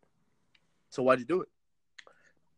So 0.91 1.03
why'd 1.03 1.19
you 1.19 1.25
do 1.25 1.43
it? 1.43 1.49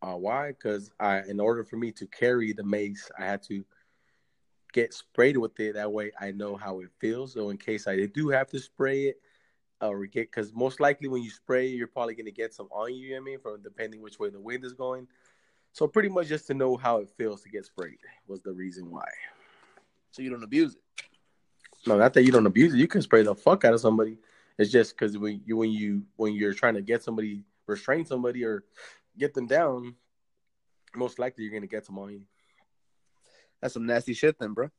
Uh, 0.03 0.17
why? 0.17 0.49
Because 0.49 0.91
I, 0.99 1.21
in 1.21 1.39
order 1.39 1.63
for 1.63 1.77
me 1.77 1.91
to 1.93 2.05
carry 2.05 2.53
the 2.53 2.63
mace, 2.63 3.09
I 3.17 3.25
had 3.25 3.41
to 3.43 3.65
get 4.71 4.93
sprayed 4.93 5.37
with 5.37 5.59
it. 5.59 5.73
That 5.73 5.91
way, 5.91 6.11
I 6.19 6.31
know 6.31 6.55
how 6.55 6.79
it 6.81 6.89
feels. 6.99 7.33
So 7.33 7.49
in 7.49 7.57
case 7.57 7.87
I 7.87 8.05
do 8.05 8.29
have 8.29 8.47
to 8.51 8.59
spray 8.59 9.05
it, 9.05 9.21
Uh, 9.81 9.87
or 9.87 10.05
get, 10.05 10.31
because 10.31 10.53
most 10.53 10.79
likely 10.79 11.07
when 11.07 11.23
you 11.23 11.31
spray, 11.31 11.67
you're 11.67 11.87
probably 11.87 12.13
gonna 12.13 12.29
get 12.29 12.53
some 12.53 12.67
on 12.71 12.93
you. 12.93 12.99
you 12.99 13.09
know 13.09 13.15
what 13.15 13.21
I 13.21 13.25
mean, 13.25 13.39
from 13.39 13.61
depending 13.63 14.01
which 14.01 14.19
way 14.19 14.29
the 14.29 14.39
wind 14.39 14.63
is 14.63 14.73
going. 14.73 15.07
So 15.73 15.87
pretty 15.87 16.09
much 16.09 16.27
just 16.27 16.47
to 16.47 16.53
know 16.53 16.77
how 16.77 16.97
it 16.97 17.09
feels 17.17 17.41
to 17.41 17.49
get 17.49 17.65
sprayed 17.65 17.97
was 18.27 18.41
the 18.41 18.51
reason 18.51 18.91
why. 18.91 19.07
So 20.11 20.21
you 20.21 20.29
don't 20.29 20.43
abuse 20.43 20.75
it. 20.75 20.81
No, 21.87 21.97
not 21.97 22.13
that 22.13 22.23
you 22.23 22.31
don't 22.31 22.45
abuse 22.45 22.73
it. 22.73 22.77
You 22.77 22.87
can 22.87 23.01
spray 23.01 23.23
the 23.23 23.33
fuck 23.33 23.65
out 23.65 23.73
of 23.73 23.79
somebody. 23.79 24.17
It's 24.57 24.71
just 24.71 24.95
because 24.95 25.17
when 25.17 25.41
you 25.45 25.57
when 25.57 25.71
you 25.71 26.03
when 26.17 26.33
you're 26.33 26.53
trying 26.53 26.75
to 26.75 26.81
get 26.81 27.01
somebody 27.01 27.43
restrain 27.65 28.05
somebody 28.05 28.43
or 28.43 28.63
get 29.17 29.33
them 29.33 29.47
down, 29.47 29.95
most 30.95 31.17
likely 31.17 31.43
you're 31.43 31.53
gonna 31.53 31.67
get 31.67 31.85
some 31.85 31.97
on 31.97 32.11
you. 32.11 32.21
That's 33.61 33.73
some 33.73 33.85
nasty 33.85 34.13
shit, 34.13 34.37
then, 34.37 34.53
bro. 34.53 34.69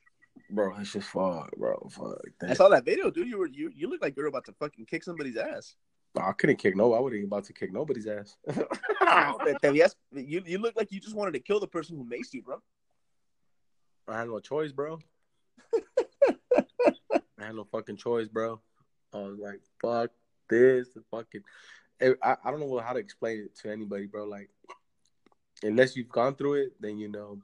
Bro, 0.51 0.77
it's 0.79 0.93
just 0.93 1.09
fuck, 1.09 1.51
bro. 1.57 1.89
Fuck. 1.91 2.21
I 2.43 2.55
saw 2.55 2.69
that 2.69 2.85
video, 2.85 3.11
dude. 3.11 3.29
You 3.29 3.39
were 3.39 3.47
you 3.47 3.71
you 3.75 3.89
look 3.89 4.03
like 4.03 4.17
you're 4.17 4.27
about 4.27 4.45
to 4.47 4.53
fucking 4.53 4.87
kick 4.87 5.03
somebody's 5.05 5.37
ass. 5.37 5.77
I 6.17 6.33
couldn't 6.33 6.57
kick 6.57 6.77
no. 6.77 6.93
I 6.93 7.01
wasn't 7.01 7.25
about 7.25 7.45
to 7.45 7.53
kick 7.53 7.73
nobody's 7.73 8.07
ass. 8.07 8.37
Oh, 9.15 9.37
te- 9.45 9.71
te 9.73 9.89
you 10.15 10.43
you 10.47 10.59
look 10.59 10.75
like 10.75 10.91
you 10.91 10.99
just 11.01 11.15
wanted 11.15 11.33
to 11.33 11.41
kill 11.41 11.61
the 11.61 11.67
person 11.67 11.97
who 11.97 12.05
maced 12.05 12.33
you, 12.33 12.43
bro. 12.43 12.63
I 14.09 14.21
had 14.21 14.29
no 14.29 14.41
choice, 14.41 14.73
bro. 14.73 15.01
I 17.39 17.47
had 17.47 17.55
no 17.55 17.65
fucking 17.65 17.97
choice, 17.97 18.29
bro. 18.29 18.61
I 19.13 19.19
was 19.19 19.39
like, 19.39 19.61
fuck 19.83 20.11
this, 20.49 20.89
the 20.95 21.03
fucking. 21.11 21.43
Eh, 22.01 22.15
I, 22.23 22.37
I 22.45 22.51
don't 22.51 22.61
know 22.61 22.79
how 22.79 22.95
to 22.95 23.01
explain 23.01 23.41
it 23.41 23.59
to 23.59 23.71
anybody, 23.71 24.07
bro. 24.07 24.25
Like, 24.25 24.49
unless 25.63 25.95
you've 25.95 26.09
gone 26.09 26.35
through 26.37 26.55
it, 26.55 26.73
then 26.81 26.99
you 26.99 27.09
know. 27.09 27.39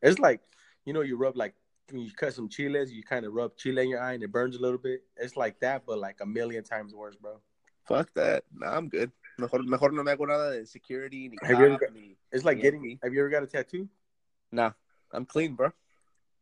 It's 0.00 0.20
like, 0.20 0.40
you 0.84 0.92
know, 0.92 1.00
you 1.00 1.16
rub 1.16 1.36
like 1.36 1.54
when 1.90 2.02
you 2.02 2.10
cut 2.12 2.34
some 2.34 2.48
chiles, 2.48 2.90
you 2.90 3.02
kind 3.02 3.24
of 3.24 3.32
rub 3.32 3.56
chile 3.56 3.82
in 3.82 3.88
your 3.90 4.00
eye 4.02 4.12
and 4.14 4.22
it 4.22 4.32
burns 4.32 4.56
a 4.56 4.60
little 4.60 4.78
bit. 4.78 5.02
It's 5.16 5.36
like 5.36 5.60
that, 5.60 5.84
but 5.86 5.98
like 5.98 6.16
a 6.20 6.26
million 6.26 6.64
times 6.64 6.94
worse, 6.94 7.16
bro. 7.16 7.40
Fuck 7.86 8.12
that. 8.14 8.44
Nah, 8.54 8.76
I'm 8.76 8.88
good. 8.88 9.10
Mejor, 9.38 9.62
mejor 9.62 9.90
no 9.92 10.02
me 10.02 10.12
hago 10.12 10.26
nada 10.26 10.58
de 10.58 10.66
security 10.66 11.28
ni 11.28 11.38
Have 11.42 11.58
you 11.58 11.66
ever 11.66 11.78
got- 11.78 11.92
ni- 11.92 12.16
It's 12.32 12.44
like 12.44 12.60
getting. 12.60 12.98
Have 13.02 13.14
you 13.14 13.20
ever 13.20 13.30
got 13.30 13.42
a 13.42 13.46
tattoo? 13.46 13.88
Nah, 14.52 14.72
I'm 15.12 15.24
clean, 15.24 15.54
bro. 15.54 15.70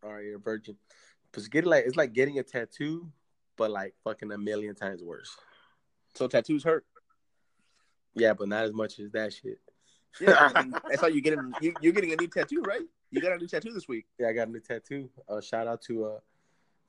All 0.02 0.14
right, 0.14 0.24
you're 0.24 0.36
a 0.36 0.40
virgin. 0.40 0.76
But 1.32 1.48
get 1.50 1.66
like 1.66 1.84
it's 1.86 1.96
like 1.96 2.12
getting 2.12 2.38
a 2.38 2.42
tattoo, 2.42 3.12
but 3.56 3.70
like 3.70 3.94
fucking 4.02 4.32
a 4.32 4.38
million 4.38 4.74
times 4.74 5.02
worse. 5.02 5.36
So 6.14 6.26
tattoos 6.26 6.64
hurt. 6.64 6.86
Yeah, 8.14 8.32
but 8.32 8.48
not 8.48 8.64
as 8.64 8.72
much 8.72 8.98
as 8.98 9.10
that 9.12 9.34
shit. 9.34 9.58
Yeah, 10.20 10.50
I, 10.54 10.62
mean, 10.62 10.74
I 10.90 10.96
saw 10.96 11.06
you 11.06 11.20
getting 11.20 11.52
you, 11.60 11.74
you're 11.82 11.92
getting 11.92 12.12
a 12.12 12.16
new 12.16 12.28
tattoo, 12.28 12.62
right? 12.62 12.86
You 13.10 13.20
got 13.20 13.32
a 13.32 13.38
new 13.38 13.46
tattoo 13.46 13.72
this 13.72 13.88
week. 13.88 14.06
Yeah, 14.18 14.28
I 14.28 14.32
got 14.32 14.48
a 14.48 14.50
new 14.50 14.60
tattoo. 14.60 15.10
Uh, 15.28 15.40
shout 15.40 15.66
out 15.66 15.82
to 15.82 16.04
uh, 16.04 16.18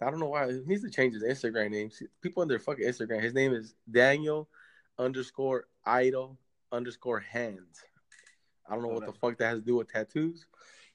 I 0.02 0.10
don't 0.10 0.20
know 0.20 0.28
why 0.28 0.52
he 0.52 0.62
needs 0.66 0.84
to 0.84 0.90
change 0.90 1.14
his 1.14 1.24
Instagram 1.24 1.72
name. 1.72 1.90
People 2.22 2.42
on 2.42 2.48
their 2.48 2.60
fucking 2.60 2.86
Instagram. 2.86 3.22
His 3.22 3.34
name 3.34 3.54
is 3.54 3.74
Daniel 3.90 4.48
underscore 5.00 5.68
idol 5.86 6.38
underscore 6.72 7.20
hands. 7.20 7.84
I 8.70 8.74
don't 8.74 8.84
know 8.84 8.90
what 8.90 9.06
the 9.06 9.14
fuck 9.14 9.38
that 9.38 9.48
has 9.48 9.60
to 9.60 9.66
do 9.66 9.78
with 9.78 9.92
tattoos, 9.92 10.46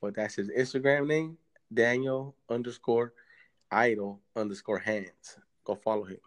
but 0.01 0.15
that's 0.15 0.35
his 0.35 0.51
Instagram 0.51 1.07
name. 1.07 1.39
Daniel 1.73 2.37
underscore 2.51 3.15
idol 3.71 4.21
underscore 4.37 4.79
hands. 4.79 5.39
Go 5.65 5.75
follow 5.75 6.05
him. 6.05 6.19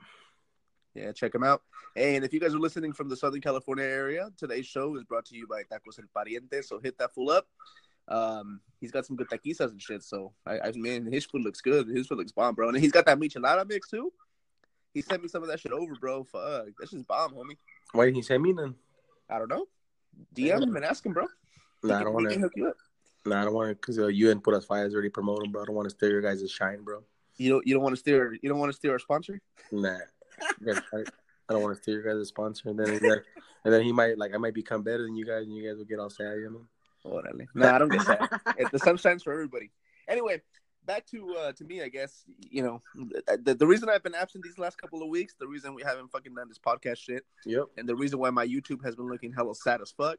Yeah, 0.96 1.12
check 1.12 1.36
him 1.36 1.44
out. 1.44 1.62
And 1.96 2.24
if 2.24 2.34
you 2.34 2.40
guys 2.40 2.54
are 2.54 2.60
listening 2.60 2.94
from 2.94 3.10
the 3.10 3.18
Southern 3.18 3.42
California 3.42 3.84
area, 3.84 4.30
today's 4.38 4.66
show 4.66 4.96
is 4.96 5.04
brought 5.04 5.26
to 5.26 5.36
you 5.36 5.46
by 5.46 5.62
Tacos 5.64 6.00
El 6.00 6.08
Pariente. 6.16 6.64
So 6.64 6.80
hit 6.80 6.98
that 6.98 7.14
fool 7.14 7.30
up. 7.30 7.48
Um, 8.08 8.62
he's 8.80 8.92
got 8.92 9.06
some 9.06 9.16
good 9.16 9.30
taquisas 9.30 9.72
and 9.72 9.82
shit. 9.82 10.04
So 10.04 10.34
I, 10.46 10.60
I 10.60 10.72
mean, 10.74 11.12
his 11.12 11.26
food 11.26 11.44
looks 11.44 11.62
good. 11.62 11.88
His 11.88 12.08
food 12.08 12.20
looks 12.20 12.32
bomb, 12.32 12.56
bro. 12.56 12.70
And 12.70 12.78
he's 12.78 12.92
got 12.92 13.06
that 13.06 13.20
michelada 13.20 13.68
mix 13.68 13.90
too. 13.90 14.12
He 14.94 15.02
sent 15.02 15.22
me 15.22 15.28
some 15.28 15.44
of 15.44 15.50
that 15.50 15.60
shit 15.60 15.74
over, 15.74 15.96
bro. 15.96 16.24
Fuck, 16.24 16.68
that's 16.80 16.92
just 16.92 17.08
bomb, 17.08 17.34
homie. 17.34 17.58
Why 17.92 18.06
didn't 18.06 18.18
he 18.18 18.22
send 18.22 18.44
me 18.44 18.54
none? 18.54 18.76
I 19.30 19.40
don't 19.40 19.50
know. 19.50 19.66
DM 20.36 20.64
him 20.64 20.76
and 20.76 20.86
ask 20.86 21.06
him, 21.06 21.14
bro. 21.14 21.28
Nah, 21.84 22.00
I 22.00 22.04
don't 22.04 22.14
want 22.14 22.30
to. 22.32 22.40
hook 22.40 22.54
you 22.56 22.68
up. 22.68 22.78
Nah, 23.26 23.42
I 23.42 23.46
don't 23.46 23.54
want 23.54 23.70
to 23.70 23.76
because 23.76 24.00
uh, 24.00 24.08
you 24.08 24.32
and 24.32 24.44
Put 24.44 24.54
Us 24.54 24.66
Fires 24.66 24.94
already 24.94 25.10
promote 25.10 25.44
him, 25.44 25.52
bro. 25.52 25.64
I 25.64 25.66
don't 25.66 25.76
want 25.76 25.90
to 25.90 25.96
steal 25.96 26.10
your 26.10 26.22
guys' 26.22 26.50
shine, 26.50 26.84
bro. 26.84 27.04
You 27.38 27.50
don't. 27.50 27.68
You 27.68 27.74
don't 27.74 27.84
want 27.84 27.94
to 27.94 28.00
steal. 28.00 28.32
You 28.42 28.50
don't 28.50 28.60
want 28.60 28.72
to 28.72 28.76
steal 28.76 28.92
our 28.92 29.00
sponsor. 29.00 29.42
Nah, 29.72 29.98
I, 30.68 30.98
I 31.50 31.54
don't 31.54 31.62
want 31.62 31.76
to 31.76 31.82
steal 31.82 31.96
your 31.96 32.16
guys' 32.16 32.28
sponsor, 32.28 32.70
and 32.70 32.80
then 32.80 33.00
like, 33.02 33.24
and 33.66 33.74
then 33.74 33.82
he 33.82 33.92
might 33.92 34.18
like 34.18 34.34
I 34.34 34.38
might 34.38 34.54
become 34.54 34.84
better 34.84 35.04
than 35.04 35.16
you 35.16 35.26
guys, 35.26 35.44
and 35.44 35.56
you 35.56 35.68
guys 35.68 35.78
will 35.78 35.86
get 35.86 36.00
all 36.00 36.10
sad, 36.10 36.38
you 36.38 36.52
know. 36.52 36.68
Orale. 37.06 37.46
No, 37.54 37.74
I 37.74 37.78
don't 37.78 37.90
get 37.90 38.06
that. 38.08 38.42
It- 38.58 38.72
the 38.72 38.80
sun 38.80 38.98
shines 38.98 39.24
for 39.24 39.32
everybody. 39.34 39.72
Anyway, 40.08 40.42
back 40.86 41.06
to 41.08 41.36
uh, 41.36 41.52
to 41.54 41.64
me, 41.64 41.82
I 41.82 41.90
guess. 41.90 42.24
You 42.50 42.64
know, 42.64 42.82
the, 43.44 43.54
the 43.56 43.68
reason 43.68 43.90
I've 43.90 44.04
been 44.04 44.16
absent 44.16 44.44
these 44.44 44.58
last 44.58 44.78
couple 44.78 45.02
of 45.02 45.10
weeks, 45.10 45.36
the 45.40 45.48
reason 45.48 45.74
we 45.74 45.84
haven't 45.84 46.12
fucking 46.12 46.34
done 46.36 46.48
this 46.48 46.60
podcast 46.60 46.98
shit, 46.98 47.24
Yep. 47.46 47.66
and 47.78 47.88
the 47.88 47.96
reason 47.96 48.20
why 48.20 48.30
my 48.30 48.46
YouTube 48.46 48.84
has 48.84 48.96
been 48.96 49.08
looking 49.08 49.34
hella 49.34 49.56
sad 49.56 49.82
as 49.82 49.92
fuck. 49.92 50.18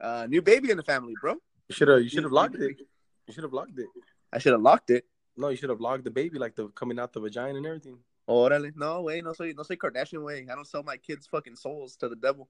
Uh, 0.00 0.26
new 0.28 0.42
baby 0.42 0.70
in 0.70 0.76
the 0.76 0.82
family, 0.82 1.14
bro. 1.20 1.34
You 1.68 1.74
should 1.74 1.88
have 1.88 2.02
you 2.02 2.08
should 2.08 2.24
have 2.24 2.32
logged 2.32 2.56
it. 2.56 2.78
You 3.26 3.32
should 3.34 3.44
have 3.44 3.52
locked 3.52 3.78
it. 3.78 3.86
I 4.32 4.38
should 4.38 4.52
have 4.52 4.60
locked 4.62 4.90
it. 4.90 5.04
No, 5.36 5.48
you 5.48 5.56
should 5.56 5.70
have 5.70 5.80
logged 5.80 6.04
the 6.04 6.10
baby, 6.10 6.38
like 6.38 6.54
the 6.54 6.68
coming 6.68 6.98
out 6.98 7.12
the 7.12 7.20
vagina 7.20 7.56
and 7.56 7.66
everything. 7.66 7.98
Orale. 8.28 8.72
No 8.76 9.02
way. 9.02 9.20
No 9.20 9.32
soy, 9.32 9.52
no 9.56 9.62
soy 9.62 9.76
Kardashian 9.76 10.22
way. 10.24 10.46
I 10.50 10.54
don't 10.54 10.66
sell 10.66 10.82
my 10.82 10.96
kids' 10.96 11.26
fucking 11.26 11.56
souls 11.56 11.96
to 11.96 12.08
the 12.08 12.16
devil. 12.16 12.48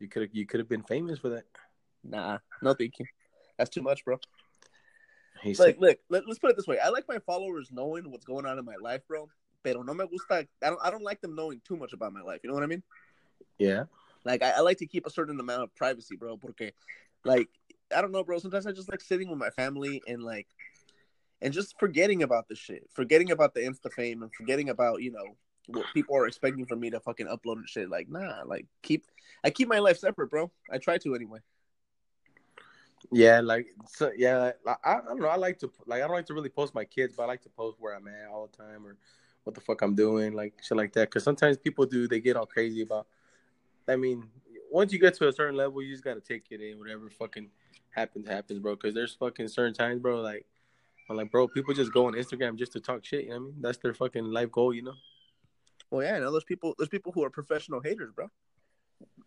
You 0.00 0.08
could 0.08 0.22
have 0.22 0.30
you 0.34 0.46
could 0.46 0.60
have 0.60 0.68
been 0.68 0.82
famous 0.82 1.18
for 1.18 1.28
that. 1.30 1.44
Nah. 2.04 2.38
No, 2.62 2.74
thank 2.74 2.98
you. 2.98 3.06
That's 3.58 3.70
too 3.70 3.82
much, 3.82 4.04
bro. 4.04 4.18
He's 5.42 5.60
like, 5.60 5.78
look, 5.78 5.98
let, 6.08 6.24
us 6.28 6.38
put 6.38 6.50
it 6.50 6.56
this 6.56 6.66
way. 6.66 6.78
I 6.78 6.88
like 6.88 7.04
my 7.08 7.18
followers 7.18 7.70
knowing 7.70 8.10
what's 8.10 8.24
going 8.24 8.46
on 8.46 8.58
in 8.58 8.64
my 8.64 8.76
life, 8.80 9.02
bro. 9.06 9.28
Pero 9.62 9.82
no 9.82 9.94
me 9.94 10.06
gusta. 10.06 10.46
I 10.62 10.68
don't. 10.70 10.80
I 10.82 10.90
don't 10.90 11.02
like 11.02 11.20
them 11.20 11.34
knowing 11.34 11.60
too 11.66 11.76
much 11.76 11.92
about 11.92 12.12
my 12.12 12.20
life. 12.20 12.40
You 12.42 12.48
know 12.48 12.54
what 12.54 12.62
I 12.62 12.66
mean? 12.66 12.82
yeah. 13.58 13.84
Like, 14.24 14.42
I, 14.42 14.52
I 14.52 14.60
like 14.60 14.78
to 14.78 14.86
keep 14.86 15.06
a 15.06 15.10
certain 15.10 15.38
amount 15.38 15.62
of 15.62 15.74
privacy, 15.74 16.16
bro. 16.16 16.36
Porque, 16.38 16.72
like, 17.24 17.48
I 17.94 18.00
don't 18.00 18.12
know, 18.12 18.24
bro. 18.24 18.38
Sometimes 18.38 18.66
I 18.66 18.72
just 18.72 18.90
like 18.90 19.00
sitting 19.00 19.28
with 19.28 19.38
my 19.38 19.50
family 19.50 20.02
and 20.06 20.22
like, 20.22 20.46
and 21.42 21.52
just 21.52 21.78
forgetting 21.78 22.22
about 22.22 22.48
the 22.48 22.54
shit, 22.54 22.88
forgetting 22.94 23.30
about 23.30 23.54
the 23.54 23.60
insta 23.60 23.92
fame, 23.92 24.22
and 24.22 24.32
forgetting 24.34 24.70
about 24.70 25.02
you 25.02 25.12
know 25.12 25.36
what 25.66 25.86
people 25.94 26.16
are 26.16 26.26
expecting 26.26 26.66
from 26.66 26.80
me 26.80 26.90
to 26.90 27.00
fucking 27.00 27.26
upload 27.26 27.56
and 27.56 27.68
shit. 27.68 27.88
Like, 27.88 28.08
nah. 28.08 28.42
Like, 28.46 28.66
keep. 28.82 29.04
I 29.42 29.50
keep 29.50 29.68
my 29.68 29.78
life 29.78 29.98
separate, 29.98 30.30
bro. 30.30 30.50
I 30.70 30.78
try 30.78 30.98
to 30.98 31.14
anyway. 31.14 31.40
Yeah, 33.12 33.40
like 33.40 33.66
so. 33.86 34.10
Yeah, 34.16 34.52
like, 34.64 34.78
I, 34.84 34.94
I 34.94 35.00
don't 35.00 35.20
know. 35.20 35.28
I 35.28 35.36
like 35.36 35.58
to 35.60 35.70
like. 35.86 36.02
I 36.02 36.06
don't 36.06 36.16
like 36.16 36.26
to 36.26 36.34
really 36.34 36.48
post 36.48 36.74
my 36.74 36.84
kids, 36.84 37.14
but 37.16 37.24
I 37.24 37.26
like 37.26 37.42
to 37.42 37.50
post 37.50 37.76
where 37.78 37.94
I'm 37.94 38.08
at 38.08 38.28
all 38.30 38.48
the 38.50 38.56
time 38.56 38.86
or 38.86 38.96
what 39.44 39.54
the 39.54 39.60
fuck 39.60 39.82
I'm 39.82 39.94
doing, 39.94 40.32
like 40.32 40.54
shit 40.62 40.76
like 40.76 40.92
that. 40.94 41.10
Because 41.10 41.22
sometimes 41.22 41.56
people 41.58 41.86
do. 41.86 42.08
They 42.08 42.20
get 42.20 42.36
all 42.36 42.46
crazy 42.46 42.82
about 42.82 43.06
I 43.88 43.96
mean, 43.96 44.24
once 44.70 44.92
you 44.92 44.98
get 44.98 45.14
to 45.14 45.28
a 45.28 45.32
certain 45.32 45.56
level, 45.56 45.82
you 45.82 45.92
just 45.92 46.04
gotta 46.04 46.20
take 46.20 46.46
it 46.50 46.60
in. 46.60 46.78
Whatever 46.78 47.10
fucking 47.10 47.48
happens, 47.90 48.28
happens, 48.28 48.58
bro. 48.58 48.74
Because 48.74 48.94
there's 48.94 49.14
fucking 49.14 49.48
certain 49.48 49.74
times, 49.74 50.00
bro. 50.00 50.20
Like, 50.20 50.46
I'm 51.08 51.16
like, 51.16 51.30
bro, 51.30 51.48
people 51.48 51.74
just 51.74 51.92
go 51.92 52.06
on 52.06 52.14
Instagram 52.14 52.56
just 52.56 52.72
to 52.72 52.80
talk 52.80 53.04
shit. 53.04 53.24
You 53.24 53.30
know 53.30 53.36
what 53.36 53.42
I 53.42 53.46
mean? 53.46 53.54
That's 53.60 53.78
their 53.78 53.94
fucking 53.94 54.24
life 54.24 54.50
goal, 54.50 54.72
you 54.72 54.82
know. 54.82 54.94
Well, 55.90 56.04
yeah, 56.04 56.16
I 56.16 56.18
know 56.20 56.30
there's 56.30 56.44
people. 56.44 56.74
There's 56.78 56.88
people 56.88 57.12
who 57.12 57.22
are 57.24 57.30
professional 57.30 57.80
haters, 57.80 58.10
bro. 58.14 58.30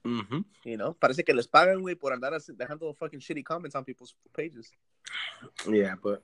Mm-hmm. 0.06 0.40
You 0.64 0.78
know, 0.78 0.94
parece 0.94 1.24
que 1.26 1.34
les 1.34 1.48
pagan, 1.48 1.82
güey, 1.82 1.96
por 2.00 2.12
andar 2.14 2.32
dejando 2.56 2.96
fucking 2.96 3.20
shitty 3.20 3.44
comments 3.44 3.76
on 3.76 3.84
people's 3.84 4.14
pages. 4.34 4.72
Yeah, 5.70 5.96
but 6.02 6.22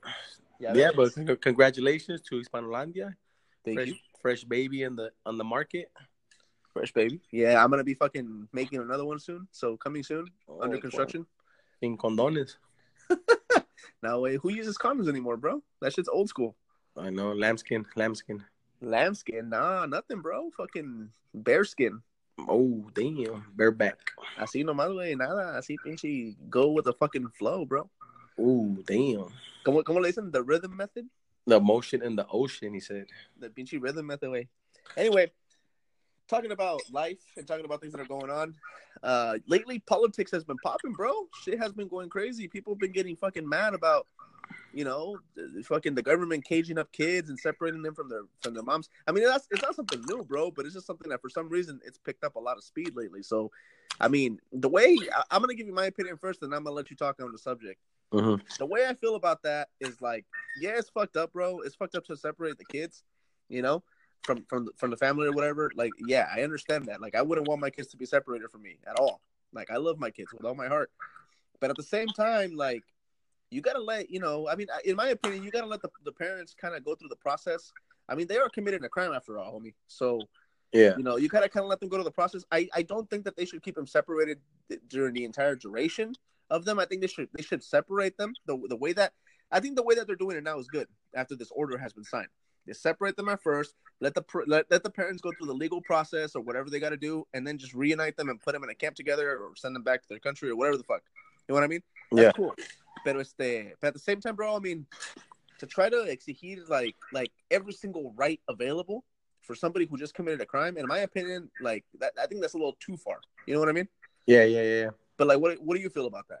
Yeah, 0.60 0.72
yeah, 0.74 0.90
but 0.94 1.12
congratulations 1.40 2.22
to 2.22 2.36
Hispanolandia, 2.36 3.14
thank 3.64 3.76
fresh, 3.76 3.88
you, 3.88 3.94
fresh 4.22 4.44
baby 4.44 4.82
in 4.84 4.96
the 4.96 5.10
on 5.26 5.36
the 5.36 5.44
market. 5.44 5.90
fresh 6.72 6.92
baby. 6.92 7.20
Yeah, 7.30 7.62
I'm 7.62 7.70
gonna 7.70 7.84
be 7.84 7.94
fucking 7.94 8.48
making 8.52 8.80
another 8.80 9.04
one 9.04 9.18
soon. 9.18 9.46
So 9.52 9.76
coming 9.76 10.02
soon, 10.02 10.26
under 10.60 10.76
Oh, 10.76 10.80
construction. 10.80 11.26
In 11.82 11.96
condones. 11.98 12.56
Now, 14.02 14.20
wait, 14.20 14.38
who 14.42 14.50
uses 14.50 14.76
condoms 14.76 15.08
anymore, 15.08 15.36
bro? 15.38 15.62
That 15.80 15.92
shit's 15.94 16.08
old 16.08 16.28
school. 16.28 16.54
I 16.96 17.10
know 17.10 17.32
lambskin, 17.32 17.86
lambskin. 17.96 18.44
Lambskin, 18.82 19.48
nah, 19.48 19.86
nothing, 19.86 20.20
bro. 20.20 20.50
Fucking 20.56 21.08
bearskin. 21.34 22.02
Oh 22.38 22.90
damn, 22.94 23.44
bareback. 23.56 24.12
Así 24.38 24.64
nomás, 24.64 24.92
güey, 24.92 25.16
nada. 25.16 25.58
Así 25.58 25.76
pinche 25.84 26.36
go 26.50 26.68
with 26.68 26.84
the 26.84 26.92
fucking 26.92 27.28
flow, 27.28 27.64
bro. 27.64 27.88
Oh 28.38 28.76
damn. 28.86 29.28
¿Cómo, 29.64 29.82
cómo 29.82 30.00
le 30.00 30.10
dicen? 30.10 30.30
The 30.32 30.42
rhythm 30.42 30.76
method? 30.76 31.06
The 31.46 31.60
motion 31.60 32.02
in 32.02 32.16
the 32.16 32.26
ocean, 32.28 32.74
he 32.74 32.80
said. 32.80 33.06
The 33.38 33.48
pinche 33.48 33.80
rhythm 33.80 34.06
method, 34.06 34.30
way. 34.30 34.48
Anyway, 34.96 35.30
talking 36.28 36.52
about 36.52 36.82
life 36.90 37.22
and 37.36 37.46
talking 37.46 37.64
about 37.64 37.80
things 37.80 37.92
that 37.92 38.00
are 38.00 38.06
going 38.06 38.30
on. 38.30 38.54
Uh, 39.02 39.38
lately, 39.46 39.78
politics 39.78 40.30
has 40.30 40.44
been 40.44 40.56
popping, 40.64 40.92
bro. 40.92 41.12
Shit 41.42 41.58
has 41.58 41.72
been 41.72 41.88
going 41.88 42.08
crazy. 42.08 42.48
People 42.48 42.74
have 42.74 42.80
been 42.80 42.92
getting 42.92 43.16
fucking 43.16 43.48
mad 43.48 43.74
about, 43.74 44.06
you 44.74 44.84
know, 44.84 45.18
the- 45.34 45.62
fucking 45.62 45.94
the 45.94 46.02
government 46.02 46.44
caging 46.44 46.78
up 46.78 46.90
kids 46.92 47.30
and 47.30 47.38
separating 47.38 47.82
them 47.82 47.94
from 47.94 48.08
their 48.08 48.22
from 48.42 48.54
their 48.54 48.62
moms. 48.62 48.88
I 49.06 49.12
mean, 49.12 49.24
that's 49.24 49.46
it's 49.50 49.62
not 49.62 49.74
something 49.76 50.02
new, 50.08 50.24
bro, 50.24 50.50
but 50.50 50.64
it's 50.66 50.74
just 50.74 50.86
something 50.86 51.08
that 51.10 51.20
for 51.20 51.28
some 51.30 51.48
reason 51.48 51.80
it's 51.84 51.98
picked 51.98 52.24
up 52.24 52.34
a 52.34 52.40
lot 52.40 52.56
of 52.56 52.64
speed 52.64 52.94
lately. 52.96 53.22
So, 53.22 53.50
I 54.00 54.08
mean, 54.08 54.40
the 54.52 54.68
way 54.68 54.98
I, 55.14 55.22
I'm 55.30 55.40
gonna 55.40 55.54
give 55.54 55.66
you 55.66 55.74
my 55.74 55.86
opinion 55.86 56.16
first, 56.16 56.42
and 56.42 56.54
I'm 56.54 56.64
gonna 56.64 56.76
let 56.76 56.90
you 56.90 56.96
talk 56.96 57.20
on 57.22 57.32
the 57.32 57.38
subject. 57.38 57.80
Mm-hmm. 58.12 58.44
the 58.58 58.66
way 58.66 58.86
I 58.86 58.94
feel 58.94 59.16
about 59.16 59.42
that 59.42 59.70
is 59.80 60.00
like, 60.00 60.24
yeah, 60.60 60.74
it's 60.76 60.88
fucked 60.88 61.16
up, 61.16 61.32
bro. 61.32 61.60
It's 61.60 61.74
fucked 61.74 61.96
up 61.96 62.04
to 62.06 62.16
separate 62.16 62.58
the 62.58 62.64
kids, 62.64 63.02
you 63.48 63.60
know, 63.62 63.82
from 64.22 64.44
from 64.48 64.68
from 64.76 64.90
the 64.90 64.96
family 64.96 65.26
or 65.26 65.32
whatever. 65.32 65.70
Like, 65.74 65.90
yeah, 66.06 66.28
I 66.32 66.42
understand 66.42 66.86
that. 66.86 67.00
Like, 67.00 67.14
I 67.16 67.22
wouldn't 67.22 67.48
want 67.48 67.60
my 67.60 67.70
kids 67.70 67.88
to 67.88 67.96
be 67.96 68.06
separated 68.06 68.50
from 68.50 68.62
me 68.62 68.78
at 68.86 68.98
all. 69.00 69.20
Like, 69.52 69.70
I 69.70 69.76
love 69.76 69.98
my 69.98 70.10
kids 70.10 70.32
with 70.32 70.44
all 70.44 70.54
my 70.54 70.68
heart, 70.68 70.90
but 71.60 71.70
at 71.70 71.76
the 71.76 71.82
same 71.82 72.08
time, 72.08 72.56
like, 72.56 72.82
you 73.54 73.60
gotta 73.62 73.80
let 73.80 74.10
you 74.10 74.18
know. 74.18 74.48
I 74.48 74.56
mean, 74.56 74.66
in 74.84 74.96
my 74.96 75.08
opinion, 75.08 75.44
you 75.44 75.50
gotta 75.50 75.66
let 75.66 75.80
the, 75.80 75.90
the 76.04 76.12
parents 76.12 76.54
kind 76.60 76.74
of 76.74 76.84
go 76.84 76.94
through 76.94 77.08
the 77.08 77.16
process. 77.16 77.72
I 78.08 78.14
mean, 78.14 78.26
they 78.26 78.36
are 78.36 78.48
committing 78.48 78.84
a 78.84 78.88
crime 78.88 79.12
after 79.12 79.38
all, 79.38 79.52
homie. 79.58 79.74
So 79.86 80.20
Yeah. 80.72 80.96
you 80.96 81.04
know, 81.04 81.16
you 81.16 81.28
gotta 81.28 81.48
kind 81.48 81.62
of 81.64 81.70
let 81.70 81.78
them 81.80 81.88
go 81.88 81.96
to 81.96 82.02
the 82.04 82.10
process. 82.10 82.44
I, 82.50 82.68
I 82.74 82.82
don't 82.82 83.08
think 83.08 83.24
that 83.24 83.36
they 83.36 83.44
should 83.44 83.62
keep 83.62 83.76
them 83.76 83.86
separated 83.86 84.40
during 84.88 85.14
the 85.14 85.24
entire 85.24 85.54
duration 85.54 86.14
of 86.50 86.64
them. 86.64 86.78
I 86.80 86.84
think 86.84 87.00
they 87.00 87.06
should 87.06 87.28
they 87.32 87.42
should 87.42 87.62
separate 87.62 88.16
them 88.18 88.34
the 88.46 88.58
the 88.68 88.76
way 88.76 88.92
that 88.94 89.12
I 89.52 89.60
think 89.60 89.76
the 89.76 89.84
way 89.84 89.94
that 89.94 90.06
they're 90.08 90.16
doing 90.16 90.36
it 90.36 90.42
now 90.42 90.58
is 90.58 90.66
good. 90.66 90.88
After 91.14 91.36
this 91.36 91.50
order 91.52 91.78
has 91.78 91.92
been 91.92 92.04
signed, 92.04 92.28
they 92.66 92.72
separate 92.72 93.16
them 93.16 93.28
at 93.28 93.40
first. 93.40 93.76
Let 94.00 94.14
the 94.14 94.24
let, 94.46 94.68
let 94.70 94.82
the 94.82 94.90
parents 94.90 95.22
go 95.22 95.30
through 95.38 95.46
the 95.46 95.54
legal 95.54 95.80
process 95.80 96.34
or 96.34 96.42
whatever 96.42 96.68
they 96.70 96.80
got 96.80 96.90
to 96.90 96.96
do, 96.96 97.24
and 97.32 97.46
then 97.46 97.56
just 97.56 97.72
reunite 97.72 98.16
them 98.16 98.28
and 98.30 98.40
put 98.40 98.52
them 98.52 98.64
in 98.64 98.70
a 98.70 98.74
camp 98.74 98.96
together 98.96 99.38
or 99.38 99.54
send 99.54 99.76
them 99.76 99.84
back 99.84 100.02
to 100.02 100.08
their 100.08 100.18
country 100.18 100.50
or 100.50 100.56
whatever 100.56 100.76
the 100.76 100.82
fuck. 100.84 101.02
You 101.46 101.52
know 101.52 101.60
what 101.60 101.64
I 101.64 101.68
mean? 101.68 101.82
That's 102.10 102.24
Yeah. 102.24 102.32
cool. 102.32 102.54
But 103.04 103.16
este, 103.16 103.74
but 103.80 103.88
at 103.88 103.94
the 103.94 104.00
same 104.00 104.20
time, 104.20 104.36
bro, 104.36 104.56
I 104.56 104.60
mean, 104.60 104.86
to 105.58 105.66
try 105.66 105.88
to 105.88 105.96
exigere 105.96 106.68
like 106.68 106.96
like 107.12 107.32
every 107.50 107.72
single 107.72 108.12
right 108.16 108.40
available 108.48 109.04
for 109.42 109.54
somebody 109.54 109.84
who 109.84 109.98
just 109.98 110.14
committed 110.14 110.40
a 110.40 110.46
crime, 110.46 110.76
in 110.78 110.86
my 110.86 110.98
opinion, 111.00 111.50
like 111.60 111.84
that, 112.00 112.12
I 112.20 112.26
think 112.26 112.40
that's 112.40 112.54
a 112.54 112.56
little 112.56 112.76
too 112.80 112.96
far. 112.96 113.20
You 113.46 113.54
know 113.54 113.60
what 113.60 113.68
I 113.68 113.72
mean? 113.72 113.88
Yeah, 114.26 114.44
yeah, 114.44 114.62
yeah. 114.62 114.90
But 115.16 115.28
like, 115.28 115.38
what 115.38 115.60
what 115.62 115.76
do 115.76 115.82
you 115.82 115.90
feel 115.90 116.06
about 116.06 116.28
that? 116.28 116.40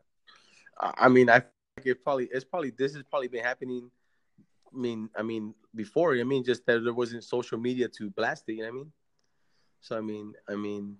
I 0.80 1.06
I 1.06 1.08
mean, 1.08 1.28
I 1.30 1.40
think 1.40 1.86
it 1.86 2.02
probably 2.02 2.28
it's 2.32 2.44
probably 2.44 2.70
this 2.70 2.94
has 2.94 3.02
probably 3.04 3.28
been 3.28 3.44
happening. 3.44 3.90
I 4.74 4.76
mean, 4.76 5.10
I 5.16 5.22
mean 5.22 5.54
before. 5.74 6.16
I 6.16 6.24
mean, 6.24 6.44
just 6.44 6.66
that 6.66 6.82
there 6.82 6.94
wasn't 6.94 7.24
social 7.24 7.58
media 7.58 7.88
to 7.88 8.10
blast 8.10 8.44
it. 8.48 8.54
You 8.54 8.62
know 8.62 8.70
what 8.70 8.74
I 8.74 8.76
mean? 8.78 8.92
So 9.80 9.98
I 9.98 10.00
mean, 10.00 10.32
I 10.48 10.54
mean, 10.54 10.96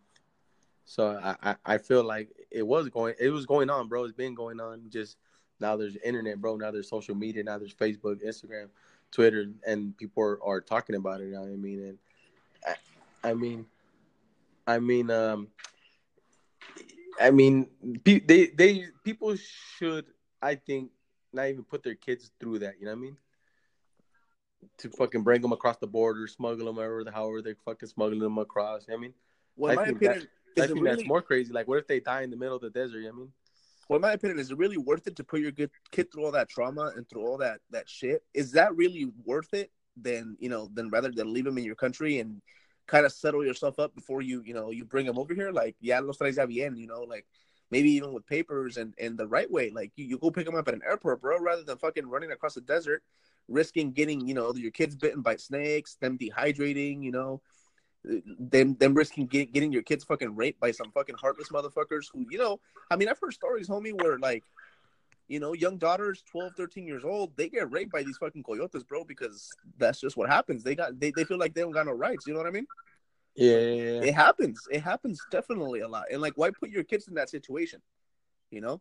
so 0.84 1.18
I 1.22 1.36
I, 1.42 1.56
I 1.64 1.78
feel 1.78 2.04
like 2.04 2.28
it 2.50 2.66
was 2.66 2.88
going 2.88 3.14
it 3.18 3.30
was 3.30 3.46
going 3.46 3.70
on, 3.70 3.88
bro. 3.88 4.04
It's 4.04 4.12
been 4.12 4.34
going 4.34 4.60
on. 4.60 4.82
Just 4.88 5.16
now 5.60 5.76
there's 5.76 5.96
internet, 5.96 6.40
bro. 6.40 6.56
Now 6.56 6.70
there's 6.70 6.88
social 6.88 7.14
media. 7.14 7.42
Now 7.44 7.58
there's 7.58 7.74
Facebook, 7.74 8.24
Instagram, 8.24 8.68
Twitter, 9.10 9.46
and 9.66 9.96
people 9.96 10.22
are, 10.22 10.42
are 10.44 10.60
talking 10.60 10.96
about 10.96 11.20
it. 11.20 11.26
You 11.26 11.32
know 11.32 11.40
what 11.42 11.50
I 11.50 11.56
mean? 11.56 11.80
And 11.82 11.98
I, 12.66 13.30
I 13.30 13.34
mean, 13.34 13.66
I 14.66 14.78
mean, 14.78 15.10
um, 15.10 15.48
I 17.20 17.30
mean, 17.30 17.68
pe- 18.04 18.20
they 18.20 18.46
they 18.46 18.86
people 19.04 19.36
should, 19.36 20.06
I 20.42 20.56
think, 20.56 20.90
not 21.32 21.48
even 21.48 21.64
put 21.64 21.82
their 21.82 21.94
kids 21.94 22.30
through 22.40 22.60
that. 22.60 22.74
You 22.78 22.86
know 22.86 22.92
what 22.92 22.98
I 22.98 23.00
mean? 23.02 23.16
To 24.78 24.88
fucking 24.90 25.22
bring 25.22 25.42
them 25.42 25.52
across 25.52 25.76
the 25.76 25.86
border, 25.86 26.26
smuggle 26.26 26.66
them 26.66 26.76
however, 26.76 27.04
however 27.12 27.42
they 27.42 27.54
fucking 27.64 27.88
smuggling 27.88 28.20
them 28.20 28.38
across. 28.38 28.86
You 28.88 28.94
know 28.94 28.98
what 28.98 29.00
I 29.00 29.06
mean, 29.06 29.14
Well, 29.56 29.72
I 29.72 29.74
my 29.76 29.84
think 29.84 29.96
opinion, 29.96 30.28
I 30.58 30.66
think 30.66 30.80
really? 30.80 30.96
that's 30.96 31.06
more 31.06 31.22
crazy. 31.22 31.52
Like, 31.52 31.68
what 31.68 31.78
if 31.78 31.86
they 31.86 32.00
die 32.00 32.22
in 32.22 32.30
the 32.30 32.36
middle 32.36 32.56
of 32.56 32.62
the 32.62 32.70
desert? 32.70 32.98
You 32.98 33.04
know 33.04 33.08
what 33.10 33.16
I 33.16 33.20
mean? 33.20 33.32
Well, 33.88 33.96
in 33.96 34.02
my 34.02 34.12
opinion, 34.12 34.38
is 34.38 34.50
it 34.50 34.58
really 34.58 34.78
worth 34.78 35.06
it 35.06 35.16
to 35.16 35.24
put 35.24 35.40
your 35.40 35.52
good 35.52 35.70
kid 35.90 36.10
through 36.10 36.24
all 36.24 36.32
that 36.32 36.48
trauma 36.48 36.92
and 36.96 37.08
through 37.08 37.26
all 37.26 37.38
that 37.38 37.60
that 37.70 37.88
shit? 37.88 38.22
Is 38.32 38.52
that 38.52 38.74
really 38.74 39.10
worth 39.24 39.52
it? 39.54 39.70
Then 39.96 40.36
you 40.40 40.48
know, 40.48 40.70
then 40.72 40.90
rather 40.90 41.10
than 41.10 41.32
leave 41.32 41.46
him 41.46 41.58
in 41.58 41.64
your 41.64 41.74
country 41.74 42.18
and 42.18 42.40
kind 42.86 43.06
of 43.06 43.12
settle 43.12 43.44
yourself 43.44 43.78
up 43.78 43.94
before 43.94 44.20
you 44.22 44.42
you 44.44 44.54
know 44.54 44.70
you 44.70 44.84
bring 44.84 45.06
him 45.06 45.18
over 45.18 45.34
here, 45.34 45.52
like 45.52 45.76
yeah, 45.80 46.00
los 46.00 46.18
traes 46.18 46.36
ya 46.36 46.46
bien, 46.46 46.76
you 46.76 46.86
know, 46.86 47.02
like 47.02 47.26
maybe 47.70 47.90
even 47.90 48.12
with 48.12 48.26
papers 48.26 48.76
and 48.76 48.94
and 48.98 49.18
the 49.18 49.28
right 49.28 49.50
way, 49.50 49.70
like 49.70 49.92
you, 49.96 50.04
you 50.06 50.18
go 50.18 50.30
pick 50.30 50.46
him 50.46 50.54
up 50.54 50.68
at 50.68 50.74
an 50.74 50.82
airport, 50.86 51.20
bro, 51.20 51.38
rather 51.38 51.62
than 51.62 51.78
fucking 51.78 52.06
running 52.06 52.32
across 52.32 52.54
the 52.54 52.60
desert, 52.60 53.02
risking 53.48 53.92
getting 53.92 54.26
you 54.26 54.34
know 54.34 54.52
your 54.54 54.70
kids 54.70 54.96
bitten 54.96 55.22
by 55.22 55.36
snakes, 55.36 55.96
them 55.96 56.18
dehydrating, 56.18 57.02
you 57.02 57.12
know. 57.12 57.40
Them, 58.04 58.74
them 58.74 58.94
risking 58.94 59.26
get, 59.26 59.52
getting 59.52 59.72
your 59.72 59.82
kids 59.82 60.04
fucking 60.04 60.36
raped 60.36 60.60
by 60.60 60.70
some 60.70 60.90
fucking 60.92 61.16
heartless 61.16 61.48
motherfuckers 61.48 62.06
who, 62.12 62.26
you 62.30 62.38
know, 62.38 62.60
I 62.90 62.96
mean, 62.96 63.08
I've 63.08 63.18
heard 63.18 63.32
stories, 63.32 63.68
homie, 63.68 63.98
where 63.98 64.18
like, 64.18 64.44
you 65.26 65.40
know, 65.40 65.54
young 65.54 65.78
daughters, 65.78 66.22
12, 66.30 66.52
13 66.54 66.86
years 66.86 67.04
old, 67.04 67.34
they 67.36 67.48
get 67.48 67.70
raped 67.72 67.92
by 67.92 68.02
these 68.02 68.18
fucking 68.18 68.42
coyotes, 68.42 68.82
bro, 68.82 69.04
because 69.04 69.50
that's 69.78 70.00
just 70.00 70.16
what 70.16 70.28
happens. 70.28 70.62
They 70.62 70.74
got, 70.74 71.00
they, 71.00 71.12
they 71.16 71.24
feel 71.24 71.38
like 71.38 71.54
they 71.54 71.62
don't 71.62 71.72
got 71.72 71.86
no 71.86 71.92
rights. 71.92 72.26
You 72.26 72.34
know 72.34 72.40
what 72.40 72.46
I 72.46 72.50
mean? 72.50 72.66
Yeah, 73.34 73.58
yeah, 73.58 73.82
yeah. 73.82 74.00
It 74.02 74.14
happens. 74.14 74.68
It 74.70 74.82
happens 74.82 75.20
definitely 75.30 75.80
a 75.80 75.88
lot. 75.88 76.04
And 76.12 76.20
like, 76.20 76.34
why 76.36 76.50
put 76.50 76.68
your 76.68 76.84
kids 76.84 77.08
in 77.08 77.14
that 77.14 77.30
situation? 77.30 77.80
You 78.50 78.60
know? 78.60 78.80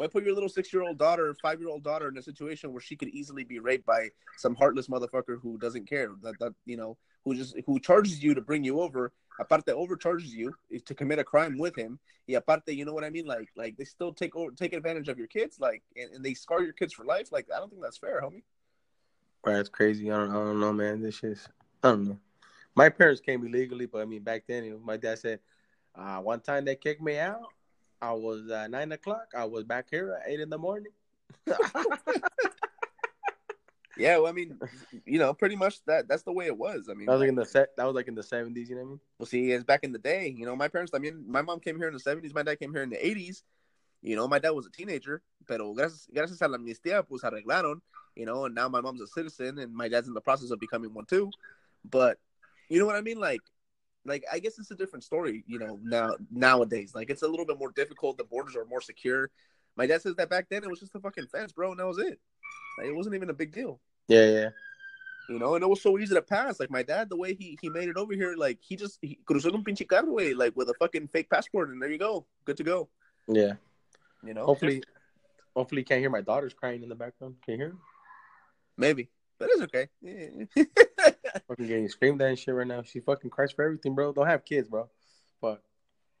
Why 0.00 0.06
put 0.06 0.24
your 0.24 0.32
little 0.32 0.48
six 0.48 0.72
year 0.72 0.80
old 0.80 0.96
daughter, 0.96 1.36
five 1.42 1.60
year 1.60 1.68
old 1.68 1.84
daughter 1.84 2.08
in 2.08 2.16
a 2.16 2.22
situation 2.22 2.72
where 2.72 2.80
she 2.80 2.96
could 2.96 3.10
easily 3.10 3.44
be 3.44 3.58
raped 3.58 3.84
by 3.84 4.08
some 4.38 4.54
heartless 4.54 4.88
motherfucker 4.88 5.38
who 5.42 5.58
doesn't 5.58 5.86
care 5.86 6.08
that 6.22 6.38
that 6.38 6.54
you 6.64 6.78
know 6.78 6.96
who 7.22 7.34
just 7.34 7.54
who 7.66 7.78
charges 7.78 8.22
you 8.22 8.32
to 8.32 8.40
bring 8.40 8.64
you 8.64 8.80
over, 8.80 9.12
aparte 9.38 9.68
overcharges 9.68 10.34
you 10.34 10.54
to 10.86 10.94
commit 10.94 11.18
a 11.18 11.24
crime 11.24 11.58
with 11.58 11.76
him. 11.76 11.98
Y 12.26 12.34
aparte, 12.34 12.68
you 12.68 12.86
know 12.86 12.94
what 12.94 13.04
I 13.04 13.10
mean? 13.10 13.26
Like 13.26 13.50
like 13.56 13.76
they 13.76 13.84
still 13.84 14.14
take 14.14 14.34
over 14.34 14.50
take 14.52 14.72
advantage 14.72 15.10
of 15.10 15.18
your 15.18 15.26
kids, 15.26 15.60
like 15.60 15.82
and, 15.94 16.10
and 16.14 16.24
they 16.24 16.32
scar 16.32 16.62
your 16.62 16.72
kids 16.72 16.94
for 16.94 17.04
life. 17.04 17.30
Like 17.30 17.48
I 17.54 17.58
don't 17.58 17.68
think 17.68 17.82
that's 17.82 17.98
fair, 17.98 18.22
homie. 18.22 18.42
Right, 19.44 19.56
that's 19.56 19.68
crazy. 19.68 20.10
I 20.10 20.16
don't, 20.16 20.30
I 20.30 20.32
don't 20.32 20.60
know, 20.60 20.72
man. 20.72 21.02
This 21.02 21.22
is 21.22 21.46
I 21.84 21.90
don't 21.90 22.08
know. 22.08 22.18
My 22.74 22.88
parents 22.88 23.20
came 23.20 23.44
illegally, 23.46 23.84
but 23.84 24.00
I 24.00 24.06
mean, 24.06 24.22
back 24.22 24.44
then, 24.48 24.64
you 24.64 24.70
know, 24.70 24.80
my 24.82 24.96
dad 24.96 25.18
said, 25.18 25.40
uh, 25.94 26.20
one 26.20 26.40
time 26.40 26.64
they 26.64 26.76
kicked 26.76 27.02
me 27.02 27.18
out. 27.18 27.42
I 28.02 28.12
was 28.12 28.50
uh, 28.50 28.66
nine 28.68 28.92
o'clock. 28.92 29.28
I 29.36 29.44
was 29.44 29.64
back 29.64 29.86
here 29.90 30.18
at 30.20 30.30
eight 30.30 30.40
in 30.40 30.50
the 30.50 30.58
morning. 30.58 30.92
Yeah, 34.00 34.16
well, 34.16 34.28
I 34.28 34.32
mean, 34.32 34.58
you 35.04 35.18
know, 35.18 35.34
pretty 35.34 35.56
much 35.56 35.84
that 35.84 36.08
that's 36.08 36.22
the 36.22 36.32
way 36.32 36.46
it 36.46 36.56
was. 36.56 36.88
I 36.90 36.94
mean, 36.94 37.06
That 37.06 37.12
was 37.12 37.20
like 37.20 37.28
in 37.28 37.34
the 37.34 37.44
set. 37.44 37.76
That 37.76 37.84
was 37.84 37.94
like 37.94 38.08
in 38.08 38.14
the 38.14 38.22
seventies. 38.22 38.70
You 38.70 38.76
know 38.76 38.82
what 38.82 38.86
I 38.86 38.90
mean? 38.90 39.00
Well, 39.18 39.26
see, 39.26 39.50
it's 39.50 39.64
back 39.64 39.80
in 39.84 39.92
the 39.92 39.98
day. 39.98 40.34
You 40.34 40.46
know, 40.46 40.56
my 40.56 40.68
parents. 40.68 40.92
I 40.94 40.98
mean, 40.98 41.24
my 41.28 41.42
mom 41.42 41.60
came 41.60 41.76
here 41.76 41.88
in 41.88 41.92
the 41.92 42.00
seventies. 42.00 42.32
My 42.32 42.42
dad 42.42 42.58
came 42.58 42.72
here 42.72 42.82
in 42.82 42.88
the 42.88 43.06
eighties. 43.06 43.42
You 44.00 44.16
know, 44.16 44.26
my 44.26 44.38
dad 44.38 44.50
was 44.50 44.64
a 44.64 44.70
teenager, 44.70 45.20
pero 45.46 45.74
gracias, 45.74 46.06
gracias 46.10 46.40
a 46.40 46.48
la 46.48 46.56
amnistía, 46.56 47.06
pues 47.06 47.22
arreglaron. 47.22 47.82
You 48.16 48.24
know, 48.24 48.46
and 48.46 48.54
now 48.54 48.68
my 48.70 48.80
mom's 48.80 49.02
a 49.02 49.06
citizen, 49.06 49.58
and 49.58 49.74
my 49.74 49.88
dad's 49.88 50.08
in 50.08 50.14
the 50.14 50.20
process 50.22 50.50
of 50.50 50.58
becoming 50.60 50.94
one 50.94 51.04
too. 51.04 51.30
But 51.84 52.18
you 52.70 52.78
know 52.78 52.86
what 52.86 52.96
I 52.96 53.02
mean? 53.02 53.20
Like, 53.20 53.42
like 54.04 54.24
I 54.32 54.38
guess 54.38 54.58
it's 54.58 54.70
a 54.70 54.74
different 54.74 55.04
story. 55.04 55.44
You 55.46 55.58
know, 55.58 55.78
now 55.82 56.14
nowadays, 56.30 56.94
like 56.94 57.10
it's 57.10 57.22
a 57.22 57.28
little 57.28 57.46
bit 57.46 57.58
more 57.58 57.72
difficult. 57.72 58.18
The 58.18 58.24
borders 58.24 58.56
are 58.56 58.64
more 58.64 58.80
secure. 58.80 59.30
My 59.76 59.86
dad 59.86 60.02
says 60.02 60.16
that 60.16 60.30
back 60.30 60.46
then 60.50 60.64
it 60.64 60.70
was 60.70 60.80
just 60.80 60.94
a 60.94 61.00
fucking 61.00 61.26
fence, 61.26 61.52
bro, 61.52 61.70
and 61.70 61.80
that 61.80 61.86
was 61.86 61.98
it. 61.98 62.18
Like, 62.78 62.88
it 62.88 62.94
wasn't 62.94 63.14
even 63.14 63.30
a 63.30 63.34
big 63.34 63.52
deal. 63.52 63.80
Yeah, 64.08 64.26
yeah. 64.26 64.48
You 65.28 65.38
know, 65.38 65.54
and 65.54 65.62
it 65.62 65.68
was 65.68 65.80
so 65.80 65.96
easy 65.98 66.14
to 66.14 66.22
pass. 66.22 66.58
Like 66.58 66.70
my 66.70 66.82
dad, 66.82 67.08
the 67.08 67.16
way 67.16 67.34
he 67.34 67.56
he 67.60 67.68
made 67.68 67.88
it 67.88 67.96
over 67.96 68.14
here, 68.14 68.34
like 68.36 68.58
he 68.60 68.74
just 68.74 68.98
he 69.00 69.18
cruzó 69.24 69.54
un 69.54 69.62
pinche 69.62 69.86
carro, 69.86 70.12
way, 70.12 70.34
like 70.34 70.56
with 70.56 70.68
a 70.70 70.74
fucking 70.74 71.08
fake 71.08 71.30
passport, 71.30 71.70
and 71.70 71.80
there 71.80 71.90
you 71.90 71.98
go, 71.98 72.26
good 72.44 72.56
to 72.56 72.64
go. 72.64 72.88
Yeah. 73.28 73.54
You 74.24 74.34
know, 74.34 74.44
Hopefully, 74.44 74.82
hopefully 75.54 75.82
you 75.82 75.84
can't 75.84 76.00
hear 76.00 76.10
my 76.10 76.20
daughters 76.20 76.52
crying 76.52 76.82
in 76.82 76.88
the 76.88 76.94
background. 76.94 77.36
Can 77.44 77.52
you 77.52 77.58
hear? 77.58 77.76
maybe, 78.76 79.08
but 79.38 79.50
it's 79.52 79.62
okay. 79.62 79.88
Yeah. 80.00 80.64
Fucking 81.48 81.66
getting 81.66 81.88
screamed 81.88 82.20
at 82.22 82.28
and 82.28 82.38
shit 82.38 82.54
right 82.54 82.66
now. 82.66 82.82
She 82.82 83.00
fucking 83.00 83.30
cries 83.30 83.52
for 83.52 83.64
everything, 83.64 83.94
bro. 83.94 84.12
Don't 84.12 84.26
have 84.26 84.44
kids, 84.44 84.68
bro. 84.68 84.88
But 85.40 85.62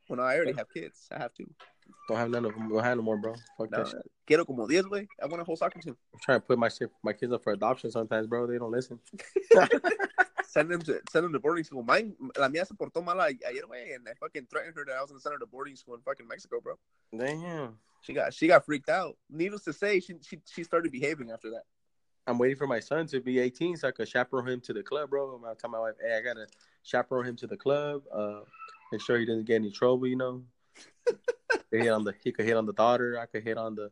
well, 0.08 0.16
no, 0.18 0.22
I 0.22 0.36
already 0.36 0.52
have 0.54 0.68
kids. 0.72 1.06
I 1.12 1.18
have 1.18 1.32
to. 1.34 1.46
don't 2.08 2.18
have 2.18 2.30
none 2.30 2.44
of 2.44 2.54
them. 2.54 2.68
Don't 2.68 2.82
have 2.82 2.96
no 2.96 3.02
more, 3.02 3.16
bro. 3.18 3.34
Fuck 3.58 3.70
No, 3.70 3.78
that 3.78 3.88
shit. 3.88 4.10
quiero 4.26 4.44
como 4.44 4.66
10, 4.66 4.84
güey. 4.84 5.06
I 5.22 5.26
want 5.26 5.40
a 5.40 5.44
whole 5.44 5.56
soccer 5.56 5.78
team. 5.80 5.96
I'm 6.12 6.20
trying 6.20 6.40
to 6.40 6.46
put 6.46 6.58
my 6.58 6.68
shit, 6.68 6.90
my 7.04 7.12
kids 7.12 7.32
up 7.32 7.42
for 7.44 7.52
adoption 7.52 7.90
sometimes, 7.90 8.26
bro. 8.26 8.46
They 8.46 8.58
don't 8.58 8.72
listen. 8.72 8.98
Send 10.48 10.68
them 10.68 10.82
to 10.82 11.00
send 11.12 11.24
them 11.24 11.32
to 11.32 11.38
boarding 11.38 11.62
school. 11.62 11.84
Mine, 11.84 12.16
la 12.36 12.48
mía 12.48 12.66
se 12.66 12.74
portó 12.74 13.04
mala 13.04 13.26
ayer, 13.26 13.62
güey, 13.68 13.94
and 13.94 14.08
I 14.08 14.14
fucking 14.14 14.48
threatened 14.50 14.74
her 14.74 14.84
that 14.84 14.96
I 14.96 15.00
was 15.00 15.10
gonna 15.10 15.20
send 15.20 15.34
her 15.34 15.38
to 15.38 15.46
boarding 15.46 15.76
school 15.76 15.94
in 15.94 16.00
fucking 16.00 16.26
Mexico, 16.26 16.60
bro. 16.60 16.74
Damn. 17.16 17.78
She 18.00 18.12
got 18.14 18.34
she 18.34 18.48
got 18.48 18.64
freaked 18.66 18.88
out. 18.88 19.16
Needless 19.30 19.62
to 19.64 19.72
say, 19.72 20.00
she 20.00 20.14
she 20.22 20.40
she 20.52 20.64
started 20.64 20.90
behaving 20.90 21.30
after 21.30 21.50
that. 21.50 21.62
I'm 22.26 22.38
waiting 22.38 22.56
for 22.56 22.66
my 22.66 22.80
son 22.80 23.06
to 23.08 23.20
be 23.20 23.38
18 23.38 23.76
so 23.76 23.88
I 23.88 23.90
could 23.90 24.08
chaperone 24.08 24.48
him 24.48 24.60
to 24.62 24.72
the 24.72 24.82
club, 24.82 25.10
bro. 25.10 25.34
I'm 25.34 25.56
telling 25.56 25.72
my 25.72 25.80
wife, 25.80 25.94
hey, 26.00 26.16
I 26.16 26.20
gotta 26.20 26.46
chaperone 26.82 27.26
him 27.26 27.36
to 27.36 27.46
the 27.46 27.56
club. 27.56 28.02
Uh, 28.12 28.40
make 28.92 29.00
sure 29.00 29.18
he 29.18 29.26
doesn't 29.26 29.46
get 29.46 29.56
any 29.56 29.70
trouble, 29.70 30.06
you 30.06 30.16
know. 30.16 30.42
he, 31.70 31.78
hit 31.78 31.88
on 31.88 32.04
the, 32.04 32.14
he 32.22 32.32
could 32.32 32.44
hit 32.44 32.56
on 32.56 32.66
the 32.66 32.72
daughter. 32.72 33.18
I 33.18 33.26
could 33.26 33.42
hit 33.42 33.56
on 33.56 33.74
the 33.74 33.90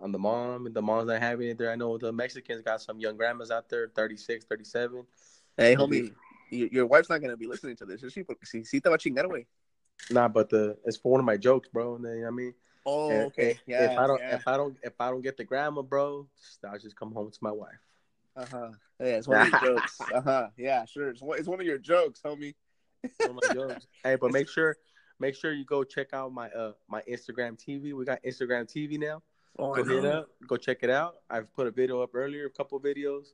on 0.00 0.12
the 0.12 0.18
mom. 0.18 0.66
and 0.66 0.74
The 0.74 0.82
mom's 0.82 1.08
not 1.08 1.20
having 1.20 1.48
it 1.48 1.58
there. 1.58 1.70
I 1.70 1.76
know 1.76 1.98
the 1.98 2.12
Mexicans 2.12 2.62
got 2.62 2.80
some 2.80 3.00
young 3.00 3.16
grandmas 3.16 3.50
out 3.50 3.68
there, 3.68 3.88
36, 3.94 4.44
37. 4.44 5.04
Hey, 5.56 5.74
homie, 5.74 6.12
your, 6.50 6.68
your 6.68 6.86
wife's 6.86 7.08
not 7.08 7.20
gonna 7.20 7.36
be 7.36 7.46
listening 7.46 7.76
to 7.76 7.86
this, 7.86 8.02
is 8.02 8.12
she? 8.12 8.22
Porque 8.22 8.44
si, 8.44 8.62
si 8.64 8.80
te 8.80 8.88
va 8.88 8.96
a 8.96 8.98
chingar, 8.98 9.24
güey. 9.24 9.46
Nah, 10.10 10.28
but 10.28 10.50
the 10.50 10.76
it's 10.84 10.96
for 10.96 11.12
one 11.12 11.20
of 11.20 11.26
my 11.26 11.36
jokes, 11.36 11.68
bro. 11.68 11.96
And 11.96 12.04
then, 12.04 12.12
you 12.12 12.18
know 12.20 12.26
what 12.26 12.32
I 12.32 12.36
mean, 12.36 12.54
Oh, 12.86 13.10
And 13.10 13.22
okay. 13.26 13.50
If, 13.50 13.62
Yeah. 13.66 13.92
if 13.92 13.98
I 13.98 14.06
don't, 14.06 14.20
yeah. 14.20 14.34
if 14.36 14.46
I 14.48 14.56
don't, 14.56 14.76
if 14.82 15.00
I 15.00 15.10
don't 15.10 15.20
get 15.22 15.36
the 15.36 15.44
grandma, 15.44 15.82
bro, 15.82 16.28
I'll 16.64 16.78
just 16.78 16.96
come 16.96 17.12
home 17.12 17.30
to 17.30 17.38
my 17.42 17.50
wife. 17.52 17.74
Uh-huh. 18.36 18.70
Yeah, 19.00 19.06
it's 19.16 19.26
one 19.28 19.40
of 19.42 19.50
your 19.50 19.60
jokes. 19.76 20.00
Uh-huh. 20.00 20.48
Yeah, 20.56 20.84
sure. 20.84 21.08
It's 21.10 21.20
one, 21.20 21.38
it's 21.38 21.48
one 21.48 21.60
of 21.60 21.66
your 21.66 21.78
jokes, 21.78 22.20
homie. 22.24 22.54
One 23.18 23.30
of 23.30 23.36
my 23.42 23.54
jokes. 23.54 23.86
hey, 24.04 24.16
but 24.16 24.30
make 24.38 24.48
sure, 24.48 24.76
make 25.18 25.34
sure 25.34 25.52
you 25.52 25.64
go 25.64 25.82
check 25.84 26.12
out 26.12 26.32
my 26.32 26.48
uh 26.50 26.72
my 26.88 27.02
Instagram 27.10 27.58
TV. 27.58 27.92
We 27.92 28.04
got 28.04 28.22
Instagram 28.22 28.64
TV 28.64 28.98
now. 28.98 29.22
Oh, 29.58 29.74
Go 29.74 29.84
hit 29.84 30.04
up, 30.04 30.28
go 30.46 30.56
check 30.56 30.78
it 30.82 30.90
out. 30.90 31.16
I've 31.30 31.52
put 31.54 31.66
a 31.66 31.70
video 31.70 32.02
up 32.02 32.10
earlier, 32.14 32.44
a 32.46 32.50
couple 32.50 32.78
videos, 32.78 33.28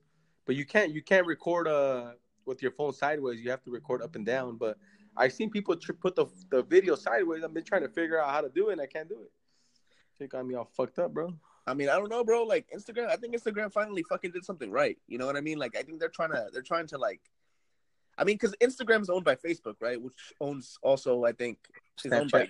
but 0.46 0.54
you 0.54 0.64
can't 0.64 0.92
you 0.92 1.02
can't 1.02 1.26
record 1.26 1.66
uh 1.68 2.12
with 2.46 2.62
your 2.62 2.70
phone 2.72 2.92
sideways. 2.92 3.40
You 3.40 3.50
have 3.50 3.62
to 3.64 3.70
record 3.70 4.02
up 4.02 4.14
and 4.14 4.24
down. 4.24 4.56
But 4.56 4.78
I've 5.16 5.32
seen 5.32 5.50
people 5.50 5.74
tr- 5.76 5.92
put 5.94 6.14
the 6.14 6.26
the 6.50 6.62
video 6.62 6.94
sideways. 6.94 7.42
I've 7.44 7.52
been 7.54 7.64
trying 7.64 7.82
to 7.82 7.88
figure 7.88 8.20
out 8.20 8.30
how 8.30 8.40
to 8.40 8.48
do 8.48 8.68
it, 8.68 8.72
and 8.72 8.80
I 8.80 8.86
can't 8.86 9.08
do 9.08 9.20
it. 9.22 9.32
It 10.20 10.30
got 10.30 10.46
me 10.46 10.54
all 10.54 10.70
fucked 10.76 10.98
up, 10.98 11.12
bro. 11.12 11.34
I 11.66 11.74
mean, 11.74 11.88
I 11.88 11.96
don't 11.96 12.08
know, 12.08 12.24
bro. 12.24 12.42
Like 12.44 12.66
Instagram, 12.74 13.08
I 13.08 13.16
think 13.16 13.34
Instagram 13.34 13.72
finally 13.72 14.02
fucking 14.02 14.30
did 14.32 14.44
something 14.44 14.70
right. 14.70 14.98
You 15.08 15.18
know 15.18 15.26
what 15.26 15.36
I 15.36 15.40
mean? 15.40 15.58
Like, 15.58 15.76
I 15.76 15.82
think 15.82 15.98
they're 16.00 16.08
trying 16.08 16.30
to, 16.30 16.48
they're 16.52 16.62
trying 16.62 16.86
to 16.88 16.98
like, 16.98 17.20
I 18.18 18.24
mean, 18.24 18.34
because 18.36 18.54
Instagram 18.60 19.00
is 19.02 19.10
owned 19.10 19.24
by 19.24 19.36
Facebook, 19.36 19.76
right? 19.80 20.00
Which 20.00 20.32
owns 20.40 20.78
also, 20.82 21.24
I 21.24 21.32
think, 21.32 21.58
is 22.04 22.12
owned 22.12 22.30
by, 22.30 22.48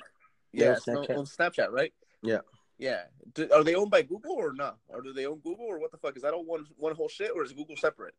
yeah, 0.52 0.64
Yeah, 0.64 0.72
it's 0.72 0.88
owned- 0.88 1.06
Snapchat. 1.08 1.36
Snapchat, 1.36 1.70
right? 1.70 1.92
Yeah. 2.22 2.40
Yeah. 2.78 3.02
Do, 3.34 3.48
are 3.54 3.62
they 3.62 3.74
owned 3.74 3.90
by 3.90 4.02
Google 4.02 4.32
or 4.32 4.52
not? 4.54 4.78
Or 4.88 5.02
do 5.02 5.12
they 5.12 5.26
own 5.26 5.38
Google 5.38 5.66
or 5.66 5.78
what 5.78 5.90
the 5.92 5.98
fuck? 5.98 6.16
Is 6.16 6.22
that 6.22 6.34
all 6.34 6.44
one 6.44 6.66
one 6.76 6.94
whole 6.96 7.08
shit 7.08 7.30
or 7.34 7.44
is 7.44 7.52
Google 7.52 7.76
separate? 7.76 8.14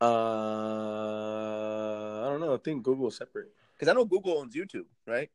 Uh, 0.00 0.06
I 2.26 2.28
don't 2.30 2.40
know. 2.40 2.54
I 2.54 2.58
think 2.58 2.82
Google 2.82 3.08
is 3.08 3.16
separate. 3.16 3.52
Because 3.74 3.88
I 3.88 3.92
know 3.94 4.04
Google 4.04 4.38
owns 4.38 4.54
YouTube, 4.54 4.86
right? 5.06 5.30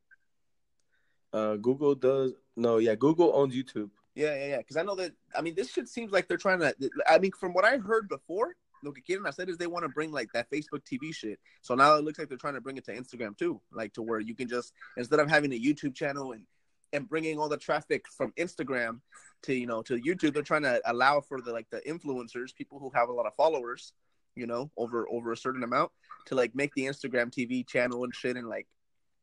Uh, 1.32 1.56
Google 1.56 1.96
does 1.96 2.34
no, 2.56 2.78
yeah. 2.78 2.96
Google 2.96 3.32
owns 3.36 3.56
YouTube. 3.56 3.90
Yeah, 4.16 4.36
yeah, 4.36 4.48
yeah. 4.48 4.58
Because 4.58 4.78
I 4.78 4.84
know 4.84 4.96
that. 4.96 5.14
I 5.36 5.42
mean, 5.42 5.56
this 5.56 5.72
shit 5.72 5.88
seems 5.88 6.12
like 6.12 6.28
they're 6.28 6.38
trying 6.38 6.60
to. 6.60 6.76
I 7.08 7.18
mean, 7.20 7.32
from 7.32 7.54
what 7.54 7.66
I 7.66 7.78
heard 7.78 8.10
before, 8.10 8.56
lo 8.84 8.92
que 8.92 9.04
I 9.26 9.30
said 9.32 9.50
is 9.50 9.58
they 9.58 9.68
want 9.68 9.84
to 9.84 9.90
bring 9.90 10.12
like 10.12 10.30
that 10.34 10.50
Facebook 10.50 10.84
TV 10.84 11.14
shit. 11.14 11.40
So 11.62 11.76
now 11.76 11.96
it 11.96 12.04
looks 12.04 12.20
like 12.20 12.28
they're 12.28 12.38
trying 12.38 12.56
to 12.56 12.62
bring 12.62 12.78
it 12.78 12.86
to 12.86 12.96
Instagram 12.96 13.38
too, 13.38 13.62
like 13.72 13.94
to 13.94 14.02
where 14.02 14.20
you 14.20 14.36
can 14.36 14.48
just 14.48 14.74
instead 14.98 15.20
of 15.20 15.30
having 15.30 15.54
a 15.54 15.60
YouTube 15.60 15.96
channel 15.96 16.34
and 16.34 16.46
and 16.94 17.08
bringing 17.08 17.40
all 17.40 17.48
the 17.48 17.58
traffic 17.58 18.06
from 18.10 18.34
Instagram 18.38 19.00
to 19.44 19.54
you 19.54 19.68
know 19.68 19.82
to 19.84 19.96
YouTube, 19.96 20.34
they're 20.34 20.44
trying 20.44 20.64
to 20.64 20.82
allow 20.86 21.22
for 21.22 21.42
the 21.42 21.52
like 21.52 21.70
the 21.70 21.82
influencers, 21.88 22.56
people 22.56 22.80
who 22.80 22.92
have 22.94 23.10
a 23.10 23.14
lot 23.14 23.26
of 23.26 23.36
followers, 23.36 23.94
you 24.36 24.48
know, 24.48 24.70
over 24.78 25.08
over 25.10 25.32
a 25.32 25.38
certain 25.38 25.64
amount, 25.64 25.92
to 26.26 26.36
like 26.36 26.54
make 26.56 26.74
the 26.76 26.86
Instagram 26.86 27.32
TV 27.32 27.66
channel 27.66 28.04
and 28.04 28.14
shit, 28.14 28.36
and 28.36 28.48
like 28.48 28.68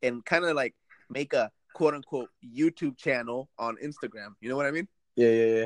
and 0.01 0.25
kind 0.25 0.45
of 0.45 0.55
like 0.55 0.75
make 1.09 1.33
a 1.33 1.51
quote 1.73 1.93
unquote 1.93 2.29
YouTube 2.43 2.97
channel 2.97 3.49
on 3.57 3.77
Instagram. 3.83 4.33
You 4.41 4.49
know 4.49 4.55
what 4.55 4.65
I 4.65 4.71
mean? 4.71 4.87
Yeah, 5.15 5.29
yeah, 5.29 5.45
yeah. 5.45 5.65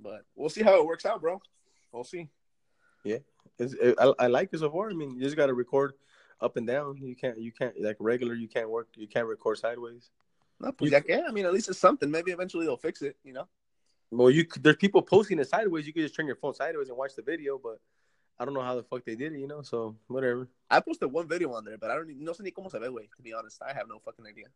But 0.00 0.22
we'll 0.34 0.50
see 0.50 0.62
how 0.62 0.78
it 0.78 0.86
works 0.86 1.06
out, 1.06 1.20
bro. 1.20 1.40
We'll 1.92 2.04
see. 2.04 2.28
It's, 3.58 3.74
it, 3.74 3.94
I, 3.98 4.12
I 4.18 4.26
like 4.28 4.48
it 4.52 4.58
so 4.60 4.70
far. 4.70 4.90
I 4.90 4.94
mean, 4.94 5.16
you 5.16 5.22
just 5.22 5.36
got 5.36 5.46
to 5.46 5.54
record 5.54 5.92
up 6.40 6.56
and 6.56 6.66
down. 6.66 6.96
You 7.00 7.14
can't, 7.14 7.38
you 7.38 7.52
can't 7.52 7.78
like 7.80 7.96
regular. 8.00 8.34
You 8.34 8.48
can't 8.48 8.68
work. 8.68 8.88
You 8.96 9.06
can't 9.06 9.26
record 9.26 9.58
sideways. 9.58 10.10
No, 10.60 10.72
pues 10.72 10.90
You- 10.90 10.96
ya 10.96 11.00
que, 11.00 11.22
I 11.26 11.30
mean, 11.32 11.46
at 11.46 11.52
least 11.52 11.68
it's 11.68 11.78
something. 11.78 12.10
Maybe 12.10 12.32
eventually 12.32 12.66
they'll 12.66 12.76
fix 12.76 13.02
it. 13.02 13.16
You 13.24 13.34
know? 13.34 13.48
Well, 14.10 14.30
you 14.30 14.46
there's 14.60 14.76
people 14.76 15.02
posting 15.02 15.38
it 15.38 15.48
sideways. 15.48 15.86
You 15.86 15.92
could 15.92 16.02
just 16.02 16.16
turn 16.16 16.26
your 16.26 16.36
phone 16.36 16.54
sideways 16.54 16.88
and 16.88 16.96
watch 16.96 17.14
the 17.14 17.22
video. 17.22 17.58
But 17.62 17.78
I 18.38 18.44
don't 18.44 18.54
know 18.54 18.62
how 18.62 18.74
the 18.74 18.82
fuck 18.82 19.04
they 19.04 19.16
did 19.16 19.32
it. 19.32 19.38
You 19.38 19.46
know, 19.46 19.62
so 19.62 19.96
whatever. 20.08 20.48
I 20.70 20.80
posted 20.80 21.12
one 21.12 21.28
video 21.28 21.52
on 21.52 21.64
there, 21.64 21.78
but 21.78 21.90
I 21.90 21.94
don't 21.96 22.08
no 22.18 22.32
sé 22.32 22.40
ni 22.40 22.50
cómo 22.50 22.70
se 22.70 22.78
ve, 22.78 22.88
güey. 22.88 23.08
To 23.16 23.22
be 23.22 23.32
honest, 23.32 23.60
I 23.62 23.72
have 23.72 23.88
no 23.88 23.98
fucking 23.98 24.26
idea. 24.26 24.46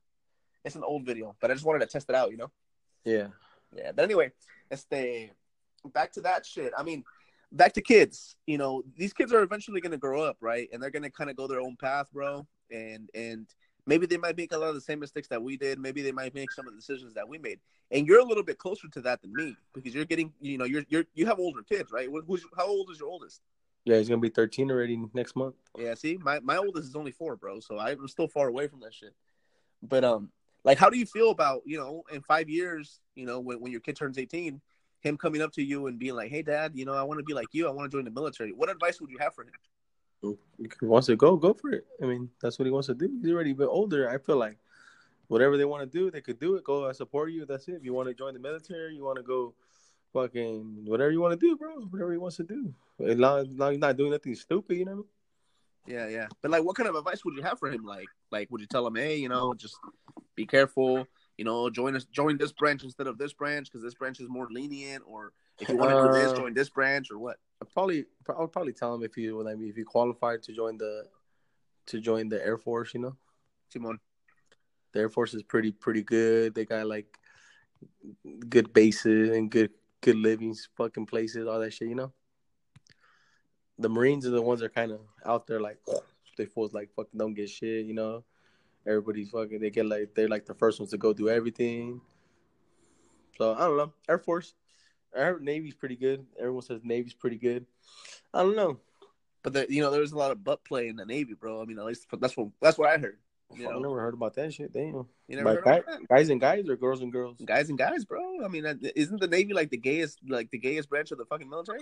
It's 0.66 0.74
an 0.74 0.82
old 0.82 1.06
video, 1.06 1.36
but 1.40 1.50
I 1.50 1.54
just 1.54 1.64
wanted 1.64 1.78
to 1.78 1.86
test 1.86 2.10
it 2.10 2.16
out. 2.16 2.32
You 2.32 2.38
know? 2.38 2.50
Yeah. 3.04 3.28
Yeah. 3.74 3.92
But 3.92 4.04
anyway, 4.04 4.32
este, 4.70 5.30
back 5.94 6.12
to 6.12 6.20
that 6.22 6.44
shit. 6.44 6.72
I 6.76 6.82
mean, 6.82 7.04
back 7.52 7.72
to 7.74 7.80
kids. 7.80 8.36
You 8.46 8.58
know, 8.58 8.82
these 8.96 9.12
kids 9.12 9.32
are 9.32 9.42
eventually 9.42 9.80
gonna 9.80 9.96
grow 9.96 10.22
up, 10.22 10.36
right? 10.40 10.68
And 10.72 10.82
they're 10.82 10.90
gonna 10.90 11.10
kind 11.10 11.30
of 11.30 11.36
go 11.36 11.46
their 11.46 11.60
own 11.60 11.76
path, 11.76 12.08
bro. 12.12 12.46
And 12.70 13.08
and 13.14 13.46
maybe 13.86 14.06
they 14.06 14.16
might 14.16 14.36
make 14.36 14.52
a 14.52 14.58
lot 14.58 14.70
of 14.70 14.74
the 14.74 14.80
same 14.80 14.98
mistakes 14.98 15.28
that 15.28 15.40
we 15.40 15.56
did. 15.56 15.78
Maybe 15.78 16.02
they 16.02 16.10
might 16.10 16.34
make 16.34 16.50
some 16.50 16.66
of 16.66 16.72
the 16.72 16.80
decisions 16.80 17.14
that 17.14 17.28
we 17.28 17.38
made. 17.38 17.60
And 17.92 18.04
you're 18.04 18.18
a 18.18 18.24
little 18.24 18.42
bit 18.42 18.58
closer 18.58 18.88
to 18.88 19.00
that 19.02 19.22
than 19.22 19.32
me 19.32 19.56
because 19.72 19.94
you're 19.94 20.04
getting, 20.04 20.32
you 20.40 20.58
know, 20.58 20.64
you're 20.64 20.84
you're 20.88 21.04
you 21.14 21.26
have 21.26 21.38
older 21.38 21.62
kids, 21.62 21.92
right? 21.92 22.08
Who's 22.26 22.44
how 22.56 22.66
old 22.66 22.90
is 22.90 22.98
your 22.98 23.08
oldest? 23.08 23.40
Yeah, 23.84 23.98
he's 23.98 24.08
gonna 24.08 24.20
be 24.20 24.30
13 24.30 24.68
already 24.72 25.00
next 25.14 25.36
month. 25.36 25.54
Yeah, 25.78 25.94
see, 25.94 26.18
my 26.20 26.40
my 26.40 26.56
oldest 26.56 26.88
is 26.88 26.96
only 26.96 27.12
four, 27.12 27.36
bro. 27.36 27.60
So 27.60 27.78
I'm 27.78 28.08
still 28.08 28.26
far 28.26 28.48
away 28.48 28.66
from 28.66 28.80
that 28.80 28.92
shit. 28.92 29.14
But 29.80 30.02
um, 30.02 30.30
like, 30.66 30.78
how 30.78 30.90
do 30.90 30.98
you 30.98 31.06
feel 31.06 31.30
about 31.30 31.62
you 31.64 31.78
know, 31.78 32.02
in 32.12 32.20
five 32.20 32.50
years, 32.50 33.00
you 33.14 33.24
know, 33.24 33.40
when 33.40 33.60
when 33.60 33.72
your 33.72 33.80
kid 33.80 33.96
turns 33.96 34.18
18, 34.18 34.60
him 35.00 35.16
coming 35.16 35.40
up 35.40 35.52
to 35.52 35.62
you 35.62 35.86
and 35.86 35.98
being 35.98 36.14
like, 36.14 36.30
"Hey, 36.30 36.42
dad, 36.42 36.72
you 36.74 36.84
know, 36.84 36.92
I 36.92 37.04
want 37.04 37.18
to 37.20 37.24
be 37.24 37.32
like 37.32 37.48
you. 37.52 37.68
I 37.68 37.70
want 37.70 37.90
to 37.90 37.96
join 37.96 38.04
the 38.04 38.10
military." 38.10 38.52
What 38.52 38.68
advice 38.68 39.00
would 39.00 39.10
you 39.10 39.18
have 39.18 39.34
for 39.34 39.44
him? 39.44 39.52
He 40.58 40.86
wants 40.86 41.06
to 41.06 41.16
go, 41.16 41.36
go 41.36 41.52
for 41.52 41.70
it. 41.70 41.86
I 42.02 42.06
mean, 42.06 42.28
that's 42.42 42.58
what 42.58 42.64
he 42.64 42.72
wants 42.72 42.88
to 42.88 42.94
do. 42.94 43.08
He's 43.22 43.30
already 43.30 43.52
a 43.52 43.54
bit 43.54 43.68
older. 43.68 44.10
I 44.10 44.18
feel 44.18 44.36
like 44.36 44.58
whatever 45.28 45.56
they 45.56 45.64
want 45.64 45.90
to 45.90 45.98
do, 45.98 46.10
they 46.10 46.20
could 46.20 46.40
do 46.40 46.56
it. 46.56 46.64
Go, 46.64 46.88
I 46.88 46.92
support 46.92 47.30
you. 47.30 47.46
That's 47.46 47.68
it. 47.68 47.74
If 47.74 47.84
you 47.84 47.92
want 47.92 48.08
to 48.08 48.14
join 48.14 48.34
the 48.34 48.40
military, 48.40 48.96
you 48.96 49.04
want 49.04 49.18
to 49.18 49.22
go, 49.22 49.54
fucking 50.12 50.84
whatever 50.86 51.12
you 51.12 51.20
want 51.20 51.38
to 51.38 51.46
do, 51.46 51.56
bro. 51.56 51.76
Whatever 51.90 52.12
he 52.12 52.18
wants 52.18 52.38
to 52.38 52.44
do. 52.44 52.74
As 53.06 53.18
long 53.18 53.40
as 53.40 53.48
long 53.48 53.74
as 53.74 53.78
not 53.78 53.96
doing 53.96 54.10
nothing 54.10 54.34
stupid, 54.34 54.76
you 54.76 54.84
know. 54.84 55.04
Yeah, 55.86 56.08
yeah. 56.08 56.28
But 56.42 56.50
like, 56.50 56.64
what 56.64 56.76
kind 56.76 56.88
of 56.88 56.94
advice 56.94 57.24
would 57.24 57.34
you 57.36 57.42
have 57.42 57.58
for 57.58 57.70
him? 57.70 57.84
Like, 57.84 58.08
like, 58.30 58.50
would 58.50 58.60
you 58.60 58.66
tell 58.66 58.86
him, 58.86 58.96
"Hey, 58.96 59.16
you 59.16 59.28
know, 59.28 59.54
just 59.54 59.76
be 60.34 60.46
careful. 60.46 61.06
You 61.38 61.44
know, 61.44 61.70
join 61.70 61.94
us, 61.94 62.04
join 62.04 62.38
this 62.38 62.52
branch 62.52 62.82
instead 62.82 63.06
of 63.06 63.18
this 63.18 63.32
branch 63.32 63.70
because 63.70 63.82
this 63.82 63.94
branch 63.94 64.20
is 64.20 64.28
more 64.28 64.48
lenient, 64.50 65.04
or 65.06 65.32
if 65.60 65.68
you 65.68 65.76
want 65.76 65.96
to 65.96 66.06
do 66.06 66.12
this, 66.12 66.32
Uh, 66.32 66.36
join 66.36 66.54
this 66.54 66.70
branch, 66.70 67.10
or 67.10 67.18
what?" 67.18 67.38
I 67.62 67.66
probably, 67.72 68.04
I 68.28 68.40
would 68.40 68.52
probably 68.52 68.72
tell 68.72 68.94
him 68.94 69.02
if 69.02 69.14
he, 69.14 69.30
like, 69.30 69.56
if 69.60 69.76
he 69.76 69.84
qualified 69.84 70.42
to 70.44 70.52
join 70.52 70.76
the, 70.76 71.04
to 71.86 72.00
join 72.00 72.28
the 72.28 72.44
Air 72.44 72.58
Force, 72.58 72.92
you 72.94 73.00
know. 73.00 73.16
Simon. 73.68 73.98
The 74.92 75.00
Air 75.00 75.10
Force 75.10 75.34
is 75.34 75.42
pretty 75.42 75.72
pretty 75.72 76.02
good. 76.02 76.54
They 76.54 76.64
got 76.64 76.86
like 76.86 77.18
good 78.48 78.72
bases 78.72 79.36
and 79.36 79.50
good 79.50 79.70
good 80.00 80.16
living 80.16 80.54
fucking 80.76 81.06
places, 81.06 81.46
all 81.46 81.60
that 81.60 81.72
shit, 81.72 81.88
you 81.88 81.94
know. 81.94 82.12
The 83.78 83.88
Marines 83.88 84.26
are 84.26 84.30
the 84.30 84.42
ones 84.42 84.60
that 84.60 84.66
are 84.66 84.70
kind 84.70 84.92
of 84.92 85.00
out 85.24 85.46
there, 85.46 85.60
like 85.60 85.78
they 86.36 86.46
fools 86.46 86.72
like 86.72 86.90
fucking 86.94 87.18
don't 87.18 87.34
get 87.34 87.48
shit, 87.50 87.86
you 87.86 87.94
know. 87.94 88.24
Everybody's 88.86 89.30
fucking 89.30 89.60
they 89.60 89.70
get 89.70 89.86
like 89.86 90.14
they're 90.14 90.28
like 90.28 90.46
the 90.46 90.54
first 90.54 90.78
ones 90.78 90.90
to 90.92 90.98
go 90.98 91.12
do 91.12 91.28
everything. 91.28 92.00
So 93.36 93.54
I 93.54 93.60
don't 93.60 93.76
know. 93.76 93.92
Air 94.08 94.18
Force, 94.18 94.54
Air 95.14 95.38
Navy's 95.40 95.74
pretty 95.74 95.96
good. 95.96 96.24
Everyone 96.38 96.62
says 96.62 96.80
Navy's 96.84 97.14
pretty 97.14 97.36
good. 97.36 97.66
I 98.32 98.42
don't 98.42 98.56
know. 98.56 98.78
But 99.42 99.52
there, 99.52 99.66
you 99.68 99.82
know, 99.82 99.90
there's 99.90 100.12
a 100.12 100.18
lot 100.18 100.30
of 100.30 100.42
butt 100.42 100.64
play 100.64 100.88
in 100.88 100.96
the 100.96 101.04
Navy, 101.04 101.34
bro. 101.34 101.60
I 101.60 101.64
mean, 101.64 101.78
at 101.78 101.84
least 101.84 102.06
that's 102.20 102.36
what 102.36 102.48
that's 102.60 102.78
what 102.78 102.88
I 102.88 102.98
heard. 102.98 103.18
You 103.54 103.64
know? 103.64 103.70
I 103.70 103.78
never 103.78 104.00
heard 104.00 104.14
about 104.14 104.34
that 104.34 104.52
shit. 104.52 104.72
Damn. 104.72 105.06
you 105.28 105.36
never 105.36 105.44
Like 105.54 105.64
heard 105.64 105.64
guy, 105.64 105.92
that? 105.92 106.08
guys 106.08 106.28
and 106.30 106.40
guys 106.40 106.68
or 106.68 106.76
girls 106.76 107.00
and 107.00 107.12
girls? 107.12 107.36
Guys 107.44 107.68
and 107.68 107.78
guys, 107.78 108.04
bro. 108.04 108.44
I 108.44 108.48
mean, 108.48 108.64
isn't 108.96 109.20
the 109.20 109.28
Navy 109.28 109.52
like 109.52 109.70
the 109.70 109.76
gayest, 109.76 110.18
like 110.26 110.50
the 110.50 110.58
gayest 110.58 110.88
branch 110.88 111.12
of 111.12 111.18
the 111.18 111.26
fucking 111.26 111.48
military? 111.48 111.78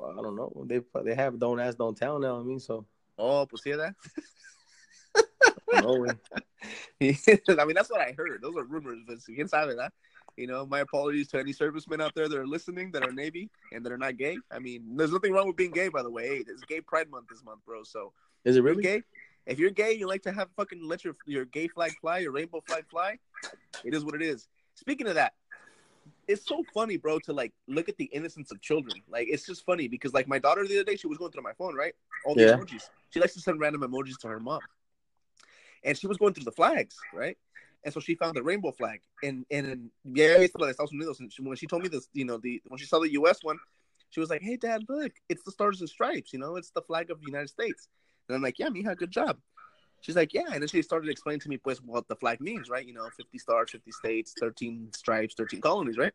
I 0.00 0.22
don't 0.22 0.36
know. 0.36 0.64
They 0.66 0.80
they 1.04 1.14
have 1.14 1.38
don't 1.38 1.60
ask, 1.60 1.78
don't 1.78 1.96
tell 1.96 2.18
now. 2.18 2.38
I 2.40 2.42
mean, 2.42 2.58
so 2.60 2.86
Oh, 3.16 3.44
that. 3.46 3.94
no 5.82 5.98
way. 6.00 6.10
I 7.00 7.64
mean, 7.64 7.74
that's 7.74 7.90
what 7.90 8.00
I 8.00 8.14
heard. 8.16 8.40
Those 8.42 8.56
are 8.56 8.64
rumors, 8.64 8.98
but 9.06 9.18
quién 9.18 9.48
sabe, 9.48 9.76
that. 9.76 9.92
You 10.36 10.48
know, 10.48 10.66
my 10.66 10.80
apologies 10.80 11.28
to 11.28 11.38
any 11.38 11.52
servicemen 11.52 12.00
out 12.00 12.12
there 12.16 12.28
that 12.28 12.36
are 12.36 12.46
listening 12.46 12.90
that 12.92 13.06
are 13.06 13.12
Navy 13.12 13.50
and 13.72 13.84
that 13.86 13.92
are 13.92 13.98
not 13.98 14.16
gay. 14.16 14.36
I 14.50 14.58
mean, 14.58 14.96
there's 14.96 15.12
nothing 15.12 15.32
wrong 15.32 15.46
with 15.46 15.56
being 15.56 15.70
gay, 15.70 15.88
by 15.88 16.02
the 16.02 16.10
way. 16.10 16.26
Hey, 16.26 16.44
it's 16.48 16.62
Gay 16.62 16.80
Pride 16.80 17.08
Month 17.08 17.28
this 17.30 17.44
month, 17.44 17.60
bro. 17.64 17.84
So 17.84 18.12
Is 18.44 18.56
it 18.56 18.62
really? 18.62 18.82
gay, 18.82 19.02
if 19.46 19.60
you're 19.60 19.70
gay, 19.70 19.92
you 19.92 20.08
like 20.08 20.22
to 20.22 20.32
have 20.32 20.48
fucking 20.56 20.82
let 20.82 21.04
your 21.04 21.14
your 21.26 21.44
gay 21.44 21.68
flag 21.68 21.92
fly, 22.00 22.18
your 22.18 22.32
rainbow 22.32 22.62
flag 22.66 22.84
fly. 22.90 23.18
It 23.84 23.94
is 23.94 24.04
what 24.04 24.16
it 24.16 24.22
is. 24.22 24.48
Speaking 24.74 25.06
of 25.06 25.14
that, 25.14 25.34
it's 26.28 26.46
so 26.46 26.64
funny, 26.74 26.96
bro, 26.96 27.18
to 27.20 27.32
like 27.32 27.52
look 27.66 27.88
at 27.88 27.96
the 27.96 28.04
innocence 28.06 28.50
of 28.50 28.60
children. 28.60 29.02
Like 29.08 29.28
it's 29.30 29.46
just 29.46 29.64
funny 29.64 29.88
because 29.88 30.12
like 30.12 30.28
my 30.28 30.38
daughter 30.38 30.66
the 30.66 30.76
other 30.76 30.84
day, 30.84 30.96
she 30.96 31.06
was 31.06 31.18
going 31.18 31.32
through 31.32 31.42
my 31.42 31.52
phone, 31.54 31.74
right? 31.74 31.94
All 32.24 32.34
the 32.34 32.42
Yeah. 32.42 32.56
emojis. 32.56 32.82
She 33.10 33.20
likes 33.20 33.34
to 33.34 33.40
send 33.40 33.60
random 33.60 33.82
emojis 33.82 34.18
to 34.20 34.28
her 34.28 34.40
mom, 34.40 34.62
and 35.84 35.96
she 35.96 36.06
was 36.06 36.16
going 36.16 36.34
through 36.34 36.44
the 36.44 36.52
flags, 36.52 36.96
right? 37.12 37.36
And 37.84 37.92
so 37.92 38.00
she 38.00 38.14
found 38.14 38.34
the 38.34 38.42
rainbow 38.42 38.72
flag, 38.72 39.00
and 39.22 39.44
and 39.50 39.66
and 39.66 39.90
yeah, 40.04 40.38
Estados 40.38 40.76
Unidos. 40.92 41.20
And 41.20 41.32
she, 41.32 41.42
when 41.42 41.56
she 41.56 41.66
told 41.66 41.82
me 41.82 41.88
this, 41.88 42.08
you 42.12 42.24
know, 42.24 42.38
the 42.38 42.62
when 42.68 42.78
she 42.78 42.86
saw 42.86 42.98
the 42.98 43.12
U.S. 43.12 43.38
one, 43.42 43.58
she 44.10 44.20
was 44.20 44.30
like, 44.30 44.40
"Hey, 44.42 44.56
Dad, 44.56 44.84
look, 44.88 45.12
it's 45.28 45.42
the 45.42 45.50
Stars 45.50 45.80
and 45.80 45.88
Stripes. 45.88 46.32
You 46.32 46.38
know, 46.38 46.56
it's 46.56 46.70
the 46.70 46.82
flag 46.82 47.10
of 47.10 47.20
the 47.20 47.26
United 47.26 47.48
States." 47.50 47.88
And 48.28 48.36
I'm 48.36 48.42
like, 48.42 48.58
"Yeah, 48.58 48.68
mija, 48.68 48.96
good 48.96 49.10
job." 49.10 49.38
She's 50.04 50.16
like, 50.16 50.34
"Yeah," 50.34 50.52
and 50.52 50.60
then 50.60 50.68
she 50.68 50.82
started 50.82 51.08
explaining 51.08 51.40
to 51.40 51.48
me, 51.48 51.56
pues, 51.56 51.80
what 51.80 52.06
the 52.08 52.16
flag 52.16 52.38
means, 52.38 52.68
right? 52.68 52.86
You 52.86 52.92
know, 52.92 53.08
50 53.16 53.38
stars, 53.38 53.70
50 53.70 53.90
states, 53.90 54.34
13 54.38 54.90
stripes, 54.92 55.34
13 55.34 55.62
colonies, 55.62 55.96
right? 55.96 56.12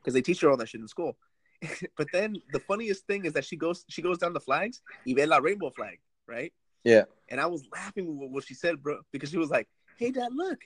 Because 0.00 0.14
they 0.14 0.20
teach 0.20 0.40
her 0.40 0.50
all 0.50 0.56
that 0.56 0.68
shit 0.68 0.80
in 0.80 0.88
school. 0.88 1.16
but 1.96 2.08
then 2.12 2.42
the 2.52 2.58
funniest 2.58 3.06
thing 3.06 3.24
is 3.24 3.34
that 3.34 3.44
she 3.44 3.54
goes 3.56 3.84
she 3.88 4.02
goes 4.02 4.18
down 4.18 4.32
the 4.32 4.40
flags, 4.40 4.82
y 5.06 5.14
ve 5.14 5.26
la 5.26 5.38
rainbow 5.38 5.70
flag, 5.70 6.00
right? 6.26 6.52
Yeah. 6.82 7.04
And 7.28 7.40
I 7.40 7.46
was 7.46 7.62
laughing 7.72 8.18
with 8.18 8.30
what 8.32 8.44
she 8.44 8.54
said, 8.54 8.82
bro, 8.82 8.98
because 9.12 9.30
she 9.30 9.38
was 9.38 9.50
like, 9.50 9.68
"Hey, 9.96 10.10
Dad, 10.10 10.34
look, 10.34 10.58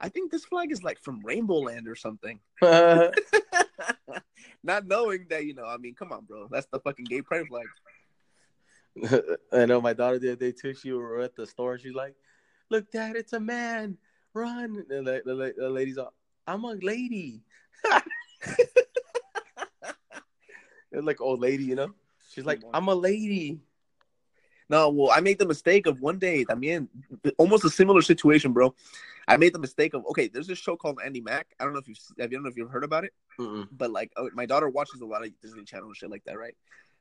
I 0.00 0.08
think 0.08 0.32
this 0.32 0.44
flag 0.44 0.72
is 0.72 0.82
like 0.82 0.98
from 1.04 1.20
Rainbow 1.24 1.60
Land 1.60 1.86
or 1.86 1.94
something." 1.94 2.40
Uh-huh. 2.62 3.12
Not 4.64 4.86
knowing 4.86 5.26
that, 5.30 5.44
you 5.44 5.54
know, 5.54 5.66
I 5.66 5.76
mean, 5.76 5.94
come 5.94 6.10
on, 6.10 6.24
bro, 6.24 6.48
that's 6.50 6.66
the 6.72 6.80
fucking 6.80 7.04
gay 7.04 7.22
pride 7.22 7.46
flag. 7.46 7.66
I 9.52 9.66
know 9.66 9.80
my 9.80 9.92
daughter 9.92 10.18
the 10.18 10.32
other 10.32 10.36
day 10.36 10.52
too. 10.52 10.74
She 10.74 10.92
were 10.92 11.20
at 11.20 11.36
the 11.36 11.46
store. 11.46 11.78
She's 11.78 11.94
like, 11.94 12.14
"Look, 12.70 12.90
Dad, 12.90 13.16
it's 13.16 13.32
a 13.32 13.40
man. 13.40 13.98
Run!" 14.32 14.84
And 14.90 15.06
the, 15.06 15.22
the, 15.24 15.54
the 15.56 15.68
lady's 15.68 15.98
all, 15.98 16.14
"I'm 16.46 16.64
a 16.64 16.74
lady." 16.80 17.42
It's 20.92 21.04
like 21.04 21.20
old 21.20 21.40
lady, 21.40 21.64
you 21.64 21.74
know. 21.74 21.92
She's 22.30 22.46
like, 22.46 22.62
"I'm 22.72 22.88
a 22.88 22.94
lady." 22.94 23.60
No, 24.68 24.88
well, 24.90 25.10
I 25.12 25.20
made 25.20 25.38
the 25.38 25.46
mistake 25.46 25.86
of 25.86 26.00
one 26.00 26.18
day, 26.18 26.44
I 26.50 26.54
mean, 26.54 26.88
almost 27.38 27.64
a 27.64 27.70
similar 27.70 28.02
situation, 28.02 28.52
bro. 28.52 28.74
I 29.28 29.36
made 29.36 29.52
the 29.52 29.58
mistake 29.58 29.94
of 29.94 30.04
okay. 30.06 30.28
There's 30.28 30.46
this 30.46 30.58
show 30.58 30.76
called 30.76 30.98
Andi 30.98 31.22
Mack. 31.22 31.48
I 31.60 31.64
don't 31.64 31.72
know 31.72 31.80
if 31.80 31.88
you've 31.88 31.98
I 32.20 32.26
don't 32.26 32.42
know 32.42 32.48
if 32.48 32.56
you've 32.56 32.70
heard 32.70 32.84
about 32.84 33.04
it, 33.04 33.12
Mm-mm. 33.38 33.68
but 33.72 33.90
like 33.90 34.12
uh, 34.16 34.24
my 34.34 34.46
daughter 34.46 34.68
watches 34.68 35.00
a 35.00 35.06
lot 35.06 35.24
of 35.24 35.30
Disney 35.40 35.64
Channel 35.64 35.88
and 35.88 35.96
shit 35.96 36.10
like 36.10 36.24
that, 36.24 36.38
right? 36.38 36.56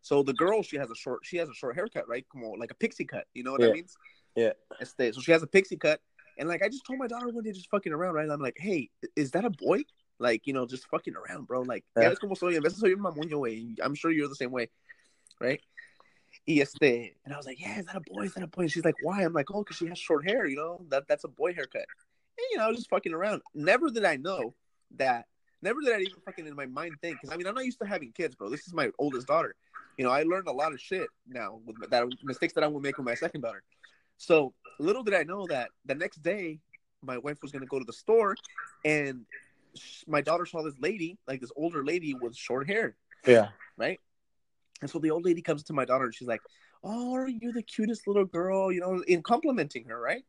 So 0.05 0.21
the 0.21 0.33
girl, 0.33 0.61
she 0.61 0.77
has 0.77 0.91
a 0.91 0.95
short, 0.95 1.21
she 1.23 1.37
has 1.37 1.49
a 1.49 1.53
short 1.55 1.73
haircut, 1.73 2.07
right? 2.07 2.23
Come 2.31 2.43
on, 2.43 2.59
like 2.59 2.69
a 2.69 2.75
pixie 2.75 3.05
cut. 3.05 3.25
You 3.33 3.43
know 3.43 3.53
what 3.53 3.61
Yeah. 3.61 3.67
that 3.69 3.73
means? 3.73 3.97
Yeah. 4.35 4.53
Este, 4.79 5.11
so 5.15 5.19
she 5.19 5.31
has 5.31 5.41
a 5.41 5.47
pixie 5.47 5.77
cut, 5.77 5.99
and 6.37 6.47
like 6.47 6.61
I 6.61 6.69
just 6.69 6.85
told 6.85 6.99
my 6.99 7.07
daughter 7.07 7.27
one 7.29 7.43
day, 7.43 7.51
just 7.51 7.71
fucking 7.71 7.91
around, 7.91 8.13
right? 8.13 8.29
I'm 8.29 8.39
like, 8.39 8.57
hey, 8.59 8.91
is 9.15 9.31
that 9.31 9.45
a 9.45 9.49
boy? 9.49 9.81
Like, 10.19 10.45
you 10.45 10.53
know, 10.53 10.67
just 10.67 10.85
fucking 10.89 11.15
around, 11.15 11.47
bro. 11.47 11.61
Like, 11.61 11.85
Yeah. 11.97 12.13
como 12.21 12.35
soy, 12.35 12.55
en 12.55 12.61
vez 12.61 12.73
de 12.73 12.79
soy 12.81 12.93
un 12.93 12.99
mamoño, 12.99 13.39
güey. 13.39 13.77
I'm 13.81 13.95
sure 13.95 14.11
you're 14.11 14.27
the 14.27 14.35
same 14.35 14.51
way, 14.51 14.69
right? 15.41 15.59
Y 16.47 16.59
este, 16.61 17.15
and 17.25 17.33
I 17.33 17.37
was 17.37 17.47
like, 17.47 17.59
yeah, 17.59 17.79
is 17.79 17.87
that 17.87 17.95
a 17.95 18.01
boy? 18.01 18.25
Is 18.25 18.35
that 18.35 18.43
a 18.43 18.47
boy? 18.47 18.61
And 18.61 18.71
she's 18.71 18.85
like, 18.85 19.01
why? 19.01 19.23
I'm 19.23 19.33
like, 19.33 19.49
oh, 19.51 19.63
because 19.63 19.77
she 19.77 19.87
has 19.87 19.97
short 19.97 20.23
hair, 20.29 20.45
you 20.45 20.55
know, 20.55 20.85
that 20.89 21.07
that's 21.07 21.23
a 21.23 21.29
boy 21.29 21.55
haircut. 21.55 21.87
And, 22.37 22.45
you 22.51 22.57
know, 22.59 22.65
I 22.65 22.67
was 22.67 22.77
just 22.77 22.91
fucking 22.91 23.11
around. 23.11 23.41
Never 23.55 23.89
did 23.89 24.05
I 24.05 24.17
know 24.17 24.53
that, 24.97 25.25
never 25.63 25.81
did 25.81 25.95
I 25.95 26.01
even 26.01 26.21
fucking 26.23 26.45
in 26.45 26.55
my 26.55 26.67
mind 26.67 26.93
think, 27.01 27.17
because 27.19 27.33
I 27.33 27.37
mean, 27.37 27.47
I'm 27.47 27.55
not 27.55 27.65
used 27.65 27.79
to 27.79 27.87
having 27.87 28.11
kids, 28.11 28.35
bro. 28.35 28.49
This 28.49 28.67
is 28.67 28.73
my 28.75 28.91
oldest 28.99 29.25
daughter. 29.25 29.55
You 29.97 30.05
know, 30.05 30.11
I 30.11 30.23
learned 30.23 30.47
a 30.47 30.51
lot 30.51 30.73
of 30.73 30.79
shit 30.79 31.09
now 31.27 31.59
with 31.65 31.89
that 31.89 32.05
mistakes 32.23 32.53
that 32.53 32.63
I 32.63 32.67
would 32.67 32.83
make 32.83 32.97
with 32.97 33.05
my 33.05 33.15
second 33.15 33.41
daughter. 33.41 33.63
So 34.17 34.53
little 34.79 35.03
did 35.03 35.13
I 35.13 35.23
know 35.23 35.47
that 35.47 35.71
the 35.85 35.95
next 35.95 36.21
day, 36.21 36.59
my 37.01 37.17
wife 37.17 37.41
was 37.41 37.51
going 37.51 37.61
to 37.61 37.67
go 37.67 37.79
to 37.79 37.85
the 37.85 37.93
store 37.93 38.35
and 38.83 39.25
my 40.07 40.21
daughter 40.21 40.45
saw 40.45 40.63
this 40.63 40.75
lady, 40.79 41.17
like 41.27 41.41
this 41.41 41.51
older 41.55 41.83
lady 41.83 42.13
with 42.13 42.35
short 42.35 42.67
hair 42.67 42.95
Yeah. 43.25 43.49
right? 43.77 43.99
And 44.81 44.89
so 44.89 44.99
the 44.99 45.11
old 45.11 45.25
lady 45.25 45.41
comes 45.41 45.63
to 45.63 45.73
my 45.73 45.85
daughter 45.85 46.05
and 46.05 46.13
she's 46.13 46.27
like, 46.27 46.41
"Oh, 46.83 47.13
are 47.15 47.27
you 47.27 47.51
the 47.53 47.63
cutest 47.63 48.07
little 48.07 48.25
girl?" 48.25 48.71
You 48.71 48.81
know, 48.81 49.01
in 49.07 49.23
complimenting 49.23 49.85
her, 49.85 49.99
right? 49.99 50.23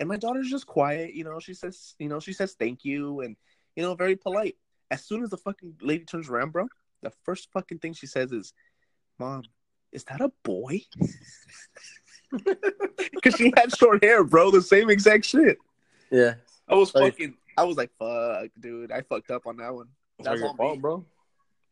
And 0.00 0.08
my 0.08 0.16
daughter's 0.16 0.50
just 0.50 0.66
quiet, 0.66 1.14
you 1.14 1.22
know. 1.24 1.38
She 1.38 1.54
says, 1.54 1.94
you 1.98 2.08
know, 2.08 2.18
she 2.18 2.32
says 2.32 2.54
thank 2.58 2.84
you 2.84 3.20
and 3.20 3.36
you 3.76 3.82
know, 3.82 3.94
very 3.94 4.16
polite. 4.16 4.56
As 4.90 5.04
soon 5.04 5.22
as 5.22 5.30
the 5.30 5.36
fucking 5.36 5.76
lady 5.80 6.04
turns 6.04 6.28
around, 6.28 6.52
bro, 6.52 6.68
the 7.02 7.12
first 7.24 7.50
fucking 7.52 7.78
thing 7.78 7.92
she 7.92 8.06
says 8.06 8.32
is, 8.32 8.52
"Mom, 9.18 9.42
is 9.92 10.04
that 10.04 10.20
a 10.20 10.30
boy?" 10.42 10.80
Because 13.12 13.36
she 13.36 13.52
had 13.56 13.74
short 13.76 14.02
hair, 14.02 14.24
bro. 14.24 14.50
The 14.50 14.60
same 14.62 14.90
exact 14.90 15.24
shit. 15.24 15.58
Yeah. 16.10 16.34
I 16.68 16.74
was 16.74 16.94
Like- 16.94 17.12
fucking. 17.14 17.36
I 17.56 17.62
was 17.62 17.76
like, 17.76 17.92
"Fuck, 17.96 18.50
dude, 18.58 18.90
I 18.90 19.02
fucked 19.02 19.30
up 19.30 19.46
on 19.46 19.56
that 19.58 19.72
one." 19.72 19.86
That's 20.18 20.28
all 20.30 20.38
your 20.38 20.48
on 20.48 20.56
fault, 20.56 20.74
me. 20.76 20.80
bro. 20.80 21.06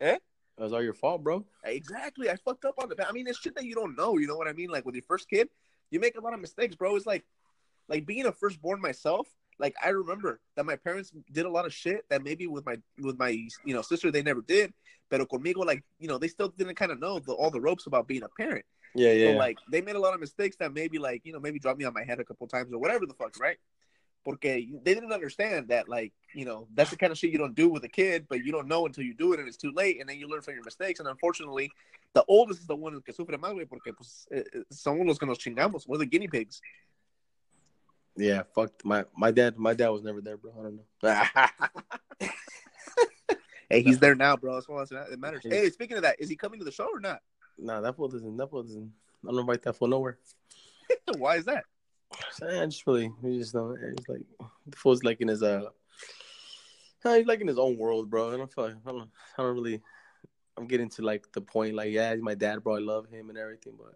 Eh? 0.01 0.19
That's 0.57 0.73
all 0.73 0.83
your 0.83 0.95
fault, 0.95 1.25
bro. 1.25 1.45
Exactly. 1.65 2.31
I 2.31 2.37
fucked 2.37 2.65
up 2.65 2.75
on 2.81 2.89
the. 2.89 3.09
I 3.09 3.11
mean, 3.11 3.27
it's 3.27 3.41
shit 3.41 3.57
that 3.57 3.65
you 3.65 3.75
don't 3.75 3.97
know. 3.97 4.17
You 4.19 4.29
know 4.29 4.37
what 4.37 4.47
I 4.47 4.53
mean? 4.53 4.71
Like 4.71 4.85
with 4.87 4.95
your 4.95 5.03
first 5.03 5.29
kid, 5.29 5.49
you 5.91 5.99
make 5.99 6.17
a 6.17 6.21
lot 6.21 6.35
of 6.35 6.41
mistakes, 6.41 6.77
bro. 6.77 6.95
It's 6.95 7.07
like, 7.07 7.25
like 7.89 8.07
being 8.07 8.27
a 8.27 8.33
firstborn 8.33 8.81
myself. 8.81 9.27
Like 9.63 9.77
I 9.83 9.91
remember 9.91 10.41
that 10.57 10.67
my 10.67 10.75
parents 10.75 11.13
did 11.31 11.47
a 11.47 11.49
lot 11.49 11.65
of 11.65 11.73
shit 11.73 12.05
that 12.11 12.25
maybe 12.25 12.49
with 12.49 12.67
my 12.67 12.77
with 12.99 13.17
my 13.17 13.31
you 13.65 13.75
know 13.75 13.81
sister 13.81 14.11
they 14.11 14.23
never 14.23 14.43
did. 14.43 14.75
Pero 15.09 15.25
conmigo, 15.25 15.65
like 15.65 15.85
you 16.01 16.09
know, 16.09 16.19
they 16.19 16.27
still 16.27 16.49
didn't 16.49 16.75
kind 16.75 16.91
of 16.91 16.99
know 16.99 17.21
the, 17.21 17.33
all 17.33 17.51
the 17.51 17.61
ropes 17.61 17.87
about 17.87 18.09
being 18.09 18.25
a 18.25 18.29
parent. 18.29 18.65
Yeah, 18.97 19.13
yeah. 19.13 19.33
So 19.33 19.39
like 19.39 19.59
they 19.71 19.81
made 19.81 19.95
a 19.95 20.01
lot 20.01 20.15
of 20.15 20.21
mistakes 20.21 20.57
that 20.59 20.75
maybe 20.75 20.99
like 20.99 21.21
you 21.25 21.33
know 21.33 21.39
maybe 21.39 21.61
dropped 21.61 21.79
me 21.79 21.85
on 21.85 21.95
my 21.95 22.03
head 22.03 22.19
a 22.19 22.25
couple 22.25 22.49
times 22.49 22.73
or 22.73 22.79
whatever 22.81 23.07
the 23.07 23.15
fuck, 23.15 23.39
right? 23.39 23.57
Porque 24.25 24.43
they 24.85 24.95
didn't 24.95 25.13
understand 25.13 25.69
that 25.69 25.89
like 25.89 26.13
you 26.35 26.45
know 26.45 26.67
that's 26.75 26.91
the 26.91 26.97
kind 26.97 27.13
of 27.13 27.19
shit 27.19 27.31
you 27.31 27.39
don't 27.39 27.55
do 27.55 27.69
with 27.69 27.85
a 27.85 27.89
kid, 27.89 28.27
but 28.29 28.45
you 28.45 28.51
don't 28.51 28.67
know 28.67 28.85
until 28.87 29.05
you 29.05 29.15
do 29.15 29.33
it 29.33 29.39
and 29.39 29.47
it's 29.47 29.57
too 29.57 29.73
late, 29.77 30.01
and 30.01 30.09
then 30.09 30.19
you 30.19 30.27
learn 30.27 30.43
from 30.43 30.55
your 30.55 30.65
mistakes. 30.65 30.99
And 30.99 31.09
unfortunately, 31.09 31.71
the 32.15 32.25
oldest 32.27 32.63
is 32.63 32.67
the 32.67 32.75
one 32.75 33.01
que 33.01 33.15
sufre 33.15 33.39
más, 33.39 33.53
güey, 33.53 33.69
porque 33.69 33.95
pues 33.97 34.27
eh, 34.33 34.43
eh, 34.53 34.63
somos 34.73 35.07
los 35.07 35.19
que 35.19 35.27
nos 35.27 35.39
chingamos. 35.39 35.87
We're 35.87 35.99
the 35.99 36.07
guinea 36.07 36.29
pigs. 36.29 36.61
Yeah, 38.17 38.43
fuck 38.55 38.73
my 38.85 39.05
my 39.17 39.31
dad. 39.31 39.59
My 39.59 39.75
dad 39.75 39.89
was 39.89 40.03
never 40.03 40.21
there, 40.21 40.37
bro. 40.37 40.53
I 40.59 40.63
don't 40.63 40.77
know. 40.77 42.29
Hey, 43.73 43.81
he's 43.81 43.99
there 43.99 44.15
now, 44.15 44.37
bro. 44.37 44.53
That's 44.53 44.67
all 44.67 44.85
that 44.85 45.19
matters. 45.19 45.41
Hey, 45.45 45.71
speaking 45.71 45.97
of 45.97 46.03
that, 46.03 46.17
is 46.21 46.29
he 46.29 46.37
coming 46.37 46.59
to 46.59 46.65
the 46.65 46.71
show 46.71 46.89
or 46.93 47.01
not? 47.01 47.21
nah, 47.59 47.81
that 47.81 47.97
fool 47.97 48.09
doesn't. 48.09 48.37
That 48.37 48.51
fool 48.51 48.65
doesn't. 48.65 48.93
I 49.27 49.31
don't 49.31 49.41
invite 49.41 49.63
that 49.63 49.77
fool 49.77 49.89
nowhere. 49.89 50.19
Why 51.17 51.37
is 51.37 51.47
that? 51.47 51.65
I 52.43 52.67
just 52.67 52.87
really, 52.87 53.11
we 53.23 53.39
just 53.39 53.55
don't. 53.55 53.79
It's 53.83 54.09
like 54.09 54.27
the 54.67 54.77
fool's 54.77 55.03
like 55.03 55.23
in 55.23 55.29
his 55.29 55.43
uh, 55.43 55.71
he's 57.03 57.27
like 57.27 57.41
in 57.41 57.49
his 57.49 57.59
own 57.59 57.79
world, 57.79 58.11
bro. 58.11 58.35
I 58.35 58.37
don't 58.37 58.53
feel 58.53 58.65
like 58.65 58.75
I 58.87 58.91
don't. 58.91 59.11
I 59.39 59.43
don't 59.43 59.55
really. 59.55 59.81
I'm 60.59 60.67
getting 60.67 60.91
to 60.91 61.03
like 61.03 61.33
the 61.33 61.41
point, 61.41 61.75
like 61.75 61.93
yeah, 61.93 62.13
he's 62.13 62.23
my 62.23 62.35
dad, 62.35 62.63
bro. 62.63 62.77
I 62.77 62.81
love 62.81 63.09
him 63.09 63.31
and 63.31 63.39
everything, 63.39 63.73
but 63.79 63.95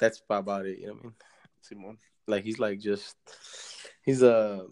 that's 0.00 0.20
about 0.28 0.66
it. 0.66 0.80
You 0.80 0.88
know 0.88 0.92
what 0.94 1.00
I 1.00 1.04
mean? 1.04 1.14
Simon. 1.60 1.98
Like 2.30 2.44
he's 2.44 2.58
like 2.58 2.78
just 2.78 3.16
he's 4.02 4.22
uh 4.22 4.64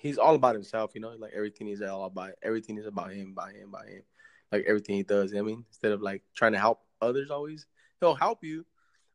he's 0.00 0.18
all 0.18 0.34
about 0.34 0.54
himself, 0.54 0.92
you 0.94 1.00
know, 1.00 1.10
like 1.18 1.32
everything 1.34 1.68
is 1.68 1.82
all 1.82 2.04
about 2.04 2.32
everything 2.42 2.78
is 2.78 2.86
about 2.86 3.12
him, 3.12 3.34
by 3.34 3.52
him, 3.52 3.70
by 3.70 3.86
him. 3.86 4.02
Like 4.52 4.64
everything 4.66 4.96
he 4.96 5.02
does, 5.02 5.34
I 5.34 5.42
mean? 5.42 5.64
Instead 5.68 5.92
of 5.92 6.00
like 6.00 6.22
trying 6.34 6.52
to 6.52 6.58
help 6.58 6.82
others 7.00 7.30
always. 7.30 7.66
He'll 8.00 8.14
help 8.14 8.44
you, 8.44 8.64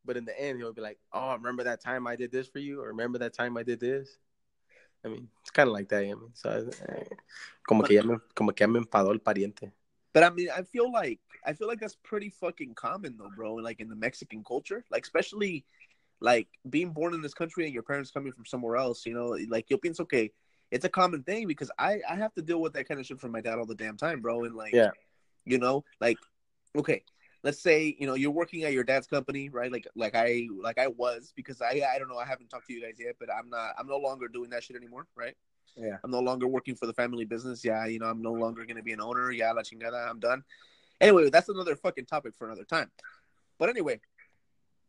but 0.05 0.17
in 0.17 0.25
the 0.25 0.39
end 0.39 0.59
he'll 0.59 0.73
be 0.73 0.81
like, 0.81 0.99
Oh, 1.11 1.33
remember 1.33 1.63
that 1.63 1.81
time 1.81 2.07
I 2.07 2.15
did 2.15 2.31
this 2.31 2.47
for 2.47 2.59
you? 2.59 2.81
Or 2.81 2.87
remember 2.87 3.19
that 3.19 3.33
time 3.33 3.57
I 3.57 3.63
did 3.63 3.79
this? 3.79 4.17
I 5.05 5.09
mean, 5.09 5.27
it's 5.41 5.51
kinda 5.51 5.71
like 5.71 5.89
that, 5.89 6.03
I 6.03 6.07
mean? 6.07 6.31
So 6.33 6.69
eh, 6.89 7.03
como 7.67 7.83
que 7.83 8.01
como 8.35 8.51
que 8.51 8.65
el 8.65 9.19
pariente. 9.19 9.71
But 10.13 10.23
I 10.23 10.29
mean, 10.29 10.49
I 10.55 10.61
feel 10.61 10.91
like 10.91 11.19
I 11.45 11.53
feel 11.53 11.67
like 11.67 11.79
that's 11.79 11.97
pretty 12.03 12.29
fucking 12.29 12.75
common 12.75 13.17
though, 13.17 13.31
bro. 13.35 13.55
Like 13.55 13.79
in 13.79 13.89
the 13.89 13.95
Mexican 13.95 14.43
culture, 14.43 14.85
like 14.91 15.03
especially 15.03 15.65
like 16.23 16.47
being 16.69 16.89
born 16.91 17.13
in 17.13 17.21
this 17.21 17.33
country 17.33 17.65
and 17.65 17.73
your 17.73 17.83
parents 17.83 18.09
coming 18.09 18.31
from 18.31 18.45
somewhere 18.45 18.77
else. 18.77 19.05
You 19.05 19.13
know, 19.13 19.37
like 19.49 19.69
yo 19.69 19.77
pienso 19.77 20.09
que 20.09 20.29
it's 20.71 20.85
a 20.85 20.89
common 20.89 21.21
thing 21.23 21.47
because 21.47 21.69
I 21.77 21.99
I 22.09 22.15
have 22.15 22.33
to 22.35 22.41
deal 22.41 22.61
with 22.61 22.73
that 22.73 22.87
kind 22.87 22.99
of 22.99 23.05
shit 23.05 23.19
from 23.19 23.31
my 23.33 23.41
dad 23.41 23.59
all 23.59 23.65
the 23.65 23.75
damn 23.75 23.97
time, 23.97 24.21
bro. 24.21 24.45
And 24.45 24.55
like, 24.55 24.73
Yeah. 24.73 24.91
you 25.45 25.59
know, 25.59 25.83
like 25.99 26.17
okay, 26.75 27.03
let's 27.43 27.61
say 27.61 27.95
you 27.99 28.07
know 28.07 28.13
you're 28.15 28.31
working 28.31 28.63
at 28.63 28.71
your 28.71 28.85
dad's 28.85 29.05
company, 29.05 29.49
right? 29.49 29.69
Like 29.71 29.85
like 29.95 30.15
I 30.15 30.47
like 30.57 30.79
I 30.79 30.87
was 30.87 31.33
because 31.35 31.61
I 31.61 31.81
I 31.93 31.99
don't 31.99 32.07
know 32.07 32.17
I 32.17 32.25
haven't 32.25 32.47
talked 32.49 32.67
to 32.67 32.73
you 32.73 32.81
guys 32.81 32.95
yet, 32.97 33.15
but 33.19 33.29
I'm 33.29 33.49
not 33.49 33.75
I'm 33.77 33.87
no 33.87 33.97
longer 33.97 34.29
doing 34.29 34.49
that 34.51 34.63
shit 34.63 34.77
anymore, 34.77 35.05
right? 35.15 35.35
Yeah. 35.75 35.97
I'm 36.03 36.11
no 36.11 36.19
longer 36.19 36.47
working 36.47 36.75
for 36.75 36.85
the 36.85 36.93
family 36.93 37.25
business. 37.25 37.65
Yeah, 37.65 37.85
you 37.85 37.99
know, 37.99 38.05
I'm 38.05 38.21
no 38.21 38.31
longer 38.31 38.63
going 38.65 38.77
to 38.77 38.83
be 38.83 38.93
an 38.93 39.01
owner. 39.01 39.31
Yeah, 39.31 39.51
la 39.51 39.61
chingada, 39.63 40.07
I'm 40.09 40.19
done. 40.19 40.43
Anyway, 41.01 41.29
that's 41.31 41.49
another 41.49 41.75
fucking 41.75 42.05
topic 42.05 42.33
for 42.37 42.45
another 42.45 42.63
time. 42.63 42.91
But 43.57 43.69
anyway, 43.69 43.99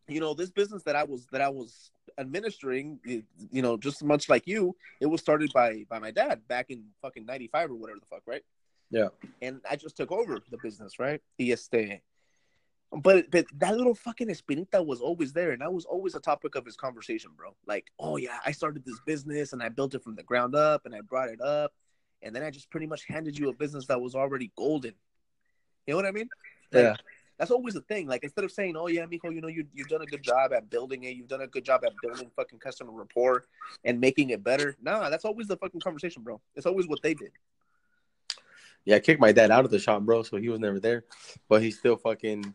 you 0.09 0.21
know, 0.21 0.35
this 0.35 0.51
business 0.51 0.83
that 0.85 0.97
I 0.97 1.05
was 1.05 1.27
that 1.33 1.41
I 1.41 1.49
was 1.49 1.91
administering, 2.19 3.01
you 3.05 3.63
know, 3.63 3.77
just 3.77 4.05
much 4.05 4.29
like 4.29 4.47
you, 4.47 4.77
it 5.01 5.07
was 5.07 5.21
started 5.21 5.53
by 5.53 5.85
by 5.89 5.99
my 5.99 6.11
dad 6.11 6.47
back 6.49 6.71
in 6.71 6.85
fucking 7.03 7.27
'95 7.27 7.71
or 7.71 7.75
whatever 7.75 8.01
the 8.01 8.07
fuck, 8.07 8.23
right? 8.27 8.43
Yeah. 8.91 9.09
And 9.43 9.61
I 9.69 9.77
just 9.77 9.97
took 9.97 10.13
over 10.13 10.39
the 10.51 10.59
business, 10.63 10.99
right? 10.99 11.21
Este, 11.41 12.01
but 12.93 13.31
but 13.31 13.47
that 13.59 13.77
little 13.77 13.95
fucking 13.95 14.29
espinita 14.29 14.85
was 14.85 15.01
always 15.01 15.33
there, 15.33 15.53
and 15.53 15.63
that 15.63 15.73
was 15.73 15.85
always 15.85 16.15
a 16.15 16.21
topic 16.21 16.55
of 16.55 16.65
his 16.65 16.77
conversation, 16.77 17.31
bro. 17.37 17.57
Like, 17.67 17.87
oh 17.99 18.17
yeah, 18.17 18.39
I 18.45 18.53
started 18.53 18.85
this 18.85 19.01
business 19.07 19.53
and 19.53 19.63
I 19.63 19.69
built 19.69 19.95
it 19.95 20.05
from 20.05 20.15
the 20.15 20.23
ground 20.23 20.55
up, 20.55 20.83
and 20.85 20.95
I 20.95 21.01
brought 21.01 21.31
it 21.31 21.41
up, 21.41 21.73
and 22.23 22.35
then 22.35 22.43
I 22.43 22.51
just 22.51 22.71
pretty 22.71 22.87
much 22.87 23.05
handed 23.07 23.39
you 23.39 23.49
a 23.49 23.55
business 23.55 23.87
that 23.87 24.01
was 24.01 24.15
already 24.15 24.53
golden. 24.57 24.95
You 25.87 25.93
know 25.93 25.97
what 25.97 26.07
I 26.07 26.13
mean? 26.13 26.29
Like, 26.73 26.83
Yeah. 26.83 26.97
That's 27.45 27.53
always 27.53 27.75
the 27.75 27.83
thing. 27.83 28.07
Like 28.07 28.25
instead 28.25 28.43
of 28.47 28.53
saying, 28.53 28.75
"Oh 28.75 28.87
yeah, 28.87 29.05
Mijo, 29.05 29.31
you 29.31 29.43
know 29.43 29.49
you 29.49 29.67
you've 29.75 29.89
done 29.89 30.01
a 30.01 30.07
good 30.07 30.23
job 30.23 30.55
at 30.55 30.71
building 30.71 31.05
it. 31.05 31.15
You've 31.15 31.29
done 31.29 31.43
a 31.43 31.47
good 31.47 31.63
job 31.63 31.83
at 31.85 31.93
building 32.01 32.31
fucking 32.35 32.59
customer 32.59 32.91
rapport 32.91 33.45
and 33.85 34.01
making 34.01 34.31
it 34.31 34.43
better." 34.43 34.75
Nah, 34.81 35.11
that's 35.11 35.27
always 35.27 35.47
the 35.47 35.59
fucking 35.59 35.81
conversation, 35.81 36.23
bro. 36.23 36.41
It's 36.55 36.65
always 36.65 36.89
what 36.89 37.03
they 37.03 37.13
did. 37.13 37.33
Yeah, 38.87 38.97
I 38.97 39.01
kicked 39.01 39.21
my 39.21 39.31
dad 39.31 39.51
out 39.51 39.67
of 39.67 39.71
the 39.71 39.79
shop, 39.79 40.01
bro, 40.05 40.23
so 40.23 40.39
he 40.39 40.49
was 40.49 40.59
never 40.59 40.81
there. 40.81 41.05
But 41.47 41.61
he 41.61 41.71
still 41.71 41.99
fucking. 41.99 42.55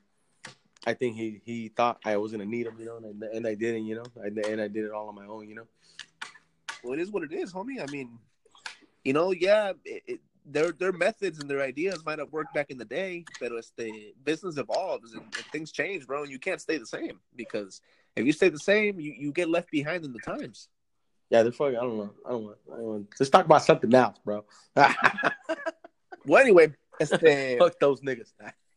I 0.88 0.96
think 0.96 1.18
he 1.18 1.40
he 1.46 1.68
thought 1.68 2.00
I 2.04 2.18
was 2.18 2.32
gonna 2.32 2.48
need 2.48 2.66
him, 2.66 2.78
you 2.80 2.88
know, 2.88 2.98
and, 2.98 3.22
and 3.22 3.46
I 3.46 3.54
didn't, 3.54 3.86
you 3.86 3.94
know, 3.94 4.06
and, 4.16 4.40
and 4.40 4.60
I 4.60 4.68
did 4.70 4.86
it 4.86 4.92
all 4.92 5.10
on 5.10 5.14
my 5.14 5.28
own, 5.28 5.48
you 5.48 5.54
know. 5.54 5.68
Well, 6.84 6.94
it 6.94 7.00
is 7.00 7.12
what 7.12 7.22
it 7.22 7.32
is, 7.32 7.54
homie. 7.54 7.80
I 7.80 7.92
mean, 7.92 8.18
you 9.04 9.14
know, 9.14 9.34
yeah, 9.34 9.74
it, 9.86 10.02
it, 10.08 10.20
their 10.46 10.72
their 10.72 10.92
methods 10.92 11.40
and 11.40 11.50
their 11.50 11.62
ideas 11.62 12.04
might 12.06 12.20
have 12.20 12.32
worked 12.32 12.54
back 12.54 12.70
in 12.70 12.78
the 12.78 12.86
day, 12.86 13.26
but 13.40 13.52
as 13.56 13.72
the 13.78 14.14
business 14.24 14.58
evolves 14.58 15.14
and, 15.14 15.24
and 15.24 15.46
things 15.52 15.72
change, 15.72 16.08
bro. 16.08 16.24
And 16.24 16.32
you 16.32 16.40
can't 16.40 16.62
stay 16.62 16.78
the 16.78 16.86
same 16.86 17.20
because 17.36 17.82
if 18.16 18.26
you 18.26 18.32
stay 18.32 18.50
the 18.50 18.60
same, 18.60 19.00
you, 19.00 19.14
you 19.18 19.32
get 19.32 19.50
left 19.50 19.72
behind 19.72 20.06
in 20.06 20.14
the 20.14 20.20
times. 20.20 20.68
Yeah, 21.30 21.44
they're 21.44 21.52
fucking. 21.52 21.78
I 21.78 21.82
don't 21.82 21.98
know. 21.98 22.14
I 22.26 22.30
don't 22.32 22.44
want. 22.44 22.58
I 22.72 22.76
don't 22.76 22.86
want. 22.86 23.08
Let's 23.20 23.30
talk 23.30 23.46
about 23.46 23.64
something 23.64 23.94
else, 23.94 24.18
bro. 24.26 24.46
Well, 26.26 26.42
anyway, 26.42 26.74
este, 27.00 27.58
Fuck 27.60 27.80
those 27.80 28.02
niggas. 28.02 28.32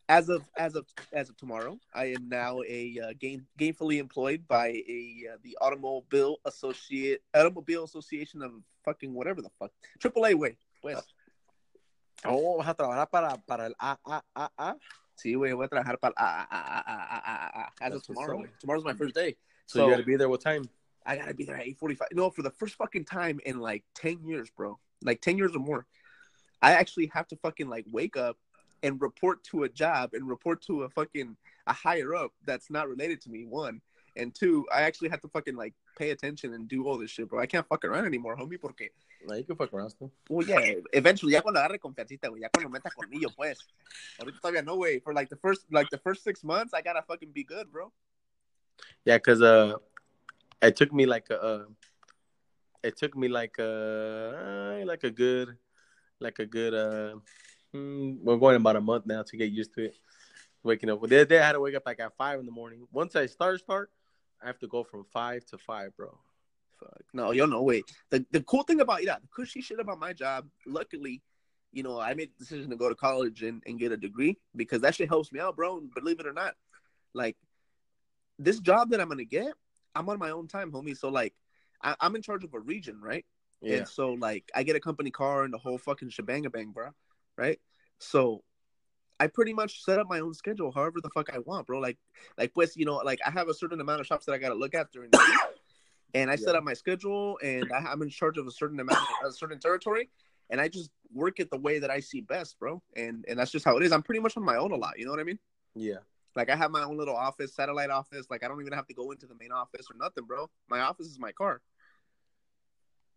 as 0.08 0.28
of 0.28 0.42
as 0.56 0.74
of 0.74 0.86
as 1.12 1.28
of 1.28 1.36
tomorrow, 1.36 1.78
I 1.94 2.06
am 2.06 2.28
now 2.28 2.62
a 2.66 2.98
uh, 2.98 3.12
gain, 3.18 3.46
gainfully 3.58 3.98
employed 3.98 4.46
by 4.48 4.68
a 4.68 5.24
uh, 5.32 5.36
the 5.42 5.56
Automobile 5.60 6.36
Associate 6.44 7.20
Automobile 7.34 7.84
Association 7.84 8.42
of 8.42 8.52
fucking 8.84 9.12
whatever 9.12 9.42
the 9.42 9.50
fuck 9.58 9.70
AAA 10.00 10.34
way. 10.34 10.56
Pues, 10.82 11.02
Oh, 12.24 12.58
vas 12.58 12.68
a 12.68 12.74
trabajar 12.74 13.08
para 13.10 13.36
para 13.46 13.66
el 13.66 13.74
AAAA. 13.78 14.76
sí, 15.16 15.34
güey, 15.34 15.52
voy 15.52 15.66
a 15.66 15.68
trabajar 15.68 15.98
para 15.98 16.14
ah, 16.16 17.72
as 17.80 17.94
of 17.94 18.02
tomorrow. 18.02 18.44
Tomorrow's 18.60 18.84
my 18.84 18.94
first 18.94 19.14
day, 19.14 19.36
So, 19.66 19.78
So- 19.78 19.84
you 19.86 19.90
gotta 19.92 20.04
be 20.04 20.16
there. 20.16 20.28
What 20.28 20.40
time? 20.40 20.68
I 21.04 21.16
gotta 21.16 21.34
be 21.34 21.44
there 21.44 21.56
at 21.56 21.66
eight 21.66 21.78
forty 21.78 21.94
five. 21.96 22.08
No, 22.12 22.30
for 22.30 22.42
the 22.42 22.50
first 22.50 22.76
fucking 22.76 23.04
time 23.06 23.40
in 23.44 23.58
like 23.58 23.84
ten 23.94 24.22
years, 24.24 24.50
bro. 24.50 24.78
Like 25.02 25.20
ten 25.20 25.36
years 25.36 25.54
or 25.56 25.58
more. 25.58 25.86
I 26.60 26.72
actually 26.74 27.06
have 27.12 27.26
to 27.28 27.36
fucking 27.36 27.68
like 27.68 27.84
wake 27.90 28.16
up 28.16 28.38
and 28.84 29.00
report 29.00 29.42
to 29.44 29.64
a 29.64 29.68
job 29.68 30.10
and 30.14 30.28
report 30.28 30.62
to 30.62 30.82
a 30.84 30.88
fucking 30.90 31.36
a 31.66 31.72
higher 31.72 32.14
up 32.14 32.32
that's 32.44 32.70
not 32.70 32.88
related 32.88 33.20
to 33.22 33.30
me. 33.30 33.44
One 33.44 33.80
and 34.16 34.34
two, 34.34 34.66
I 34.74 34.82
actually 34.82 35.08
have 35.10 35.20
to 35.22 35.28
fucking 35.28 35.56
like 35.56 35.74
pay 35.96 36.10
attention 36.10 36.54
and 36.54 36.68
do 36.68 36.86
all 36.86 36.98
this 36.98 37.10
shit, 37.10 37.28
bro. 37.28 37.40
I 37.40 37.46
can't 37.46 37.66
fuck 37.66 37.84
around 37.84 38.06
anymore, 38.06 38.36
homie. 38.36 38.60
Porque, 38.60 38.90
No, 39.26 39.34
you 39.34 39.44
can 39.44 39.56
fuck 39.56 39.72
around 39.72 39.90
still. 39.90 40.10
well, 40.28 40.46
yeah, 40.46 40.74
eventually, 40.92 41.32
ya 41.32 41.40
cuando 41.40 41.60
agarre 41.60 41.78
confiancita, 41.78 42.28
güey, 42.28 42.40
ya 42.40 42.48
cuando 42.48 42.68
meta 42.68 42.90
conmigo, 42.90 43.30
pues. 43.36 43.58
Ahorita 44.18 44.40
todavía 44.40 44.64
no, 44.64 44.76
way. 44.76 44.98
For 44.98 45.14
like 45.14 45.28
the 45.28 45.36
first, 45.36 45.66
like 45.70 45.88
the 45.90 45.98
first 45.98 46.24
six 46.24 46.44
months, 46.44 46.74
I 46.74 46.82
gotta 46.82 47.02
fucking 47.02 47.30
be 47.32 47.44
good, 47.44 47.70
bro. 47.72 47.92
Yeah, 49.04 49.18
cause 49.18 49.40
uh, 49.42 49.76
it 50.60 50.76
took 50.76 50.92
me 50.92 51.06
like 51.06 51.28
a, 51.30 51.40
uh, 51.42 51.64
it 52.82 52.96
took 52.96 53.16
me 53.16 53.28
like 53.28 53.58
a, 53.58 54.82
like 54.84 55.04
a 55.04 55.10
good, 55.10 55.56
like 56.20 56.38
a 56.38 56.46
good 56.46 56.74
uh, 56.74 57.14
hmm, 57.72 58.16
we're 58.22 58.36
going 58.36 58.56
about 58.56 58.76
a 58.76 58.80
month 58.80 59.06
now 59.06 59.22
to 59.22 59.36
get 59.36 59.50
used 59.50 59.74
to 59.74 59.84
it. 59.86 59.96
Waking 60.64 60.90
up. 60.90 61.00
Well, 61.00 61.08
the 61.08 61.16
other 61.16 61.24
day 61.24 61.40
I 61.40 61.46
had 61.46 61.52
to 61.52 61.60
wake 61.60 61.74
up 61.74 61.82
like 61.84 61.98
at 61.98 62.16
five 62.16 62.38
in 62.38 62.46
the 62.46 62.52
morning. 62.52 62.86
Once 62.92 63.16
I 63.16 63.26
start 63.26 63.58
start, 63.58 63.90
I 64.42 64.46
have 64.46 64.58
to 64.60 64.66
go 64.66 64.82
from 64.84 65.04
five 65.04 65.44
to 65.46 65.58
five, 65.58 65.96
bro. 65.96 66.18
Fuck. 66.80 67.02
No, 67.12 67.30
yo, 67.30 67.46
no, 67.46 67.62
wait. 67.62 67.84
The 68.10 68.24
the 68.30 68.42
cool 68.42 68.62
thing 68.64 68.80
about 68.80 69.04
yeah, 69.04 69.16
the 69.20 69.28
cushy 69.34 69.60
shit 69.60 69.80
about 69.80 69.98
my 69.98 70.12
job, 70.12 70.46
luckily, 70.66 71.22
you 71.72 71.82
know, 71.82 72.00
I 72.00 72.14
made 72.14 72.30
the 72.30 72.44
decision 72.44 72.70
to 72.70 72.76
go 72.76 72.88
to 72.88 72.94
college 72.94 73.42
and, 73.42 73.62
and 73.66 73.78
get 73.78 73.92
a 73.92 73.96
degree 73.96 74.38
because 74.56 74.80
that 74.82 74.94
shit 74.94 75.08
helps 75.08 75.32
me 75.32 75.40
out, 75.40 75.56
bro. 75.56 75.78
And 75.78 75.94
believe 75.94 76.20
it 76.20 76.26
or 76.26 76.32
not, 76.32 76.54
like 77.14 77.36
this 78.38 78.58
job 78.58 78.90
that 78.90 79.00
I'm 79.00 79.08
gonna 79.08 79.24
get, 79.24 79.54
I'm 79.94 80.08
on 80.08 80.18
my 80.18 80.30
own 80.30 80.48
time, 80.48 80.72
homie. 80.72 80.96
So 80.96 81.08
like 81.08 81.34
I, 81.82 81.94
I'm 82.00 82.16
in 82.16 82.22
charge 82.22 82.44
of 82.44 82.54
a 82.54 82.60
region, 82.60 83.00
right? 83.00 83.24
Yeah, 83.60 83.78
And 83.78 83.88
so 83.88 84.12
like 84.12 84.50
I 84.54 84.64
get 84.64 84.76
a 84.76 84.80
company 84.80 85.10
car 85.10 85.44
and 85.44 85.54
the 85.54 85.58
whole 85.58 85.78
fucking 85.78 86.10
shebang 86.10 86.42
bang, 86.52 86.72
bro. 86.72 86.90
Right? 87.36 87.60
So 87.98 88.42
I 89.22 89.28
pretty 89.28 89.52
much 89.52 89.84
set 89.84 90.00
up 90.00 90.08
my 90.08 90.18
own 90.18 90.34
schedule 90.34 90.72
however 90.72 91.00
the 91.00 91.08
fuck 91.10 91.32
I 91.32 91.38
want, 91.38 91.68
bro. 91.68 91.78
Like 91.78 91.96
like 92.36 92.52
pues, 92.54 92.76
you 92.76 92.84
know, 92.84 92.96
like 92.96 93.20
I 93.24 93.30
have 93.30 93.48
a 93.48 93.54
certain 93.54 93.80
amount 93.80 94.00
of 94.00 94.06
shops 94.08 94.26
that 94.26 94.32
I 94.32 94.38
gotta 94.38 94.56
look 94.56 94.74
at 94.74 94.90
during 94.90 95.10
the 95.12 95.18
week. 95.18 95.38
And 96.14 96.28
I 96.28 96.36
set 96.36 96.56
up 96.56 96.64
my 96.64 96.74
schedule 96.74 97.38
and 97.42 97.72
I, 97.72 97.78
I'm 97.90 98.02
in 98.02 98.10
charge 98.10 98.36
of 98.36 98.46
a 98.48 98.50
certain 98.50 98.80
amount 98.80 98.98
a 99.24 99.30
certain 99.30 99.60
territory 99.60 100.10
and 100.50 100.60
I 100.60 100.66
just 100.66 100.90
work 101.14 101.38
it 101.38 101.50
the 101.50 101.56
way 101.56 101.78
that 101.78 101.90
I 101.90 102.00
see 102.00 102.20
best, 102.20 102.58
bro. 102.58 102.82
And 102.96 103.24
and 103.28 103.38
that's 103.38 103.52
just 103.52 103.64
how 103.64 103.76
it 103.76 103.84
is. 103.84 103.92
I'm 103.92 104.02
pretty 104.02 104.20
much 104.20 104.36
on 104.36 104.44
my 104.44 104.56
own 104.56 104.72
a 104.72 104.76
lot, 104.76 104.98
you 104.98 105.04
know 105.04 105.12
what 105.12 105.20
I 105.20 105.24
mean? 105.24 105.38
yeah. 105.76 105.98
Like 106.34 106.50
I 106.50 106.56
have 106.56 106.70
my 106.70 106.82
own 106.82 106.96
little 106.96 107.14
office, 107.14 107.54
satellite 107.54 107.90
office. 107.90 108.26
Like 108.28 108.42
I 108.42 108.48
don't 108.48 108.60
even 108.60 108.72
have 108.72 108.86
to 108.88 108.94
go 108.94 109.12
into 109.12 109.26
the 109.26 109.36
main 109.38 109.52
office 109.52 109.86
or 109.90 109.96
nothing, 109.96 110.24
bro. 110.24 110.50
My 110.68 110.80
office 110.80 111.06
is 111.06 111.18
my 111.18 111.30
car. 111.30 111.60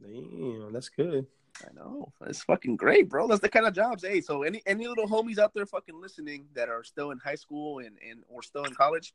Damn, 0.02 0.74
that's 0.74 0.90
good. 0.90 1.26
I 1.64 1.74
know. 1.74 2.12
It's 2.28 2.44
fucking 2.44 2.76
great, 2.76 3.10
bro. 3.10 3.28
That's 3.28 3.42
the 3.42 3.50
kind 3.50 3.66
of 3.66 3.74
jobs. 3.74 4.04
Hey, 4.04 4.22
so 4.22 4.44
any 4.44 4.62
any 4.66 4.88
little 4.88 5.08
homies 5.08 5.40
out 5.40 5.54
there 5.54 5.66
fucking 5.66 6.00
listening 6.00 6.48
that 6.54 6.70
are 6.70 6.84
still 6.84 7.12
in 7.12 7.18
high 7.20 7.36
school 7.36 7.80
and, 7.80 7.98
and 8.08 8.24
or 8.28 8.44
still 8.44 8.66
in 8.66 8.74
college 8.74 9.14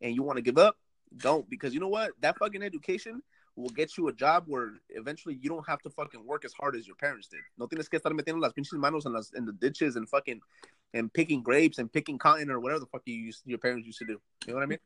and 0.00 0.14
you 0.14 0.22
want 0.22 0.36
to 0.36 0.42
give 0.42 0.58
up, 0.58 0.76
don't 1.16 1.48
because 1.48 1.74
you 1.74 1.80
know 1.80 1.88
what? 1.88 2.12
That 2.20 2.36
fucking 2.38 2.62
education 2.62 3.22
will 3.54 3.70
get 3.70 3.96
you 3.96 4.08
a 4.08 4.12
job 4.12 4.44
where 4.46 4.74
eventually 4.90 5.38
you 5.40 5.48
don't 5.48 5.66
have 5.68 5.80
to 5.82 5.90
fucking 5.90 6.24
work 6.24 6.44
as 6.44 6.52
hard 6.52 6.76
as 6.76 6.86
your 6.86 6.96
parents 6.96 7.28
did. 7.28 7.40
No 7.58 7.66
tienes 7.66 7.88
que 7.88 7.98
estar 7.98 8.12
metiendo 8.12 8.40
las 8.40 8.52
pinches 8.52 8.78
manos 8.78 9.06
en 9.06 9.12
las 9.12 9.32
in 9.36 9.44
the 9.44 9.52
ditches 9.52 9.96
and 9.96 10.08
fucking 10.08 10.40
and 10.94 11.12
picking 11.12 11.42
grapes 11.42 11.78
and 11.78 11.92
picking 11.92 12.18
cotton 12.18 12.50
or 12.50 12.60
whatever 12.60 12.80
the 12.80 12.86
fuck 12.86 13.02
you 13.04 13.14
used, 13.14 13.42
your 13.46 13.58
parents 13.58 13.86
used 13.86 13.98
to 13.98 14.04
do. 14.04 14.20
You 14.46 14.52
know 14.52 14.54
what 14.54 14.62
I 14.62 14.66
mean? 14.66 14.78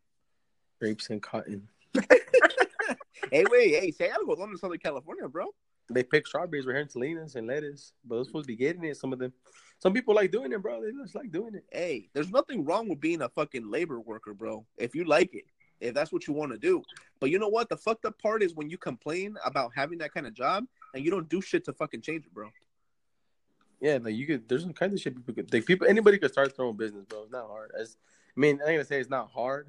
Grapes 0.80 1.10
and 1.10 1.22
cotton. 1.22 1.68
hey, 3.30 3.44
wait, 3.50 3.74
hey, 3.74 3.90
say 3.90 4.08
algodón 4.08 4.52
to 4.52 4.58
Southern 4.58 4.78
California, 4.78 5.28
bro. 5.28 5.46
They 5.90 6.02
pick 6.02 6.26
strawberries. 6.26 6.64
We're 6.66 6.72
here 6.72 6.82
in 6.82 6.88
Salinas 6.88 7.34
and 7.34 7.46
lettuce, 7.46 7.92
but 8.04 8.16
they're 8.16 8.24
supposed 8.24 8.44
to 8.44 8.52
be 8.52 8.56
getting 8.56 8.84
it. 8.84 8.96
Some 8.96 9.12
of 9.12 9.18
them, 9.18 9.32
some 9.78 9.92
people 9.92 10.14
like 10.14 10.30
doing 10.30 10.52
it, 10.52 10.62
bro. 10.62 10.82
They 10.82 10.90
just 10.92 11.14
like 11.14 11.30
doing 11.30 11.54
it. 11.54 11.64
hey, 11.70 12.08
there's 12.14 12.30
nothing 12.30 12.64
wrong 12.64 12.88
with 12.88 13.00
being 13.00 13.22
a 13.22 13.28
fucking 13.28 13.70
labor 13.70 14.00
worker, 14.00 14.32
bro. 14.32 14.64
If 14.78 14.94
you 14.94 15.04
like 15.04 15.34
it, 15.34 15.44
if 15.80 15.94
that's 15.94 16.12
what 16.12 16.26
you 16.26 16.32
want 16.32 16.52
to 16.52 16.58
do. 16.58 16.82
But 17.20 17.30
you 17.30 17.38
know 17.38 17.48
what? 17.48 17.68
The 17.68 17.76
fucked 17.76 18.04
up 18.04 18.18
part 18.20 18.42
is 18.42 18.54
when 18.54 18.70
you 18.70 18.78
complain 18.78 19.36
about 19.44 19.72
having 19.74 19.98
that 19.98 20.14
kind 20.14 20.26
of 20.26 20.34
job 20.34 20.64
and 20.94 21.04
you 21.04 21.10
don't 21.10 21.28
do 21.28 21.40
shit 21.40 21.64
to 21.64 21.72
fucking 21.72 22.02
change 22.02 22.24
it, 22.24 22.32
bro. 22.32 22.50
Yeah, 23.80 23.98
like 24.00 24.14
you 24.14 24.26
could. 24.26 24.48
There's 24.48 24.62
some 24.62 24.72
kind 24.72 24.92
of 24.92 25.00
shit 25.00 25.16
people 25.16 25.34
could. 25.34 25.52
Like 25.52 25.66
people, 25.66 25.88
anybody 25.88 26.18
could 26.18 26.30
start 26.30 26.56
their 26.56 26.66
own 26.66 26.76
business, 26.76 27.04
bro. 27.04 27.24
It's 27.24 27.32
not 27.32 27.48
hard. 27.48 27.72
As 27.78 27.96
I 28.36 28.40
mean, 28.40 28.60
I 28.64 28.70
ain't 28.70 28.78
gonna 28.78 28.84
say 28.84 29.00
it's 29.00 29.10
not 29.10 29.30
hard, 29.30 29.68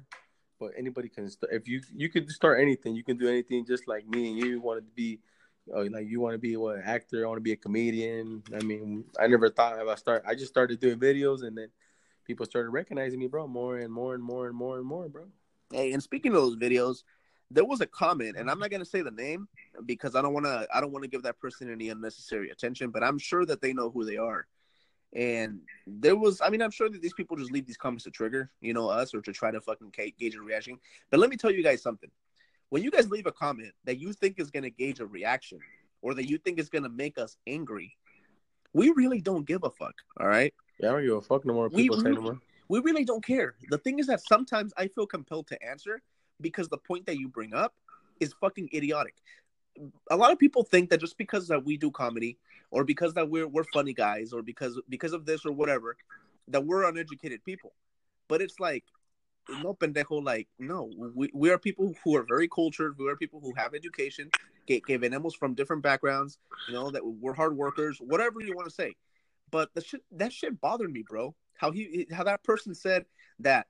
but 0.64 0.72
anybody 0.78 1.08
can. 1.08 1.28
Start, 1.28 1.52
if 1.52 1.68
you 1.68 1.80
you 1.94 2.08
could 2.08 2.30
start 2.30 2.60
anything, 2.60 2.94
you 2.94 3.04
can 3.04 3.16
do 3.16 3.28
anything. 3.28 3.64
Just 3.66 3.86
like 3.86 4.06
me 4.08 4.30
and 4.30 4.38
you 4.38 4.60
wanted 4.60 4.86
to 4.86 4.92
be, 4.94 5.20
oh, 5.72 5.82
like 5.82 6.08
you 6.08 6.20
want 6.20 6.34
to 6.34 6.38
be 6.38 6.56
what 6.56 6.78
actor. 6.84 7.24
I 7.24 7.28
want 7.28 7.36
to 7.36 7.42
be 7.42 7.52
a 7.52 7.56
comedian. 7.56 8.42
I 8.54 8.62
mean, 8.62 9.04
I 9.20 9.26
never 9.26 9.50
thought 9.50 9.80
about 9.80 9.98
start. 9.98 10.24
I 10.26 10.34
just 10.34 10.48
started 10.48 10.80
doing 10.80 10.98
videos, 10.98 11.42
and 11.42 11.56
then 11.56 11.68
people 12.24 12.46
started 12.46 12.70
recognizing 12.70 13.18
me, 13.18 13.26
bro, 13.26 13.46
more 13.46 13.78
and 13.78 13.92
more 13.92 14.14
and 14.14 14.22
more 14.22 14.46
and 14.46 14.56
more 14.56 14.78
and 14.78 14.86
more, 14.86 15.08
bro. 15.08 15.24
Hey, 15.70 15.92
and 15.92 16.02
speaking 16.02 16.34
of 16.34 16.40
those 16.42 16.56
videos, 16.56 17.02
there 17.50 17.64
was 17.64 17.80
a 17.80 17.86
comment, 17.86 18.36
and 18.36 18.50
I'm 18.50 18.58
not 18.58 18.70
gonna 18.70 18.84
say 18.84 19.02
the 19.02 19.10
name 19.10 19.48
because 19.84 20.14
I 20.16 20.22
don't 20.22 20.32
wanna 20.32 20.66
I 20.72 20.80
don't 20.80 20.92
wanna 20.92 21.08
give 21.08 21.22
that 21.24 21.38
person 21.38 21.70
any 21.70 21.90
unnecessary 21.90 22.50
attention, 22.50 22.90
but 22.90 23.04
I'm 23.04 23.18
sure 23.18 23.44
that 23.46 23.60
they 23.60 23.72
know 23.72 23.90
who 23.90 24.04
they 24.04 24.16
are. 24.16 24.46
And 25.14 25.60
there 25.86 26.16
was, 26.16 26.40
I 26.40 26.50
mean, 26.50 26.60
I'm 26.60 26.72
sure 26.72 26.88
that 26.88 27.00
these 27.00 27.12
people 27.12 27.36
just 27.36 27.52
leave 27.52 27.66
these 27.66 27.76
comments 27.76 28.04
to 28.04 28.10
trigger, 28.10 28.50
you 28.60 28.74
know, 28.74 28.88
us 28.88 29.14
or 29.14 29.20
to 29.22 29.32
try 29.32 29.50
to 29.50 29.60
fucking 29.60 29.92
gauge 30.18 30.34
a 30.34 30.40
reaction. 30.40 30.78
But 31.10 31.20
let 31.20 31.30
me 31.30 31.36
tell 31.36 31.52
you 31.52 31.62
guys 31.62 31.82
something. 31.82 32.10
When 32.70 32.82
you 32.82 32.90
guys 32.90 33.08
leave 33.08 33.26
a 33.26 33.32
comment 33.32 33.72
that 33.84 33.98
you 33.98 34.12
think 34.12 34.40
is 34.40 34.50
going 34.50 34.64
to 34.64 34.70
gauge 34.70 34.98
a 34.98 35.06
reaction 35.06 35.60
or 36.02 36.14
that 36.14 36.28
you 36.28 36.38
think 36.38 36.58
is 36.58 36.68
going 36.68 36.82
to 36.82 36.88
make 36.88 37.16
us 37.18 37.36
angry, 37.46 37.96
we 38.72 38.90
really 38.96 39.20
don't 39.20 39.46
give 39.46 39.62
a 39.62 39.70
fuck. 39.70 39.94
All 40.18 40.26
right. 40.26 40.52
Yeah, 40.80 40.88
I 40.88 40.92
don't 40.92 41.04
give 41.06 41.16
a 41.16 41.22
fuck 41.22 41.44
no 41.44 41.54
more. 41.54 41.68
We 41.68 41.84
say 41.84 41.88
really- 41.96 42.14
no 42.16 42.20
more. 42.20 42.40
We 42.68 42.80
really 42.80 43.04
don't 43.04 43.24
care. 43.24 43.54
The 43.68 43.78
thing 43.78 43.98
is 43.98 44.06
that 44.06 44.20
sometimes 44.26 44.72
I 44.78 44.88
feel 44.88 45.06
compelled 45.06 45.46
to 45.48 45.62
answer 45.62 46.00
because 46.40 46.68
the 46.68 46.78
point 46.78 47.04
that 47.06 47.18
you 47.18 47.28
bring 47.28 47.52
up 47.54 47.74
is 48.20 48.32
fucking 48.40 48.70
idiotic. 48.72 49.14
A 50.10 50.16
lot 50.16 50.32
of 50.32 50.38
people 50.38 50.62
think 50.62 50.90
that 50.90 51.00
just 51.00 51.18
because 51.18 51.48
that 51.48 51.64
we 51.64 51.76
do 51.76 51.90
comedy 51.90 52.38
or 52.70 52.84
because 52.84 53.14
that 53.14 53.28
we're 53.28 53.48
we're 53.48 53.64
funny 53.64 53.92
guys 53.92 54.32
or 54.32 54.42
because 54.42 54.80
because 54.88 55.12
of 55.12 55.26
this 55.26 55.44
or 55.44 55.52
whatever, 55.52 55.96
that 56.48 56.64
we're 56.64 56.88
uneducated 56.88 57.44
people. 57.44 57.72
But 58.28 58.40
it's 58.40 58.60
like 58.60 58.84
no 59.48 59.74
pendejo, 59.74 60.22
like 60.24 60.48
no, 60.58 60.90
we, 61.14 61.30
we 61.34 61.50
are 61.50 61.58
people 61.58 61.94
who 62.02 62.16
are 62.16 62.22
very 62.22 62.48
cultured. 62.48 62.96
We 62.98 63.08
are 63.08 63.16
people 63.16 63.40
who 63.40 63.52
have 63.56 63.74
education, 63.74 64.30
que, 64.66 64.80
que 64.80 64.98
venimos 64.98 65.34
from 65.34 65.54
different 65.54 65.82
backgrounds. 65.82 66.38
You 66.68 66.74
know 66.74 66.90
that 66.90 67.04
we're 67.04 67.34
hard 67.34 67.56
workers, 67.56 67.98
whatever 68.00 68.40
you 68.40 68.54
want 68.54 68.68
to 68.68 68.74
say. 68.74 68.94
But 69.50 69.70
the 69.74 69.82
shit 69.82 70.02
that 70.12 70.32
shit 70.32 70.60
bothered 70.60 70.92
me, 70.92 71.04
bro. 71.08 71.34
How 71.56 71.70
he 71.70 72.06
how 72.12 72.24
that 72.24 72.42
person 72.42 72.74
said 72.74 73.04
that. 73.40 73.66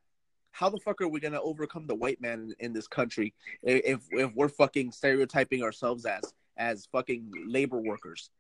How 0.55 0.69
the 0.71 0.79
fuck 0.79 1.01
are 1.01 1.09
we 1.09 1.19
gonna 1.19 1.41
overcome 1.43 1.89
the 1.89 1.97
white 1.97 2.21
man 2.21 2.55
in, 2.61 2.67
in 2.67 2.73
this 2.73 2.87
country 2.87 3.35
if 3.65 4.07
if 4.13 4.33
we're 4.37 4.49
fucking 4.49 4.93
stereotyping 4.93 5.65
ourselves 5.65 6.07
as 6.07 6.23
as 6.57 6.87
fucking 6.93 7.33
labor 7.49 7.81
workers? 7.81 8.31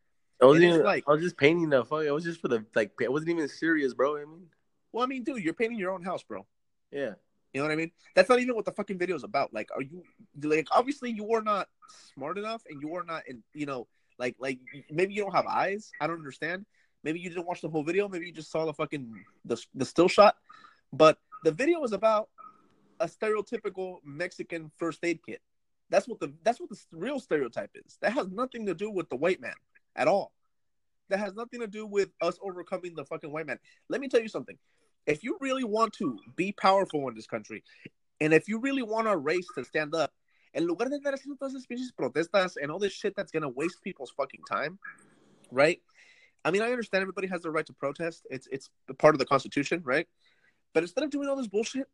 I 0.40 0.46
was 0.46 0.62
even, 0.62 0.84
like- 0.84 1.04
I 1.08 1.12
was 1.12 1.22
just 1.22 1.36
painting 1.36 1.70
the 1.70 1.84
fuck. 1.84 2.04
It 2.04 2.12
was 2.12 2.22
just 2.22 2.40
for 2.40 2.46
the 2.48 2.64
like. 2.76 2.92
It 3.00 3.10
wasn't 3.10 3.30
even 3.30 3.48
serious, 3.48 3.94
bro. 3.94 4.16
I 4.16 4.20
mean, 4.26 4.46
Well, 4.92 5.02
I 5.02 5.06
mean, 5.08 5.24
dude, 5.24 5.42
you're 5.42 5.54
painting 5.54 5.78
your 5.78 5.90
own 5.92 6.02
house, 6.04 6.22
bro. 6.22 6.46
yeah. 6.92 7.14
You 7.52 7.60
know 7.60 7.66
what 7.68 7.72
I 7.72 7.76
mean? 7.76 7.92
That's 8.16 8.28
not 8.28 8.40
even 8.40 8.56
what 8.56 8.64
the 8.64 8.72
fucking 8.72 8.98
video 8.98 9.14
is 9.14 9.22
about. 9.22 9.52
Like, 9.54 9.68
are 9.74 9.82
you 9.82 10.02
like 10.42 10.68
obviously 10.72 11.10
you 11.10 11.32
are 11.32 11.42
not 11.42 11.68
smart 12.14 12.36
enough, 12.38 12.62
and 12.68 12.80
you 12.82 12.94
are 12.96 13.04
not 13.04 13.26
in 13.28 13.42
you 13.54 13.66
know 13.66 13.86
like 14.18 14.34
like 14.38 14.58
maybe 14.90 15.14
you 15.14 15.22
don't 15.22 15.34
have 15.34 15.46
eyes. 15.46 15.90
I 16.00 16.06
don't 16.08 16.18
understand. 16.18 16.66
Maybe 17.04 17.18
you 17.20 17.28
didn't 17.28 17.46
watch 17.46 17.60
the 17.60 17.68
whole 17.68 17.84
video. 17.84 18.08
Maybe 18.08 18.26
you 18.26 18.32
just 18.32 18.50
saw 18.52 18.64
the 18.66 18.72
fucking 18.74 19.24
the 19.44 19.56
the 19.74 19.84
still 19.84 20.08
shot. 20.08 20.36
But 20.92 21.18
the 21.44 21.52
video 21.52 21.84
is 21.84 21.92
about 21.92 22.30
a 23.00 23.06
stereotypical 23.06 23.98
Mexican 24.04 24.70
first 24.78 25.04
aid 25.04 25.20
kit. 25.24 25.40
That's 25.90 26.08
what 26.08 26.18
the 26.18 26.32
that's 26.42 26.58
what 26.58 26.70
the 26.70 26.78
real 26.90 27.20
stereotype 27.20 27.70
is. 27.74 27.98
That 28.00 28.14
has 28.14 28.28
nothing 28.28 28.66
to 28.66 28.74
do 28.74 28.90
with 28.90 29.08
the 29.10 29.16
white 29.16 29.40
man 29.40 29.54
at 29.94 30.08
all. 30.08 30.32
That 31.10 31.18
has 31.18 31.34
nothing 31.34 31.60
to 31.60 31.66
do 31.66 31.86
with 31.86 32.08
us 32.22 32.38
overcoming 32.42 32.94
the 32.94 33.04
fucking 33.04 33.30
white 33.30 33.46
man. 33.46 33.58
Let 33.90 34.00
me 34.00 34.08
tell 34.08 34.22
you 34.22 34.28
something. 34.28 34.56
If 35.06 35.22
you 35.22 35.36
really 35.40 35.64
want 35.64 35.92
to 35.94 36.18
be 36.34 36.52
powerful 36.52 37.06
in 37.08 37.14
this 37.14 37.26
country, 37.26 37.62
and 38.22 38.32
if 38.32 38.48
you 38.48 38.58
really 38.58 38.82
want 38.82 39.06
our 39.06 39.18
race 39.18 39.46
to 39.54 39.64
stand 39.64 39.94
up, 39.94 40.12
en 40.54 40.64
lugar 40.64 40.88
de 40.88 40.98
todas 40.98 41.54
esas 41.54 41.92
protestas 41.94 42.56
and 42.56 42.70
all 42.70 42.78
this 42.78 42.94
shit 42.94 43.14
that's 43.14 43.30
gonna 43.30 43.50
waste 43.50 43.82
people's 43.82 44.12
fucking 44.16 44.40
time, 44.50 44.78
right? 45.50 45.82
I 46.42 46.50
mean, 46.50 46.62
I 46.62 46.70
understand 46.70 47.02
everybody 47.02 47.26
has 47.28 47.42
the 47.42 47.50
right 47.50 47.66
to 47.66 47.74
protest. 47.74 48.26
It's 48.30 48.46
it's 48.50 48.70
part 48.98 49.14
of 49.14 49.18
the 49.18 49.26
Constitution, 49.26 49.82
right? 49.84 50.08
But 50.74 50.82
instead 50.82 51.04
of 51.04 51.10
doing 51.10 51.28
all 51.28 51.36
this 51.36 51.46
bullshit, 51.46 51.86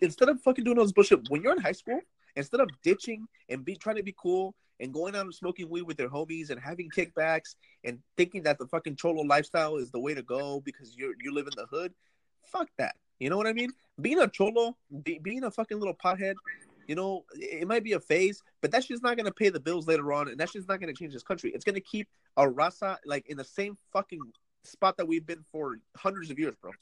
instead 0.00 0.28
of 0.28 0.40
fucking 0.40 0.64
doing 0.64 0.78
all 0.78 0.84
this 0.84 0.92
bullshit, 0.92 1.28
when 1.28 1.42
you're 1.42 1.52
in 1.52 1.60
high 1.60 1.72
school, 1.72 2.00
instead 2.36 2.60
of 2.60 2.70
ditching 2.82 3.26
and 3.48 3.64
be 3.64 3.76
trying 3.76 3.96
to 3.96 4.02
be 4.02 4.14
cool 4.16 4.54
and 4.78 4.94
going 4.94 5.14
out 5.14 5.26
and 5.26 5.34
smoking 5.34 5.68
weed 5.68 5.82
with 5.82 5.96
their 5.96 6.08
homies 6.08 6.50
and 6.50 6.60
having 6.60 6.88
kickbacks 6.96 7.56
and 7.84 7.98
thinking 8.16 8.42
that 8.44 8.58
the 8.58 8.66
fucking 8.66 8.96
cholo 8.96 9.22
lifestyle 9.22 9.76
is 9.76 9.90
the 9.90 10.00
way 10.00 10.14
to 10.14 10.22
go 10.22 10.60
because 10.60 10.96
you're 10.96 11.12
you 11.20 11.34
live 11.34 11.46
in 11.46 11.52
the 11.56 11.66
hood, 11.66 11.92
fuck 12.46 12.68
that. 12.78 12.94
You 13.18 13.28
know 13.28 13.36
what 13.36 13.46
I 13.46 13.52
mean? 13.52 13.70
Being 14.00 14.20
a 14.20 14.28
cholo, 14.28 14.76
be, 15.02 15.18
being 15.22 15.44
a 15.44 15.50
fucking 15.50 15.78
little 15.78 15.94
pothead, 15.94 16.34
you 16.86 16.94
know, 16.94 17.24
it, 17.34 17.68
might 17.68 17.84
be 17.84 17.92
a 17.92 18.00
phase, 18.00 18.42
but 18.62 18.70
that's 18.70 18.86
just 18.86 19.02
not 19.02 19.16
gonna 19.16 19.30
pay 19.30 19.50
the 19.50 19.60
bills 19.60 19.86
later 19.86 20.12
on, 20.12 20.28
and 20.28 20.38
that's 20.38 20.52
just 20.52 20.68
not 20.68 20.80
gonna 20.80 20.94
change 20.94 21.12
this 21.12 21.22
country. 21.22 21.50
It's 21.54 21.64
gonna 21.64 21.80
keep 21.80 22.08
a 22.36 22.46
raza 22.46 22.96
like 23.04 23.28
in 23.28 23.36
the 23.36 23.44
same 23.44 23.76
fucking 23.92 24.20
spot 24.64 24.96
that 24.96 25.06
we've 25.06 25.26
been 25.26 25.44
for 25.52 25.78
hundreds 25.96 26.30
of 26.30 26.38
years, 26.38 26.54
bro. 26.60 26.72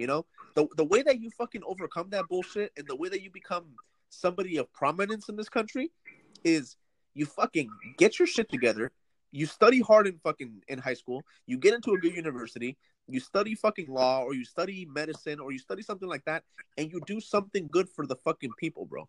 You 0.00 0.06
know, 0.06 0.24
the 0.54 0.66
the 0.78 0.84
way 0.84 1.02
that 1.02 1.20
you 1.20 1.30
fucking 1.30 1.62
overcome 1.66 2.08
that 2.10 2.26
bullshit 2.26 2.72
and 2.78 2.86
the 2.88 2.96
way 2.96 3.10
that 3.10 3.20
you 3.20 3.30
become 3.30 3.66
somebody 4.08 4.56
of 4.56 4.72
prominence 4.72 5.28
in 5.28 5.36
this 5.36 5.50
country 5.50 5.90
is 6.42 6.76
you 7.12 7.26
fucking 7.26 7.68
get 7.98 8.18
your 8.18 8.26
shit 8.26 8.48
together. 8.48 8.92
You 9.30 9.44
study 9.44 9.80
hard 9.80 10.06
in 10.06 10.16
fucking 10.24 10.62
in 10.68 10.78
high 10.78 10.94
school. 10.94 11.22
You 11.46 11.58
get 11.58 11.74
into 11.74 11.92
a 11.92 11.98
good 11.98 12.16
university. 12.16 12.78
You 13.08 13.20
study 13.20 13.54
fucking 13.54 13.88
law 13.88 14.22
or 14.22 14.32
you 14.34 14.46
study 14.46 14.88
medicine 14.90 15.38
or 15.38 15.52
you 15.52 15.58
study 15.58 15.82
something 15.82 16.08
like 16.08 16.24
that, 16.24 16.44
and 16.78 16.90
you 16.90 17.02
do 17.06 17.20
something 17.20 17.68
good 17.70 17.86
for 17.86 18.06
the 18.06 18.16
fucking 18.16 18.52
people, 18.58 18.86
bro. 18.86 19.06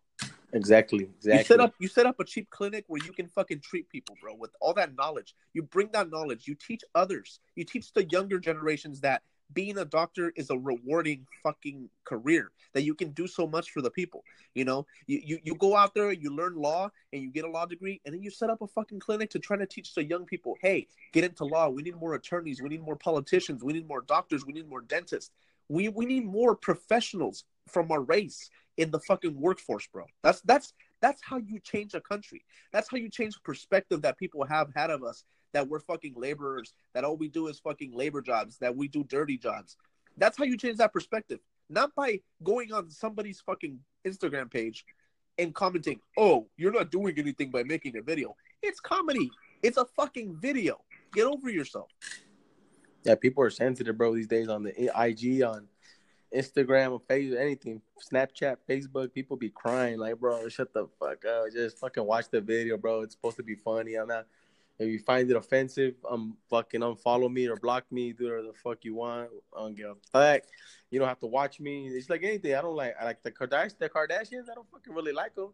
Exactly. 0.52 1.04
Exactly. 1.04 1.38
You 1.38 1.44
set 1.44 1.60
up 1.60 1.74
you 1.78 1.88
set 1.88 2.04
up 2.04 2.20
a 2.20 2.24
cheap 2.24 2.50
clinic 2.50 2.84
where 2.88 3.02
you 3.02 3.12
can 3.12 3.28
fucking 3.28 3.60
treat 3.60 3.88
people, 3.88 4.14
bro, 4.20 4.34
with 4.34 4.50
all 4.60 4.74
that 4.74 4.94
knowledge. 4.94 5.34
You 5.54 5.62
bring 5.62 5.88
that 5.92 6.10
knowledge. 6.10 6.46
You 6.46 6.54
teach 6.54 6.82
others. 6.94 7.40
You 7.56 7.64
teach 7.64 7.94
the 7.94 8.04
younger 8.04 8.38
generations 8.38 9.00
that 9.00 9.22
being 9.52 9.78
a 9.78 9.84
doctor 9.84 10.32
is 10.36 10.50
a 10.50 10.58
rewarding 10.58 11.26
fucking 11.42 11.88
career 12.04 12.50
that 12.72 12.82
you 12.82 12.94
can 12.94 13.10
do 13.10 13.26
so 13.26 13.46
much 13.46 13.70
for 13.70 13.82
the 13.82 13.90
people. 13.90 14.24
You 14.54 14.64
know, 14.64 14.86
you, 15.06 15.20
you 15.24 15.38
you 15.42 15.54
go 15.54 15.76
out 15.76 15.94
there, 15.94 16.12
you 16.12 16.34
learn 16.34 16.56
law, 16.56 16.90
and 17.12 17.22
you 17.22 17.30
get 17.30 17.44
a 17.44 17.50
law 17.50 17.66
degree, 17.66 18.00
and 18.04 18.14
then 18.14 18.22
you 18.22 18.30
set 18.30 18.50
up 18.50 18.62
a 18.62 18.66
fucking 18.66 19.00
clinic 19.00 19.30
to 19.30 19.38
try 19.38 19.56
to 19.56 19.66
teach 19.66 19.94
the 19.94 20.04
young 20.04 20.24
people, 20.24 20.56
hey, 20.60 20.86
get 21.12 21.24
into 21.24 21.44
law. 21.44 21.68
We 21.68 21.82
need 21.82 21.96
more 21.96 22.14
attorneys. 22.14 22.62
We 22.62 22.68
need 22.68 22.82
more 22.82 22.96
politicians. 22.96 23.62
We 23.62 23.72
need 23.72 23.88
more 23.88 24.02
doctors. 24.02 24.46
We 24.46 24.52
need 24.52 24.68
more 24.68 24.82
dentists. 24.82 25.30
We 25.68 25.88
we 25.88 26.06
need 26.06 26.24
more 26.24 26.54
professionals 26.54 27.44
from 27.68 27.90
our 27.92 28.00
race 28.00 28.50
in 28.76 28.90
the 28.90 29.00
fucking 29.00 29.38
workforce, 29.40 29.86
bro. 29.86 30.06
That's 30.22 30.40
that's 30.42 30.72
that's 31.00 31.20
how 31.22 31.38
you 31.38 31.58
change 31.60 31.94
a 31.94 32.00
country. 32.00 32.44
That's 32.72 32.88
how 32.90 32.96
you 32.96 33.10
change 33.10 33.34
the 33.34 33.40
perspective 33.40 34.02
that 34.02 34.18
people 34.18 34.44
have 34.44 34.68
had 34.74 34.90
of 34.90 35.02
us 35.02 35.24
that 35.52 35.68
we're 35.68 35.80
fucking 35.80 36.14
laborers, 36.16 36.74
that 36.94 37.04
all 37.04 37.16
we 37.16 37.28
do 37.28 37.48
is 37.48 37.58
fucking 37.58 37.92
labor 37.94 38.20
jobs, 38.20 38.58
that 38.58 38.74
we 38.76 38.88
do 38.88 39.04
dirty 39.04 39.38
jobs. 39.38 39.76
That's 40.16 40.36
how 40.36 40.44
you 40.44 40.56
change 40.56 40.78
that 40.78 40.92
perspective. 40.92 41.40
Not 41.68 41.94
by 41.94 42.20
going 42.42 42.72
on 42.72 42.90
somebody's 42.90 43.40
fucking 43.40 43.78
Instagram 44.06 44.50
page 44.50 44.84
and 45.38 45.54
commenting, 45.54 46.00
"Oh, 46.18 46.48
you're 46.56 46.72
not 46.72 46.90
doing 46.90 47.18
anything 47.18 47.50
by 47.50 47.62
making 47.62 47.96
a 47.96 48.02
video." 48.02 48.36
It's 48.62 48.80
comedy. 48.80 49.30
It's 49.62 49.78
a 49.78 49.86
fucking 49.96 50.36
video. 50.36 50.84
Get 51.12 51.24
over 51.24 51.50
yourself. 51.50 51.90
Yeah, 53.04 53.14
people 53.16 53.42
are 53.42 53.50
sensitive, 53.50 53.96
bro, 53.96 54.14
these 54.14 54.28
days 54.28 54.48
on 54.48 54.62
the 54.62 54.72
IG, 54.94 55.42
on 55.42 55.68
Instagram, 56.34 56.92
on 56.92 57.00
Facebook, 57.00 57.38
anything, 57.38 57.82
Snapchat, 58.00 58.56
Facebook. 58.68 59.12
People 59.12 59.36
be 59.36 59.50
crying 59.50 59.98
like, 59.98 60.18
bro, 60.18 60.48
shut 60.48 60.72
the 60.72 60.86
fuck 60.98 61.24
up. 61.24 61.44
Just 61.52 61.78
fucking 61.78 62.04
watch 62.04 62.28
the 62.30 62.40
video, 62.40 62.76
bro. 62.76 63.02
It's 63.02 63.14
supposed 63.14 63.36
to 63.36 63.42
be 63.42 63.54
funny. 63.54 63.94
I'm 63.94 64.08
not. 64.08 64.26
If 64.78 64.88
you 64.88 64.98
find 64.98 65.30
it 65.30 65.36
offensive, 65.36 65.94
um, 66.08 66.36
fucking 66.50 66.80
unfollow 66.80 67.32
me 67.32 67.46
or 67.46 67.56
block 67.56 67.84
me. 67.90 68.12
Do 68.12 68.24
whatever 68.24 68.42
the 68.48 68.52
fuck 68.54 68.84
you 68.84 68.94
want. 68.96 69.30
I 69.56 69.60
don't 69.60 69.76
give 69.76 69.90
a 69.90 69.94
fuck. 70.10 70.42
You 70.90 70.98
don't 70.98 71.08
have 71.08 71.20
to 71.20 71.26
watch 71.26 71.60
me. 71.60 71.88
It's 71.88 72.10
like 72.10 72.24
anything. 72.24 72.54
I 72.54 72.62
don't 72.62 72.74
like. 72.74 72.94
I 73.00 73.04
like 73.04 73.22
the 73.22 73.30
Kardashians. 73.30 73.78
The 73.78 73.88
Kardashians. 73.88 74.50
I 74.50 74.54
don't 74.54 74.68
fucking 74.70 74.92
really 74.92 75.12
like 75.12 75.34
them. 75.34 75.52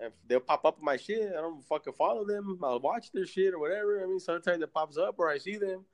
If 0.00 0.12
they'll 0.26 0.40
pop 0.40 0.64
up 0.64 0.78
on 0.78 0.84
my 0.84 0.96
shit, 0.96 1.32
I 1.36 1.40
don't 1.40 1.64
fucking 1.64 1.92
follow 1.94 2.24
them. 2.24 2.58
I'll 2.62 2.80
watch 2.80 3.12
their 3.12 3.26
shit 3.26 3.54
or 3.54 3.58
whatever. 3.58 4.02
I 4.02 4.06
mean, 4.06 4.20
sometimes 4.20 4.62
it 4.62 4.72
pops 4.72 4.96
up 4.96 5.16
or 5.18 5.30
I 5.30 5.38
see 5.38 5.56
them. 5.56 5.84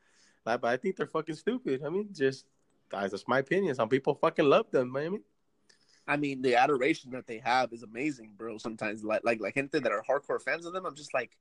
Like, 0.44 0.60
but 0.60 0.68
I 0.68 0.76
think 0.76 0.96
they're 0.96 1.06
fucking 1.06 1.34
stupid. 1.34 1.82
I 1.84 1.88
mean, 1.88 2.08
just 2.12 2.46
that's 2.90 3.26
my 3.26 3.40
opinion. 3.40 3.74
Some 3.74 3.88
people 3.88 4.14
fucking 4.14 4.44
love 4.44 4.70
them. 4.70 4.96
I 4.96 5.08
mean, 5.08 5.22
I 6.08 6.16
mean, 6.16 6.40
the 6.40 6.54
adoration 6.54 7.10
that 7.12 7.26
they 7.26 7.38
have 7.38 7.72
is 7.72 7.82
amazing, 7.82 8.32
bro. 8.36 8.58
Sometimes, 8.58 9.02
like, 9.02 9.22
like, 9.24 9.40
like 9.40 9.54
gente 9.54 9.80
that 9.80 9.90
are 9.90 10.04
hardcore 10.08 10.40
fans 10.40 10.66
of 10.66 10.72
them, 10.72 10.86
I'm 10.86 10.94
just 10.94 11.12
like, 11.12 11.36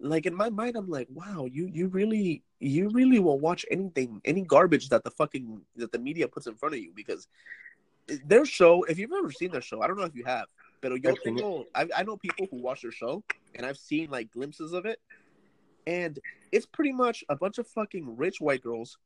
like 0.00 0.26
in 0.26 0.34
my 0.34 0.50
mind, 0.50 0.76
I'm 0.76 0.88
like, 0.88 1.08
wow, 1.12 1.46
you, 1.50 1.68
you 1.72 1.88
really, 1.88 2.42
you 2.60 2.88
really 2.90 3.18
will 3.18 3.38
watch 3.38 3.66
anything, 3.70 4.20
any 4.24 4.42
garbage 4.42 4.88
that 4.90 5.04
the 5.04 5.10
fucking 5.10 5.60
that 5.76 5.92
the 5.92 5.98
media 5.98 6.28
puts 6.28 6.46
in 6.46 6.54
front 6.54 6.74
of 6.74 6.80
you 6.80 6.92
because 6.94 7.26
their 8.24 8.44
show. 8.44 8.84
If 8.84 8.98
you've 8.98 9.12
ever 9.12 9.30
seen 9.30 9.50
their 9.50 9.60
show, 9.60 9.82
I 9.82 9.86
don't 9.86 9.98
know 9.98 10.04
if 10.04 10.14
you 10.14 10.24
have, 10.24 10.46
but 10.80 10.92
yo 11.02 11.10
I've 11.10 11.18
seen 11.24 11.38
it. 11.38 11.42
tengo, 11.42 11.66
I, 11.74 11.88
I 11.96 12.02
know 12.02 12.16
people 12.16 12.46
who 12.50 12.62
watch 12.62 12.82
their 12.82 12.92
show, 12.92 13.22
and 13.54 13.66
I've 13.66 13.76
seen 13.76 14.10
like 14.10 14.30
glimpses 14.30 14.72
of 14.72 14.86
it, 14.86 15.00
and 15.86 16.18
it's 16.52 16.66
pretty 16.66 16.92
much 16.92 17.24
a 17.28 17.36
bunch 17.36 17.58
of 17.58 17.66
fucking 17.66 18.16
rich 18.16 18.40
white 18.40 18.62
girls 18.62 18.98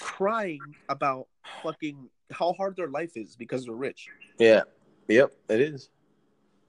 crying 0.00 0.60
about 0.88 1.26
fucking 1.62 2.08
how 2.30 2.52
hard 2.52 2.76
their 2.76 2.88
life 2.88 3.12
is 3.16 3.36
because 3.36 3.64
they're 3.64 3.74
rich. 3.74 4.08
yeah, 4.38 4.62
yep, 5.08 5.32
it 5.48 5.60
is. 5.60 5.90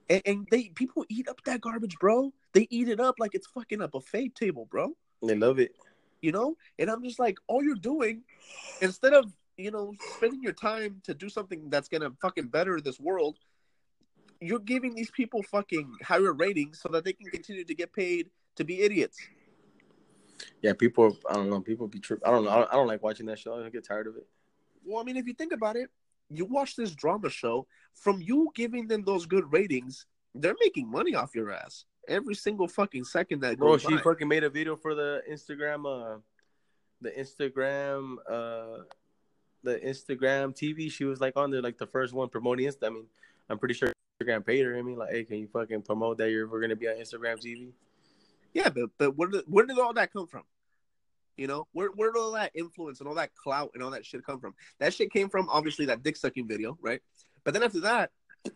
And, 0.09 0.21
and 0.25 0.47
they 0.49 0.69
people 0.69 1.05
eat 1.09 1.27
up 1.27 1.41
that 1.45 1.61
garbage, 1.61 1.97
bro. 1.99 2.33
They 2.53 2.67
eat 2.69 2.89
it 2.89 2.99
up 2.99 3.15
like 3.19 3.35
it's 3.35 3.47
fucking 3.47 3.81
a 3.81 3.87
buffet 3.87 4.35
table, 4.35 4.67
bro. 4.69 4.95
They 5.21 5.35
love 5.35 5.59
it. 5.59 5.75
You 6.21 6.31
know? 6.31 6.55
And 6.77 6.89
I'm 6.89 7.03
just 7.03 7.19
like, 7.19 7.37
all 7.47 7.63
you're 7.63 7.75
doing, 7.75 8.23
instead 8.81 9.13
of, 9.13 9.31
you 9.57 9.71
know, 9.71 9.93
spending 10.15 10.41
your 10.41 10.53
time 10.53 11.01
to 11.03 11.13
do 11.13 11.29
something 11.29 11.69
that's 11.69 11.89
gonna 11.89 12.11
fucking 12.21 12.47
better 12.47 12.79
this 12.79 12.99
world, 12.99 13.37
you're 14.41 14.59
giving 14.59 14.95
these 14.95 15.11
people 15.11 15.43
fucking 15.43 15.91
higher 16.03 16.33
ratings 16.33 16.79
so 16.81 16.89
that 16.89 17.03
they 17.03 17.13
can 17.13 17.29
continue 17.29 17.65
to 17.65 17.75
get 17.75 17.93
paid 17.93 18.29
to 18.55 18.63
be 18.63 18.81
idiots. 18.81 19.17
Yeah, 20.61 20.73
people. 20.73 21.17
I 21.29 21.33
don't 21.33 21.49
know. 21.49 21.61
People 21.61 21.87
be 21.87 21.99
true. 21.99 22.19
I 22.25 22.31
don't 22.31 22.45
know. 22.45 22.51
I 22.51 22.55
don't, 22.57 22.69
I 22.71 22.75
don't 22.75 22.87
like 22.87 23.03
watching 23.03 23.25
that 23.27 23.39
show. 23.39 23.63
I 23.63 23.69
get 23.69 23.85
tired 23.85 24.07
of 24.07 24.15
it. 24.15 24.27
Well, 24.85 25.01
I 25.01 25.03
mean, 25.03 25.17
if 25.17 25.27
you 25.27 25.33
think 25.33 25.51
about 25.51 25.75
it, 25.75 25.89
you 26.29 26.45
watch 26.45 26.75
this 26.75 26.91
drama 26.91 27.29
show, 27.29 27.67
from 27.93 28.21
you 28.21 28.49
giving 28.55 28.87
them 28.87 29.03
those 29.03 29.25
good 29.25 29.51
ratings, 29.51 30.05
they're 30.35 30.55
making 30.61 30.89
money 30.89 31.15
off 31.15 31.35
your 31.35 31.51
ass 31.51 31.85
every 32.09 32.35
single 32.35 32.67
fucking 32.67 33.05
second 33.05 33.41
that 33.41 33.57
Bro, 33.57 33.73
goes 33.73 33.81
she 33.83 33.95
by. 33.95 34.01
fucking 34.01 34.27
made 34.27 34.43
a 34.43 34.49
video 34.49 34.75
for 34.75 34.95
the 34.95 35.21
Instagram. 35.29 35.85
Uh, 35.85 36.19
the 37.01 37.11
Instagram. 37.11 38.15
Uh, 38.29 38.83
the 39.63 39.79
Instagram 39.79 40.55
TV. 40.55 40.91
She 40.91 41.05
was 41.05 41.21
like 41.21 41.33
on 41.35 41.51
there, 41.51 41.61
like 41.61 41.77
the 41.77 41.87
first 41.87 42.13
one 42.13 42.29
promoting 42.29 42.67
Insta. 42.67 42.87
I 42.87 42.89
mean, 42.89 43.05
I'm 43.49 43.59
pretty 43.59 43.73
sure 43.73 43.91
Instagram 44.21 44.45
paid 44.45 44.65
her. 44.65 44.77
I 44.77 44.81
mean, 44.81 44.97
like, 44.97 45.11
hey, 45.11 45.23
can 45.23 45.37
you 45.37 45.47
fucking 45.47 45.83
promote 45.83 46.17
that 46.17 46.31
you're 46.31 46.47
we're 46.47 46.61
gonna 46.61 46.75
be 46.75 46.87
on 46.87 46.95
Instagram 46.95 47.43
TV? 47.43 47.71
Yeah, 48.53 48.69
but 48.69 48.89
but 48.97 49.17
where 49.17 49.29
did 49.29 49.43
where 49.47 49.65
did 49.65 49.79
all 49.79 49.93
that 49.93 50.13
come 50.13 50.27
from? 50.27 50.43
You 51.37 51.47
know, 51.47 51.67
where 51.71 51.89
where 51.89 52.11
did 52.11 52.19
all 52.19 52.33
that 52.33 52.51
influence 52.53 52.99
and 52.99 53.07
all 53.07 53.15
that 53.15 53.33
clout 53.35 53.71
and 53.73 53.83
all 53.83 53.91
that 53.91 54.05
shit 54.05 54.25
come 54.25 54.39
from? 54.39 54.53
That 54.79 54.93
shit 54.93 55.11
came 55.11 55.29
from 55.29 55.49
obviously 55.49 55.85
that 55.85 56.03
dick 56.03 56.17
sucking 56.17 56.47
video, 56.47 56.77
right? 56.81 57.01
But 57.43 57.53
then 57.53 57.63
after 57.63 57.79
that, 57.81 58.11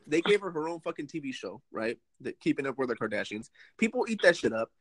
they 0.08 0.22
gave 0.22 0.42
her 0.42 0.52
her 0.52 0.68
own 0.70 0.80
fucking 0.80 1.08
TV 1.08 1.34
show, 1.34 1.62
right? 1.72 1.98
The 2.22 2.34
Keeping 2.34 2.66
Up 2.68 2.78
with 2.78 2.90
the 2.90 2.96
Kardashians. 2.96 3.50
People 3.78 4.06
eat 4.08 4.22
that 4.24 4.38
shit 4.38 4.54
up. 4.54 4.72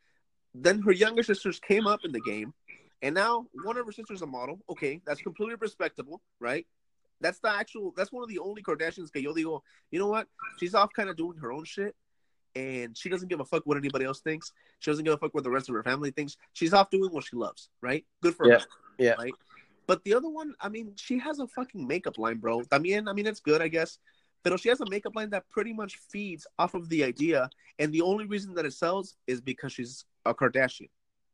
Then 0.54 0.80
her 0.82 0.92
younger 0.92 1.22
sisters 1.22 1.58
came 1.58 1.86
up 1.86 2.00
in 2.04 2.12
the 2.12 2.20
game, 2.20 2.52
and 3.00 3.14
now 3.14 3.46
one 3.64 3.76
of 3.78 3.86
her 3.86 3.92
sisters 3.92 4.22
a 4.22 4.26
model. 4.26 4.60
Okay, 4.70 5.00
that's 5.06 5.22
completely 5.22 5.56
respectable, 5.58 6.20
right? 6.40 6.66
That's 7.20 7.38
the 7.38 7.48
actual. 7.50 7.92
That's 7.96 8.12
one 8.12 8.22
of 8.22 8.28
the 8.28 8.38
only 8.38 8.62
Kardashians 8.62 9.12
que 9.12 9.22
yo 9.22 9.32
digo. 9.34 9.60
You 9.90 9.98
know 9.98 10.08
what? 10.08 10.28
She's 10.58 10.74
off 10.74 10.92
kind 10.92 11.08
of 11.08 11.16
doing 11.16 11.38
her 11.38 11.52
own 11.52 11.64
shit, 11.64 11.94
and 12.54 12.96
she 12.96 13.08
doesn't 13.08 13.28
give 13.28 13.40
a 13.40 13.44
fuck 13.44 13.62
what 13.64 13.76
anybody 13.78 14.04
else 14.04 14.20
thinks. 14.20 14.52
She 14.80 14.90
doesn't 14.90 15.04
give 15.04 15.14
a 15.14 15.16
fuck 15.18 15.32
what 15.34 15.44
the 15.44 15.50
rest 15.50 15.68
of 15.68 15.74
her 15.74 15.82
family 15.82 16.10
thinks. 16.10 16.36
She's 16.52 16.74
off 16.74 16.90
doing 16.90 17.12
what 17.12 17.24
she 17.24 17.36
loves, 17.36 17.70
right? 17.80 18.04
Good 18.22 18.34
for 18.34 18.46
Yeah, 18.48 18.58
her. 18.58 18.66
yeah. 18.98 19.14
Right. 19.18 19.32
But 19.86 20.04
the 20.04 20.14
other 20.14 20.28
one, 20.28 20.54
I 20.60 20.68
mean, 20.68 20.92
she 20.96 21.18
has 21.18 21.38
a 21.38 21.46
fucking 21.46 21.86
makeup 21.86 22.18
line, 22.18 22.38
bro. 22.38 22.60
También, 22.62 23.08
I 23.08 23.12
mean, 23.14 23.26
it's 23.26 23.40
good, 23.40 23.60
I 23.62 23.68
guess. 23.68 23.98
But 24.42 24.58
she 24.60 24.68
has 24.68 24.80
a 24.80 24.90
makeup 24.90 25.14
line 25.14 25.30
that 25.30 25.48
pretty 25.50 25.72
much 25.72 25.96
feeds 25.96 26.46
off 26.58 26.74
of 26.74 26.88
the 26.88 27.04
idea, 27.04 27.48
and 27.78 27.92
the 27.92 28.02
only 28.02 28.26
reason 28.26 28.54
that 28.54 28.66
it 28.66 28.72
sells 28.72 29.16
is 29.26 29.40
because 29.40 29.72
she's 29.72 30.04
a 30.24 30.34
Kardashian. 30.34 30.88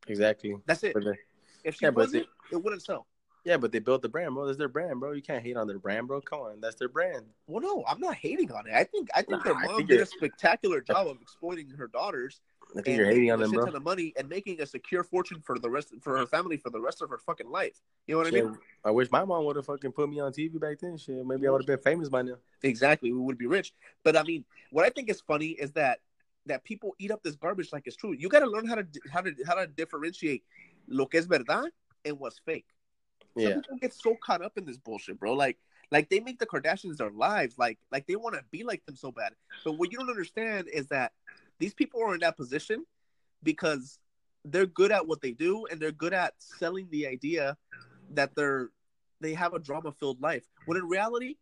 Exactly. 0.06 0.56
That's 0.66 0.82
it. 0.84 0.94
They, 0.94 1.18
If 1.64 1.76
she 1.76 1.86
Yeah, 1.86 1.90
wasn't, 1.90 2.26
it 2.50 2.56
wouldn't 2.56 2.82
sell. 2.82 3.06
yeah, 3.44 3.56
but 3.56 3.72
they 3.72 3.78
built 3.78 4.02
the 4.02 4.08
brand, 4.08 4.34
bro. 4.34 4.46
That's 4.46 4.58
their 4.58 4.68
brand, 4.68 5.00
bro. 5.00 5.12
You 5.12 5.22
can't 5.22 5.42
hate 5.42 5.56
on 5.56 5.66
their 5.66 5.78
brand, 5.78 6.06
bro. 6.06 6.20
Come 6.20 6.40
on, 6.40 6.60
that's 6.60 6.76
their 6.76 6.88
brand. 6.88 7.26
Well, 7.46 7.62
no, 7.62 7.84
I'm 7.88 8.00
not 8.00 8.14
hating 8.14 8.52
on 8.52 8.66
it. 8.66 8.74
I 8.74 8.84
think 8.84 9.08
I 9.14 9.22
think 9.22 9.44
Nah, 9.44 9.52
their 9.52 9.58
mom 9.68 9.86
did 9.86 10.00
a 10.00 10.06
spectacular 10.06 10.80
job 10.80 11.06
of 11.08 11.20
exploiting 11.22 11.70
her 11.70 11.88
daughters 11.88 12.40
I 12.76 12.82
think 12.82 12.98
you're 12.98 13.06
hating 13.06 13.30
on 13.30 13.40
them, 13.40 13.50
a 13.50 13.54
bro. 13.54 13.66
ton 13.66 13.76
of 13.76 13.82
money 13.82 14.12
and 14.16 14.28
making 14.28 14.60
a 14.60 14.66
secure 14.66 15.02
fortune 15.02 15.40
for 15.40 15.58
the 15.58 15.70
rest 15.70 15.94
for 16.00 16.18
her 16.18 16.26
family 16.26 16.56
for 16.56 16.70
the 16.70 16.80
rest 16.80 17.00
of 17.00 17.08
her 17.10 17.18
fucking 17.18 17.50
life. 17.50 17.80
You 18.06 18.14
know 18.14 18.18
what 18.18 18.26
I 18.26 18.30
mean? 18.30 18.58
I 18.84 18.90
wish 18.90 19.10
my 19.10 19.24
mom 19.24 19.44
would 19.46 19.56
have 19.56 19.66
fucking 19.66 19.92
put 19.92 20.08
me 20.08 20.20
on 20.20 20.32
TV 20.32 20.60
back 20.60 20.78
then. 20.78 20.98
Shit, 20.98 21.24
maybe 21.26 21.46
I 21.46 21.50
would 21.50 21.62
have 21.62 21.66
been 21.66 21.78
famous 21.78 22.08
by 22.08 22.22
now. 22.22 22.36
Exactly, 22.62 23.12
we 23.12 23.18
would 23.18 23.38
be 23.38 23.46
rich. 23.46 23.72
But 24.04 24.16
I 24.16 24.22
mean, 24.22 24.44
what 24.70 24.84
I 24.84 24.90
think 24.90 25.08
is 25.08 25.20
funny 25.20 25.48
is 25.48 25.72
that 25.72 26.00
that 26.46 26.64
people 26.64 26.94
eat 26.98 27.10
up 27.10 27.22
this 27.22 27.36
garbage 27.36 27.72
like 27.72 27.86
it's 27.86 27.96
true. 27.96 28.12
You 28.12 28.28
got 28.28 28.40
to 28.40 28.50
learn 28.50 28.66
how 28.66 28.76
to 28.76 28.86
how 29.12 29.20
to 29.20 29.34
how 29.46 29.54
to 29.54 29.66
differentiate 29.66 30.44
lo 30.88 31.06
que 31.06 31.18
es 31.18 31.26
verdad 31.26 31.70
and 32.04 32.18
what's 32.18 32.38
fake. 32.38 32.66
Some 33.38 33.42
Yeah, 33.42 33.54
people 33.54 33.78
get 33.80 33.94
so 33.94 34.16
caught 34.22 34.42
up 34.42 34.58
in 34.58 34.64
this 34.64 34.78
bullshit, 34.78 35.18
bro. 35.18 35.34
Like 35.34 35.58
like 35.90 36.08
they 36.10 36.20
make 36.20 36.38
the 36.38 36.46
Kardashians 36.46 36.96
their 36.96 37.10
lives. 37.10 37.56
Like 37.58 37.78
like 37.90 38.06
they 38.06 38.16
want 38.16 38.34
to 38.36 38.44
be 38.50 38.62
like 38.62 38.84
them 38.86 38.96
so 38.96 39.10
bad. 39.12 39.32
But 39.64 39.72
what 39.72 39.90
you 39.92 39.98
don't 39.98 40.10
understand 40.10 40.68
is 40.68 40.88
that 40.88 41.12
these 41.58 41.74
people 41.74 42.02
are 42.02 42.14
in 42.14 42.20
that 42.20 42.36
position 42.36 42.84
because 43.42 43.98
they're 44.44 44.66
good 44.66 44.92
at 44.92 45.06
what 45.06 45.20
they 45.20 45.32
do 45.32 45.66
and 45.66 45.80
they're 45.80 45.92
good 45.92 46.12
at 46.12 46.34
selling 46.38 46.88
the 46.90 47.06
idea 47.06 47.56
that 48.14 48.34
they're 48.34 48.70
they 49.20 49.34
have 49.34 49.52
a 49.54 49.58
drama 49.58 49.92
filled 49.92 50.20
life. 50.22 50.44
When 50.66 50.78
in 50.78 50.84
reality, 50.84 51.36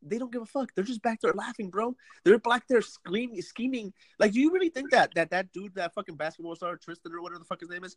they 0.00 0.18
don't 0.18 0.32
give 0.32 0.42
a 0.42 0.46
fuck. 0.46 0.72
They're 0.74 0.84
just 0.84 1.02
back 1.02 1.20
there 1.20 1.32
laughing, 1.32 1.70
bro. 1.70 1.96
They're 2.24 2.38
back 2.38 2.68
there 2.68 2.82
screaming, 2.82 3.42
scheming. 3.42 3.92
Like, 4.20 4.32
do 4.32 4.40
you 4.40 4.52
really 4.52 4.68
think 4.68 4.90
that 4.90 5.12
that 5.14 5.30
that 5.30 5.52
dude, 5.52 5.74
that 5.74 5.94
fucking 5.94 6.16
basketball 6.16 6.54
star, 6.54 6.76
Tristan 6.76 7.12
or 7.12 7.22
whatever 7.22 7.40
the 7.40 7.44
fuck 7.44 7.60
his 7.60 7.70
name 7.70 7.84
is, 7.84 7.96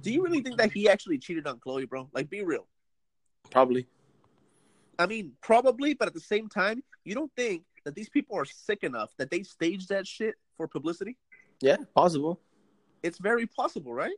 do 0.00 0.10
you 0.10 0.22
really 0.22 0.40
think 0.40 0.56
that 0.56 0.72
he 0.72 0.88
actually 0.88 1.18
cheated 1.18 1.46
on 1.46 1.58
Khloé, 1.58 1.88
bro? 1.88 2.08
Like, 2.12 2.30
be 2.30 2.42
real. 2.42 2.66
probably. 3.50 3.86
I 4.98 5.06
mean, 5.06 5.32
probably, 5.40 5.94
but 5.94 6.08
at 6.08 6.14
the 6.14 6.20
same 6.20 6.48
time, 6.48 6.82
you 7.04 7.14
don't 7.14 7.32
think 7.34 7.64
that 7.84 7.94
these 7.94 8.08
people 8.08 8.36
are 8.38 8.44
sick 8.44 8.82
enough 8.82 9.10
that 9.18 9.30
they 9.30 9.42
staged 9.42 9.88
that 9.88 10.06
shit 10.06 10.34
for 10.56 10.66
publicity? 10.68 11.16
Yeah, 11.60 11.76
possible. 11.94 12.40
It's 13.02 13.18
very 13.18 13.46
possible, 13.46 13.92
right? 13.94 14.16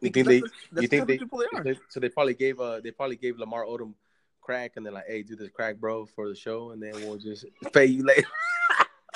You 0.00 0.10
Because 0.10 0.26
think 0.26 0.44
they? 0.44 0.48
the- 0.72 0.82
You 0.82 0.88
think 0.88 1.06
they, 1.06 1.16
they 1.18 1.72
they- 1.74 1.80
So 1.88 2.00
they 2.00 2.08
probably 2.08 2.34
gave 2.34 2.60
uh 2.60 2.80
they 2.80 2.90
probably 2.92 3.16
gave 3.16 3.38
Lamar 3.38 3.64
Odom 3.64 3.94
crack, 4.40 4.72
and 4.76 4.86
they're 4.86 4.92
like, 4.92 5.06
"Hey, 5.08 5.22
do 5.22 5.36
this 5.36 5.50
crack, 5.50 5.76
bro, 5.76 6.06
for 6.06 6.28
the 6.28 6.34
show, 6.34 6.70
and 6.70 6.82
then 6.82 6.92
we'll 7.02 7.18
just 7.18 7.44
pay 7.72 7.86
you 7.86 8.04
later." 8.04 8.26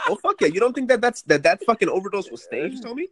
Oh 0.08 0.16
fuck 0.16 0.40
yeah! 0.40 0.48
You 0.48 0.58
don't 0.58 0.72
think 0.74 0.88
that 0.88 1.00
that's 1.00 1.22
that 1.30 1.44
that 1.44 1.62
fucking 1.64 1.88
overdose 1.88 2.28
was 2.28 2.42
staged, 2.42 2.82
Tommy? 2.82 3.08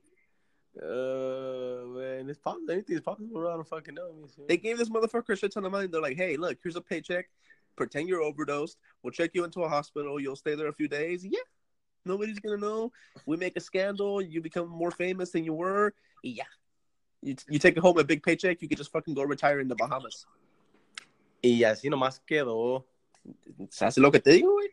Uh, 0.77 1.85
man, 1.87 2.29
it's 2.29 2.39
possible. 2.41 2.69
Anything's 2.73 3.01
possible. 3.01 3.47
I 3.47 3.53
don't 3.55 3.69
fucking 3.69 3.95
know. 3.95 4.09
I 4.11 4.13
mean. 4.17 4.29
They 4.49 4.57
gave 4.57 4.77
this 4.79 4.89
motherfucker 4.89 5.29
a 5.31 5.37
shit 5.37 5.53
ton 5.53 5.65
of 5.65 5.71
money. 5.71 5.87
They're 5.87 6.01
like, 6.01 6.17
hey, 6.17 6.37
look, 6.37 6.59
here's 6.63 6.75
a 6.75 6.81
paycheck. 6.81 7.29
Pretend 7.77 8.09
you're 8.09 8.23
overdosed. 8.23 8.77
We'll 9.03 9.13
check 9.13 9.31
you 9.35 9.45
into 9.45 9.63
a 9.63 9.69
hospital. 9.69 10.21
You'll 10.21 10.37
stay 10.37 10.55
there 10.55 10.69
a 10.69 10.73
few 10.73 10.89
days. 10.89 11.25
Yeah. 11.25 11.41
Nobody's 12.05 12.39
gonna 12.39 12.57
know. 12.57 12.93
We 13.27 13.37
make 13.37 13.57
a 13.57 13.61
scandal. 13.61 14.23
You 14.23 14.41
become 14.41 14.69
more 14.69 14.91
famous 14.91 15.31
than 15.31 15.45
you 15.45 15.55
were. 15.55 15.95
Yeah. 16.23 16.45
You, 17.23 17.37
you 17.49 17.59
take 17.59 17.79
home 17.79 17.99
a 17.99 18.05
big 18.05 18.23
paycheck. 18.23 18.63
You 18.63 18.69
can 18.69 18.79
just 18.79 18.91
fucking 18.91 19.15
go 19.15 19.23
retire 19.23 19.61
in 19.61 19.69
the 19.69 19.77
Bahamas. 19.77 20.25
Y 21.43 21.63
así 21.65 21.89
nomás 21.89 22.21
quedó. 22.27 22.85
¿Se 23.71 23.85
hace 23.85 24.01
lo 24.01 24.11
que 24.11 24.21
te 24.21 24.31
digo, 24.33 24.53
güey? 24.53 24.69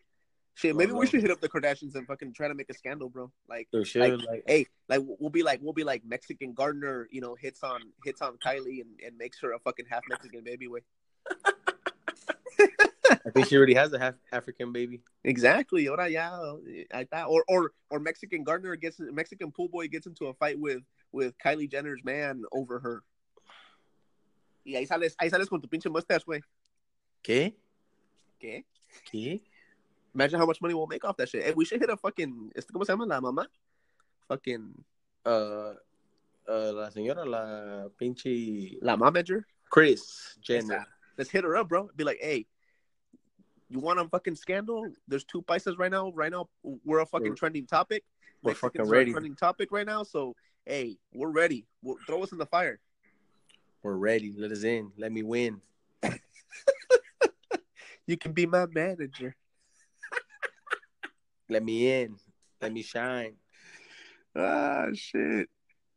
Shit, 0.57 0.75
maybe 0.75 0.91
we 0.91 1.05
should 1.05 1.21
hit 1.21 1.29
up 1.29 1.39
the 1.39 1.47
Kardashians 1.47 1.93
and 1.93 2.07
fucking 2.07 2.33
try 2.33 2.47
to 2.47 2.55
make 2.55 2.67
a 2.71 2.73
scandal, 2.73 3.09
bro. 3.09 3.31
Like, 3.47 3.67
They 3.71 3.83
should 3.83 4.25
like, 4.25 4.43
hey, 4.47 4.65
like 4.89 5.03
we'll 5.05 5.29
be 5.29 5.43
like 5.43 5.59
we'll 5.61 5.73
be 5.73 5.83
like 5.83 6.03
Mexican 6.03 6.53
Gardner, 6.53 7.07
you 7.11 7.21
know, 7.21 7.35
hits 7.35 7.61
on 7.61 7.81
hits 8.03 8.23
on 8.23 8.37
Kylie 8.43 8.81
and, 8.81 8.99
and 9.05 9.15
makes 9.19 9.39
her 9.41 9.51
a 9.53 9.59
fucking 9.59 9.85
half 9.87 10.01
Mexican 10.09 10.43
baby, 10.43 10.67
way. 10.67 10.79
I 13.27 13.31
think 13.31 13.47
she 13.47 13.57
already 13.57 13.73
has 13.73 13.91
a 13.91 13.99
half 13.99 14.15
African 14.31 14.71
baby. 14.71 15.01
Exactly. 15.23 15.87
Ahora 15.87 16.09
ya, 16.09 16.31
ahí 16.93 17.05
está. 17.05 17.27
Or 17.27 17.43
or 17.49 17.73
or 17.89 17.99
Mexican 17.99 18.43
Gardner 18.43 18.75
gets 18.77 18.99
Mexican 18.99 19.51
pool 19.51 19.67
boy 19.67 19.87
gets 19.89 20.07
into 20.07 20.27
a 20.27 20.33
fight 20.33 20.57
with 20.57 20.83
with 21.11 21.37
Kylie 21.37 21.69
Jenner's 21.69 22.03
man 22.03 22.43
over 22.53 22.79
her. 22.79 23.03
Y 24.65 24.75
ahí 24.75 24.87
sales, 24.87 25.15
ahí 25.21 25.29
sales 25.29 25.49
con 25.49 25.61
tu 25.61 25.67
pinche 25.67 25.91
mustache, 25.91 26.23
güey. 26.25 26.41
¿Qué? 27.23 27.53
¿Qué? 28.39 28.63
¿Qué? 29.05 29.41
Imagine 30.15 30.39
how 30.39 30.45
much 30.45 30.61
money 30.61 30.73
we'll 30.73 30.87
make 30.87 31.03
off 31.03 31.17
that 31.17 31.29
shit. 31.29 31.43
Hey, 31.43 31.53
we 31.55 31.65
should 31.65 31.81
hit 31.81 31.89
a 31.89 31.97
fucking, 31.97 32.51
este, 32.55 32.71
¿cómo 32.71 32.85
se 32.85 32.93
llama 32.93 33.05
la 33.05 33.19
mamá? 33.19 33.45
Fucking 34.27 34.83
Uh, 35.27 35.73
uh, 36.47 36.71
la 36.71 36.89
señora, 36.89 37.25
la 37.25 37.89
pinche 37.99 38.77
la 38.81 38.95
manager? 38.95 39.45
Kris 39.69 40.37
Jenner. 40.41 40.85
Let's 41.17 41.29
hit 41.29 41.43
her 41.43 41.57
up, 41.57 41.67
bro. 41.67 41.89
Be 41.97 42.05
like, 42.05 42.19
hey, 42.21 42.47
you 43.69 43.79
want 43.79 43.99
a 43.99 44.07
fucking 44.07 44.35
scandal? 44.35 44.87
There's 45.07 45.23
two 45.23 45.41
paisas 45.41 45.77
right 45.77 45.91
now. 45.91 46.11
Right 46.11 46.31
now, 46.31 46.47
we're 46.63 46.99
a 46.99 47.05
fucking 47.05 47.27
We're- 47.27 47.35
trending 47.37 47.65
topic. 47.65 48.03
we're 48.41 48.51
Mexicans 48.51 48.73
fucking 48.79 48.91
ready. 48.91 49.11
Trending 49.11 49.35
topic 49.35 49.69
right 49.71 49.85
now. 49.85 50.03
So, 50.03 50.35
hey, 50.65 50.97
we're 51.13 51.31
ready. 51.31 51.65
We'll, 51.81 51.97
throw 52.05 52.23
us 52.23 52.31
in 52.31 52.37
the 52.37 52.45
fire. 52.45 52.79
We're 53.83 53.95
ready. 53.95 54.33
Let 54.37 54.51
us 54.51 54.63
in. 54.63 54.91
Let 54.97 55.11
me 55.11 55.23
win. 55.23 55.61
You 58.07 58.15
can 58.15 58.31
be 58.31 58.45
my 58.45 58.65
manager. 58.73 59.35
Let 61.49 61.61
me 61.63 61.91
in. 62.03 62.15
Let 62.61 62.71
me 62.71 62.81
shine. 62.81 63.33
Ah, 64.33 64.85
shit. 64.93 65.49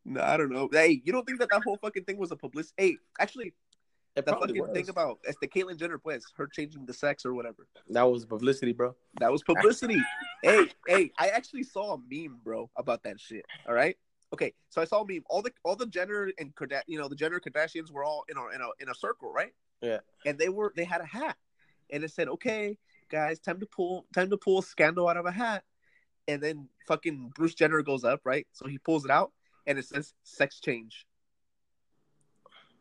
No, 0.04 0.20
I 0.20 0.36
don't 0.36 0.50
know. 0.50 0.68
Hey, 0.72 1.00
you 1.04 1.12
don't 1.12 1.24
think 1.24 1.38
that 1.38 1.50
that 1.52 1.62
whole 1.62 1.76
fucking 1.76 2.04
thing 2.04 2.18
was 2.18 2.32
a 2.32 2.36
publicity? 2.36 2.74
Hey, 2.76 2.96
actually, 3.20 3.54
It 4.16 4.26
the 4.26 4.32
fucking 4.32 4.60
was. 4.60 4.70
thing 4.72 4.88
about 4.88 5.18
it's 5.24 5.38
the 5.40 5.46
Caitlyn 5.46 5.78
Jenner, 5.78 5.98
pues, 5.98 6.24
her 6.36 6.48
changing 6.48 6.84
the 6.84 6.92
sex 6.92 7.24
or 7.24 7.32
whatever. 7.34 7.66
that 7.88 8.02
was 8.02 8.26
publicity, 8.26 8.72
bro. 8.72 8.94
That 9.20 9.30
was 9.30 9.42
publicity. 9.42 10.02
hey, 10.42 10.66
hey, 10.88 11.12
I 11.18 11.28
actually 11.28 11.62
saw 11.62 11.94
a 11.94 11.98
meme, 12.10 12.38
bro, 12.42 12.68
about 12.76 13.02
that 13.04 13.20
shit. 13.20 13.44
All 13.68 13.74
right. 13.74 13.96
Okay, 14.32 14.52
so 14.68 14.80
I 14.80 14.84
saw 14.84 15.02
a 15.02 15.06
meme. 15.06 15.24
All 15.28 15.42
the 15.42 15.52
all 15.64 15.76
the 15.76 15.86
Jenner 15.86 16.30
and 16.38 16.54
Karda- 16.54 16.82
you 16.86 16.98
know 16.98 17.08
the 17.08 17.16
Jenner 17.16 17.40
Kardashians 17.40 17.90
were 17.90 18.04
all 18.04 18.24
in 18.28 18.36
a 18.36 18.46
in 18.54 18.60
a 18.60 18.68
in 18.80 18.88
a 18.88 18.94
circle, 18.94 19.32
right? 19.32 19.52
Yeah. 19.80 19.98
And 20.26 20.38
they 20.38 20.48
were 20.48 20.72
they 20.76 20.84
had 20.84 21.00
a 21.00 21.06
hat, 21.06 21.36
and 21.90 22.04
it 22.04 22.12
said, 22.12 22.28
"Okay, 22.28 22.78
guys, 23.10 23.38
time 23.40 23.60
to 23.60 23.66
pull 23.66 24.06
time 24.14 24.30
to 24.30 24.36
pull 24.36 24.62
scandal 24.62 25.08
out 25.08 25.16
of 25.16 25.26
a 25.26 25.32
hat." 25.32 25.64
And 26.28 26.42
then 26.42 26.68
fucking 26.86 27.32
Bruce 27.34 27.54
Jenner 27.54 27.82
goes 27.82 28.04
up, 28.04 28.20
right? 28.24 28.46
So 28.52 28.68
he 28.68 28.78
pulls 28.78 29.04
it 29.04 29.10
out, 29.10 29.32
and 29.66 29.78
it 29.78 29.86
says 29.86 30.14
"sex 30.22 30.60
change." 30.60 31.06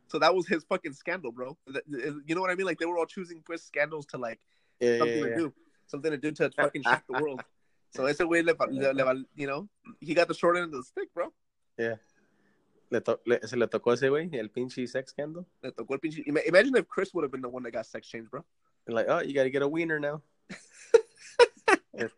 So 0.10 0.20
that 0.20 0.34
was 0.34 0.48
his 0.48 0.64
fucking 0.64 0.94
scandal, 0.94 1.32
bro. 1.32 1.58
You 1.68 2.36
know 2.36 2.42
what 2.42 2.50
I 2.52 2.56
mean? 2.56 2.66
Like 2.66 2.80
they 2.80 2.86
were 2.86 2.98
all 2.98 3.06
choosing 3.06 3.42
pues 3.46 3.64
scandals 3.64 4.06
to 4.08 4.18
like 4.18 4.40
Yeah, 4.80 4.92
yeah, 4.92 4.98
something 5.00 5.18
yeah. 5.18 5.30
to 5.30 5.36
do, 5.36 5.54
something 5.88 6.12
to 6.12 6.18
do 6.18 6.32
to 6.32 6.50
fucking 6.52 6.84
shock 6.84 7.04
the 7.08 7.22
world. 7.22 7.42
So 7.92 8.06
ese 8.06 8.20
güey, 8.20 8.44
le, 8.46 8.54
le, 8.70 8.94
le, 8.94 9.26
you 9.36 9.48
know, 9.48 9.68
he 10.00 10.14
got 10.14 10.28
the 10.28 10.36
short 10.36 10.56
end 10.58 10.66
of 10.66 10.72
the 10.74 10.84
stick, 10.84 11.12
bro. 11.12 11.34
Le 11.80 13.02
to- 13.02 13.20
le- 13.26 13.48
se 13.48 13.56
le 13.58 13.66
tocó 13.68 13.94
ese 13.94 14.04
güey, 14.12 14.30
el 14.38 14.50
pinche 14.50 14.88
sex 14.88 15.10
scandal. 15.12 15.44
Le 15.64 15.72
tocó 15.72 15.94
el 15.94 16.00
pinche- 16.00 16.24
Imagine 16.28 16.76
if 16.78 16.88
Kris 16.88 17.12
would 17.16 17.24
have 17.24 17.32
been 17.32 17.42
the 17.42 17.50
one 17.50 17.64
that 17.64 17.72
got 17.72 17.88
sex 17.88 18.08
change, 18.08 18.30
bro. 18.30 18.46
And 18.86 18.96
like, 18.96 19.08
oh, 19.10 19.22
you 19.22 19.34
gotta 19.34 19.50
get 19.50 19.64
a 19.64 19.68
wiener 19.68 20.00
now. 20.00 20.22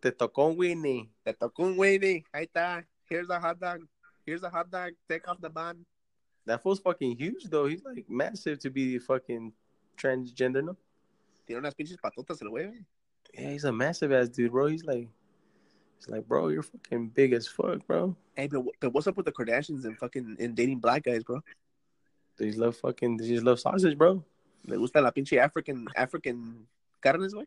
Te 0.00 0.10
tocó 0.12 0.48
un 0.50 0.56
Winnie. 0.56 1.10
Le 1.26 1.34
tocó 1.34 1.64
un 1.64 1.76
de, 1.76 2.24
ahí 2.34 2.46
está. 2.46 2.86
Here's 3.10 3.28
a 3.28 3.38
hot 3.38 3.60
dog. 3.60 3.80
Here's 4.24 4.42
a 4.42 4.48
hot 4.48 4.70
dog. 4.70 4.92
Take 5.08 5.28
off 5.28 5.38
the 5.40 5.50
bun. 5.50 5.84
That 6.50 6.64
fool's 6.64 6.80
fucking 6.80 7.16
huge 7.16 7.44
though. 7.44 7.66
He's 7.66 7.84
like 7.84 8.10
massive 8.10 8.58
to 8.58 8.70
be 8.70 8.98
fucking 8.98 9.52
transgender, 9.96 10.64
no? 10.64 10.76
Tiene 11.46 11.60
unas 11.60 11.74
pinches 11.74 11.96
patotas 11.96 12.42
el 12.42 12.50
güey. 12.50 12.84
Yeah, 13.32 13.50
he's 13.50 13.62
a 13.62 13.70
massive 13.70 14.10
ass 14.10 14.28
dude, 14.28 14.50
bro. 14.50 14.66
He's 14.66 14.84
like 14.84 15.06
It's 15.98 16.08
like, 16.08 16.26
bro, 16.26 16.48
you're 16.48 16.64
fucking 16.64 17.10
big 17.10 17.34
as 17.34 17.46
fuck, 17.46 17.86
bro. 17.86 18.16
Hey, 18.34 18.48
but, 18.48 18.64
but 18.80 18.92
what's 18.92 19.06
up 19.06 19.16
with 19.16 19.26
the 19.26 19.32
Kardashians 19.32 19.84
and 19.84 19.96
fucking 19.96 20.38
and 20.40 20.56
dating 20.56 20.80
black 20.80 21.04
guys, 21.04 21.22
bro? 21.22 21.40
They 22.36 22.46
just 22.46 22.58
love 22.58 22.74
fucking. 22.78 23.18
They 23.18 23.28
just 23.28 23.44
love 23.44 23.60
sausage, 23.60 23.96
bro. 23.96 24.24
Le 24.66 24.76
gusta 24.76 25.00
la 25.00 25.12
pinche 25.12 25.38
African 25.38 25.86
African 25.94 26.66
carnes, 27.00 27.32
güey. 27.32 27.46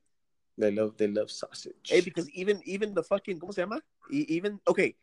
They 0.57 0.71
love. 0.71 0.95
They 0.95 1.07
love 1.07 1.29
sausage. 1.29 1.89
Hey, 1.89 1.99
because 1.99 2.29
even 2.29 2.61
even 2.63 2.93
the 2.93 3.03
fucking 3.03 3.37
¿cómo 3.37 3.53
se 3.53 3.63
llama? 3.63 3.81
E- 4.09 4.27
even 4.29 4.61
okay. 4.65 4.95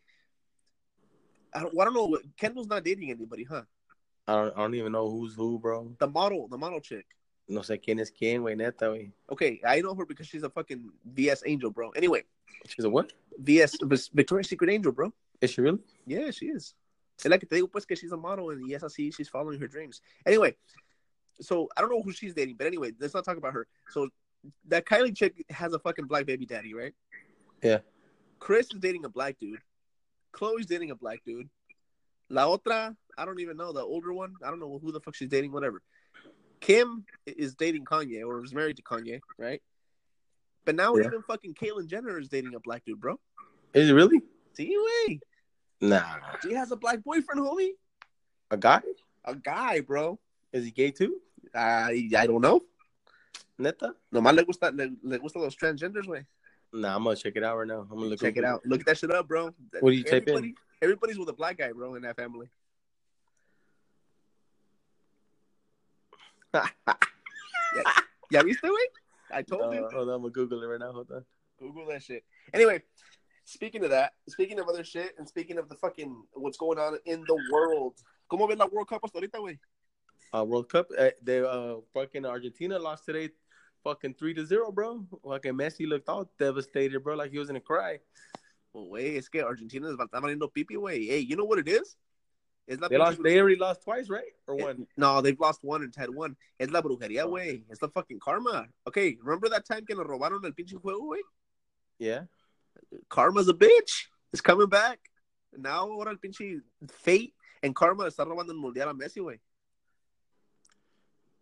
I 1.53 1.61
don't, 1.61 1.74
well, 1.74 1.82
I 1.82 1.92
don't 1.92 1.94
know. 1.94 2.18
Kendall's 2.38 2.68
not 2.68 2.82
dating 2.82 3.11
anybody, 3.11 3.44
huh? 3.44 3.62
I 4.31 4.35
don't. 4.37 4.57
I 4.57 4.61
don't 4.61 4.74
even 4.74 4.93
know 4.93 5.11
who's 5.11 5.35
who, 5.35 5.59
bro. 5.59 5.93
The 5.99 6.09
model, 6.09 6.47
the 6.49 6.59
model 6.59 6.81
chick. 6.81 7.07
No 7.49 7.61
sé 7.61 7.81
quién 7.85 8.01
es 8.01 8.12
quién, 8.12 8.43
güey, 8.43 8.57
neta, 8.57 8.87
güey. 8.87 9.11
Okay, 9.31 9.61
I 9.66 9.81
know 9.81 9.95
her 9.95 10.07
because 10.07 10.28
she's 10.28 10.45
a 10.45 10.51
fucking 10.51 10.91
VS 11.05 11.43
angel, 11.47 11.70
bro. 11.70 11.91
Anyway, 11.91 12.22
She's 12.66 12.85
a 12.85 12.91
what? 12.91 13.12
VS 13.39 13.78
Victoria's 14.12 14.49
Secret 14.49 14.70
angel, 14.70 14.93
bro. 14.93 15.12
Is 15.41 15.51
she 15.51 15.61
really? 15.61 15.78
Yeah, 16.07 16.31
she 16.31 16.47
is. 16.47 16.74
Que 17.20 17.39
te 17.39 17.47
digo, 17.47 17.70
pues, 17.70 17.85
que 17.85 17.97
she's 17.97 18.12
a 18.12 18.16
model 18.16 18.51
and 18.51 18.66
yes, 18.68 18.83
I 18.83 18.89
see 18.89 19.11
she's 19.11 19.28
following 19.28 19.61
her 19.61 19.68
dreams. 19.68 20.01
Anyway, 20.24 20.57
so 21.41 21.68
I 21.76 21.81
don't 21.81 21.91
know 21.91 22.03
who 22.03 22.12
she's 22.12 22.35
dating, 22.35 22.57
but 22.57 22.66
anyway, 22.66 22.93
let's 22.99 23.14
not 23.14 23.24
talk 23.24 23.37
about 23.37 23.53
her. 23.53 23.66
So 23.91 24.09
that 24.68 24.87
Kylie 24.87 25.14
chick 25.14 25.45
has 25.51 25.74
a 25.74 25.78
fucking 25.78 26.07
black 26.07 26.24
baby 26.24 26.47
daddy, 26.47 26.72
right? 26.72 26.95
Yeah. 27.62 27.78
Kris 28.39 28.72
is 28.72 28.81
dating 28.81 29.05
a 29.05 29.09
black 29.11 29.39
dude. 29.39 29.61
Khloé's 30.33 30.66
dating 30.66 30.93
a 30.93 30.95
black 30.95 31.20
dude. 31.26 31.51
La 32.31 32.47
otra, 32.47 32.97
I 33.18 33.24
don't 33.24 33.41
even 33.41 33.57
know, 33.57 33.72
the 33.72 33.83
older 33.83 34.12
one, 34.12 34.35
I 34.43 34.51
don't 34.51 34.61
know 34.61 34.78
who 34.83 34.93
the 34.93 35.01
fuck 35.01 35.16
she's 35.16 35.28
dating, 35.28 35.53
whatever. 35.53 35.83
Kim 36.61 37.05
is 37.26 37.55
dating 37.55 37.85
Kanye 37.85 38.24
or 38.24 38.45
is 38.45 38.55
married 38.55 38.76
to 38.76 38.83
Kanye, 38.83 39.20
right? 39.37 39.61
But 40.64 40.76
now 40.76 40.95
Yeah. 40.95 41.07
even 41.07 41.22
fucking 41.22 41.55
Caitlyn 41.55 41.87
Jenner 41.87 42.18
is 42.18 42.28
dating 42.28 42.55
a 42.55 42.61
black 42.61 42.85
dude, 42.85 43.01
bro. 43.01 43.18
Is 43.74 43.91
it 43.91 43.93
really? 43.93 44.22
See, 44.53 44.76
way. 44.76 45.20
Nah. 45.81 46.18
She 46.43 46.53
has 46.53 46.70
a 46.70 46.76
black 46.76 47.03
boyfriend, 47.03 47.41
homie. 47.41 47.72
A 48.51 48.57
guy? 48.57 48.83
A 49.24 49.35
guy, 49.35 49.81
bro. 49.81 50.18
Is 50.53 50.64
he 50.64 50.70
gay 50.70 50.91
too? 50.91 51.20
I 51.55 52.09
I 52.16 52.26
don't 52.26 52.41
know. 52.41 52.61
Neta? 53.59 53.95
Nomás 54.12 54.35
le 54.35 54.45
gusta 54.45 54.70
le, 54.70 54.91
le 55.03 55.18
gusta 55.18 55.39
los 55.39 55.57
transgenders, 55.57 56.07
way. 56.07 56.26
Nah, 56.72 56.97
I'm 56.97 57.05
gonna 57.05 57.16
check 57.16 57.37
it 57.37 57.43
out 57.43 57.57
right 57.59 57.66
now. 57.66 57.81
I'm 57.81 57.89
gonna 57.89 58.07
look 58.07 58.20
Check 58.20 58.37
it 58.37 58.45
out. 58.45 58.64
Look 58.66 58.81
at 58.81 58.87
that 58.87 58.99
shit 58.99 59.11
up, 59.11 59.26
bro. 59.26 59.55
What 59.81 59.91
do 59.91 59.97
you 59.97 60.05
type 60.05 60.28
in? 60.28 60.55
Everybody- 60.83 61.11
Everybody's 61.12 61.18
with 61.18 61.28
a 61.28 61.33
black 61.35 61.59
guy, 61.59 61.72
bro, 61.72 61.95
in 61.95 62.03
that 62.03 62.16
family. 62.16 62.49
¿Ya 68.31 68.43
viste, 68.43 68.62
güey? 68.68 68.89
I 69.33 69.43
told 69.43 69.62
Uh, 69.62 69.70
you. 69.72 69.89
hold 69.93 70.09
on, 70.09 70.14
I'm 70.14 70.20
gonna 70.22 70.31
Google 70.33 70.62
it 70.62 70.66
right 70.66 70.78
now. 70.81 70.93
Hold 70.93 71.11
on. 71.12 71.24
Google 71.59 71.87
that 71.87 72.03
shit. 72.03 72.24
Anyway, 72.53 72.83
speaking 73.45 73.85
of 73.85 73.91
that, 73.91 74.14
speaking 74.28 74.59
of 74.61 74.68
other 74.68 74.85
shit, 74.85 75.14
and 75.18 75.28
speaking 75.28 75.59
of 75.59 75.68
the 75.68 75.76
fucking 75.76 76.26
what's 76.33 76.57
going 76.57 76.78
on 76.78 76.99
in 77.05 77.22
the 77.26 77.39
world. 77.53 77.95
¿Cómo 78.31 78.49
ves 78.49 78.59
la 78.59 78.66
World 78.66 78.89
Cup 78.89 79.03
hasta 79.03 79.18
ahorita, 79.18 79.39
güey? 79.39 79.59
Uh, 80.33 80.45
World 80.45 80.68
Cup. 80.68 80.89
Uh, 80.97 81.11
they 81.22 81.41
uh 81.41 81.76
fucking 81.93 82.24
Argentina 82.24 82.78
lost 82.78 83.05
today, 83.05 83.31
fucking 83.83 84.14
three 84.14 84.35
to 84.35 84.47
zero, 84.47 84.70
bro. 84.70 85.05
Fucking 85.24 85.55
Messi 85.55 85.87
looked 85.89 86.09
all 86.09 86.31
devastated, 86.39 87.01
bro, 87.03 87.16
like 87.16 87.33
he 87.33 87.39
was 87.39 87.49
gonna 87.49 87.61
cry. 87.61 87.99
Well, 88.73 88.87
güey, 88.87 89.16
es 89.16 89.29
que 89.29 89.41
Argentina 89.43 89.89
está 89.91 90.21
valiendo 90.21 90.49
pipi, 90.51 90.77
güey. 90.77 91.09
Hey, 91.09 91.27
you 91.27 91.37
know 91.37 91.45
what 91.45 91.59
it 91.59 91.68
is? 91.68 91.97
Es 92.66 92.79
la 92.79 92.89
They 92.89 92.99
lost. 92.99 93.21
They 93.23 93.39
already 93.41 93.57
lost 93.57 93.83
twice, 93.83 94.09
right? 94.09 94.33
Or 94.47 94.55
Eh, 94.61 94.62
one? 94.64 94.87
No, 94.97 95.21
they've 95.21 95.39
lost 95.41 95.61
one 95.64 95.83
and 95.83 95.93
had 95.97 96.09
one. 96.09 96.37
Es 96.59 96.71
la 96.71 96.81
brujería, 96.81 97.25
güey. 97.27 97.64
It's 97.68 97.81
the 97.81 97.89
fucking 97.89 98.21
karma. 98.21 98.68
Okay, 98.87 99.18
remember 99.23 99.49
that 99.49 99.64
time 99.64 99.85
que 99.85 99.97
nos 99.97 100.07
robaron 100.07 100.45
el 100.45 100.53
pinche 100.53 100.75
juego, 100.81 101.01
güey? 101.07 101.21
Yeah. 101.99 102.27
Karma's 103.09 103.49
a 103.49 103.55
bitch. 103.55 104.07
It's 104.33 104.41
coming 104.41 104.68
back. 104.68 105.01
Now 105.53 105.91
ahora 105.91 106.11
el 106.12 106.18
pinche 106.18 106.61
fate 106.89 107.35
and 107.62 107.75
karma 107.75 108.05
está 108.05 108.25
robando 108.25 108.51
el 108.53 108.59
mundial 108.59 108.89
a 108.89 108.95
Messi, 108.95 109.21
güey. 109.21 109.41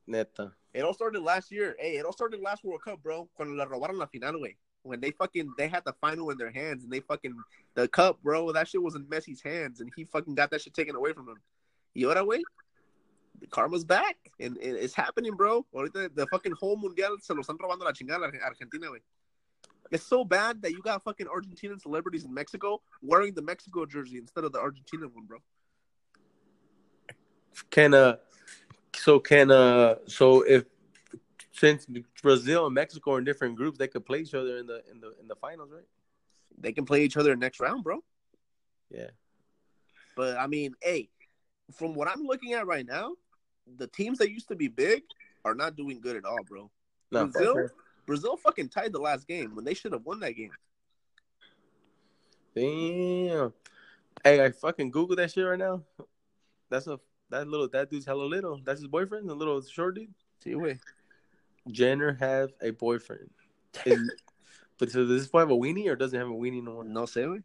Neta. 0.07 0.55
It 0.73 0.83
all 0.83 0.95
started 0.95 1.23
last 1.23 1.51
year. 1.51 1.77
Hey, 1.79 1.99
it 1.99 2.07
all 2.07 2.13
started 2.13 2.41
last 2.41 2.65
World 2.65 2.83
Cup, 2.83 3.03
bro. 3.03 3.29
Cuando 3.35 3.55
le 3.55 3.65
robaron 3.67 3.99
la 3.99 4.07
final, 4.07 4.35
güey. 4.39 4.57
When 4.89 5.01
they 5.01 5.11
fucking 5.11 5.53
they 5.59 5.69
had 5.69 5.85
the 5.85 5.93
final 6.01 6.31
in 6.31 6.39
their 6.39 6.51
hands 6.51 6.83
and 6.83 6.93
they 6.93 7.01
fucking 7.01 7.35
the 7.75 7.87
cup, 7.89 8.23
bro. 8.23 8.53
That 8.53 8.69
shit 8.69 8.83
was 8.83 8.95
in 8.95 9.05
Messi's 9.05 9.43
hands 9.43 9.81
and 9.81 9.91
he 9.95 10.05
fucking 10.05 10.35
got 10.35 10.51
that 10.51 10.63
shit 10.63 10.75
taken 10.75 10.97
away 10.97 11.13
from 11.13 11.29
him. 11.29 11.37
Y 11.95 12.05
ahora, 12.05 12.25
güey, 12.25 12.43
the 13.41 13.47
karma's 13.47 13.85
back 13.85 14.17
and, 14.41 14.57
and 14.57 14.77
it's 14.77 14.95
happening, 14.95 15.35
bro. 15.35 15.67
Ahorita 15.75 16.15
the 16.15 16.27
fucking 16.29 16.53
whole 16.53 16.77
mundial 16.77 17.21
se 17.21 17.35
lo 17.35 17.43
están 17.43 17.59
robando 17.59 17.85
la 17.85 17.93
chingada 17.93 18.33
Argentina, 18.43 18.87
güey. 18.89 19.01
It's 19.91 20.05
so 20.05 20.25
bad 20.25 20.63
that 20.63 20.73
you 20.73 20.83
got 20.83 21.03
fucking 21.05 21.27
Argentinian 21.27 21.81
celebrities 21.81 22.25
in 22.25 22.33
Mexico 22.33 22.81
wearing 23.03 23.35
the 23.35 23.43
Mexico 23.43 23.87
jersey 23.87 24.19
instead 24.19 24.45
of 24.45 24.53
the 24.53 24.59
Argentina 24.59 25.07
one, 25.09 25.27
bro. 25.27 25.39
Can 27.71 27.95
uh, 27.95 28.17
so 28.95 29.19
can 29.19 29.51
uh, 29.51 29.97
so 30.07 30.43
if 30.43 30.65
since 31.59 31.87
Brazil 32.23 32.67
and 32.67 32.75
Mexico 32.75 33.13
are 33.13 33.19
in 33.19 33.25
different 33.25 33.57
groups, 33.57 33.79
they 33.79 33.89
could 33.89 34.07
play 34.07 34.21
each 34.21 34.35
other 34.35 34.59
in 34.59 34.67
the 34.67 34.83
in 34.91 35.01
the 35.01 35.15
in 35.21 35.29
the 35.29 35.37
finals, 35.37 35.71
right? 35.73 35.87
They 36.57 36.73
can 36.73 36.85
play 36.85 37.03
each 37.03 37.17
other 37.17 37.35
next 37.37 37.61
round, 37.61 37.85
bro. 37.85 38.03
Yeah. 38.91 39.11
But 40.17 40.37
I 40.39 40.47
mean, 40.47 40.75
hey, 40.83 41.09
from 41.77 41.95
what 41.95 42.09
I'm 42.09 42.25
looking 42.25 42.55
at 42.55 42.67
right 42.67 42.87
now, 42.87 43.13
the 43.77 43.87
teams 43.87 44.19
that 44.19 44.31
used 44.31 44.49
to 44.49 44.57
be 44.57 44.69
big 44.69 45.03
are 45.45 45.55
not 45.55 45.77
doing 45.77 46.01
good 46.01 46.17
at 46.17 46.25
all, 46.25 46.43
bro. 46.49 46.71
No, 47.11 47.27
Brazil, 47.27 47.55
sure. 47.55 47.73
Brazil 48.07 48.37
fucking 48.37 48.69
tied 48.69 48.93
the 48.93 49.01
last 49.01 49.27
game 49.27 49.55
when 49.55 49.65
they 49.65 49.75
should 49.75 49.93
have 49.93 50.05
won 50.05 50.21
that 50.21 50.33
game. 50.33 50.51
Damn. 52.55 53.53
Hey, 54.25 54.45
I 54.45 54.51
fucking 54.51 54.91
Google 54.91 55.17
that 55.17 55.31
shit 55.31 55.47
right 55.47 55.59
now. 55.59 55.83
That's 56.71 56.87
a 56.87 56.99
that 57.31 57.47
little 57.47 57.69
that 57.69 57.91
dude's 57.91 58.07
hella 58.07 58.25
little. 58.25 58.61
That's 58.65 58.81
his 58.81 58.89
boyfriend, 58.89 59.29
the 59.29 59.35
little 59.35 59.63
short 59.63 59.97
dude. 59.97 60.13
See, 60.43 60.55
wait. 60.55 60.79
Jenner 61.71 62.15
have 62.21 62.51
a 62.61 62.71
boyfriend. 62.71 63.31
Is- 63.87 64.11
but 64.79 64.91
so 64.91 65.01
does 65.01 65.23
this 65.23 65.29
boy 65.29 65.41
have 65.41 65.51
a 65.51 65.57
weenie 65.57 65.89
or 65.89 65.97
doesn't 65.97 66.19
have 66.19 66.29
a 66.29 66.33
weenie 66.33 66.63
no 66.63 66.73
more? 66.75 66.85
No 66.85 67.03
sé, 67.03 67.25
güey. 67.27 67.43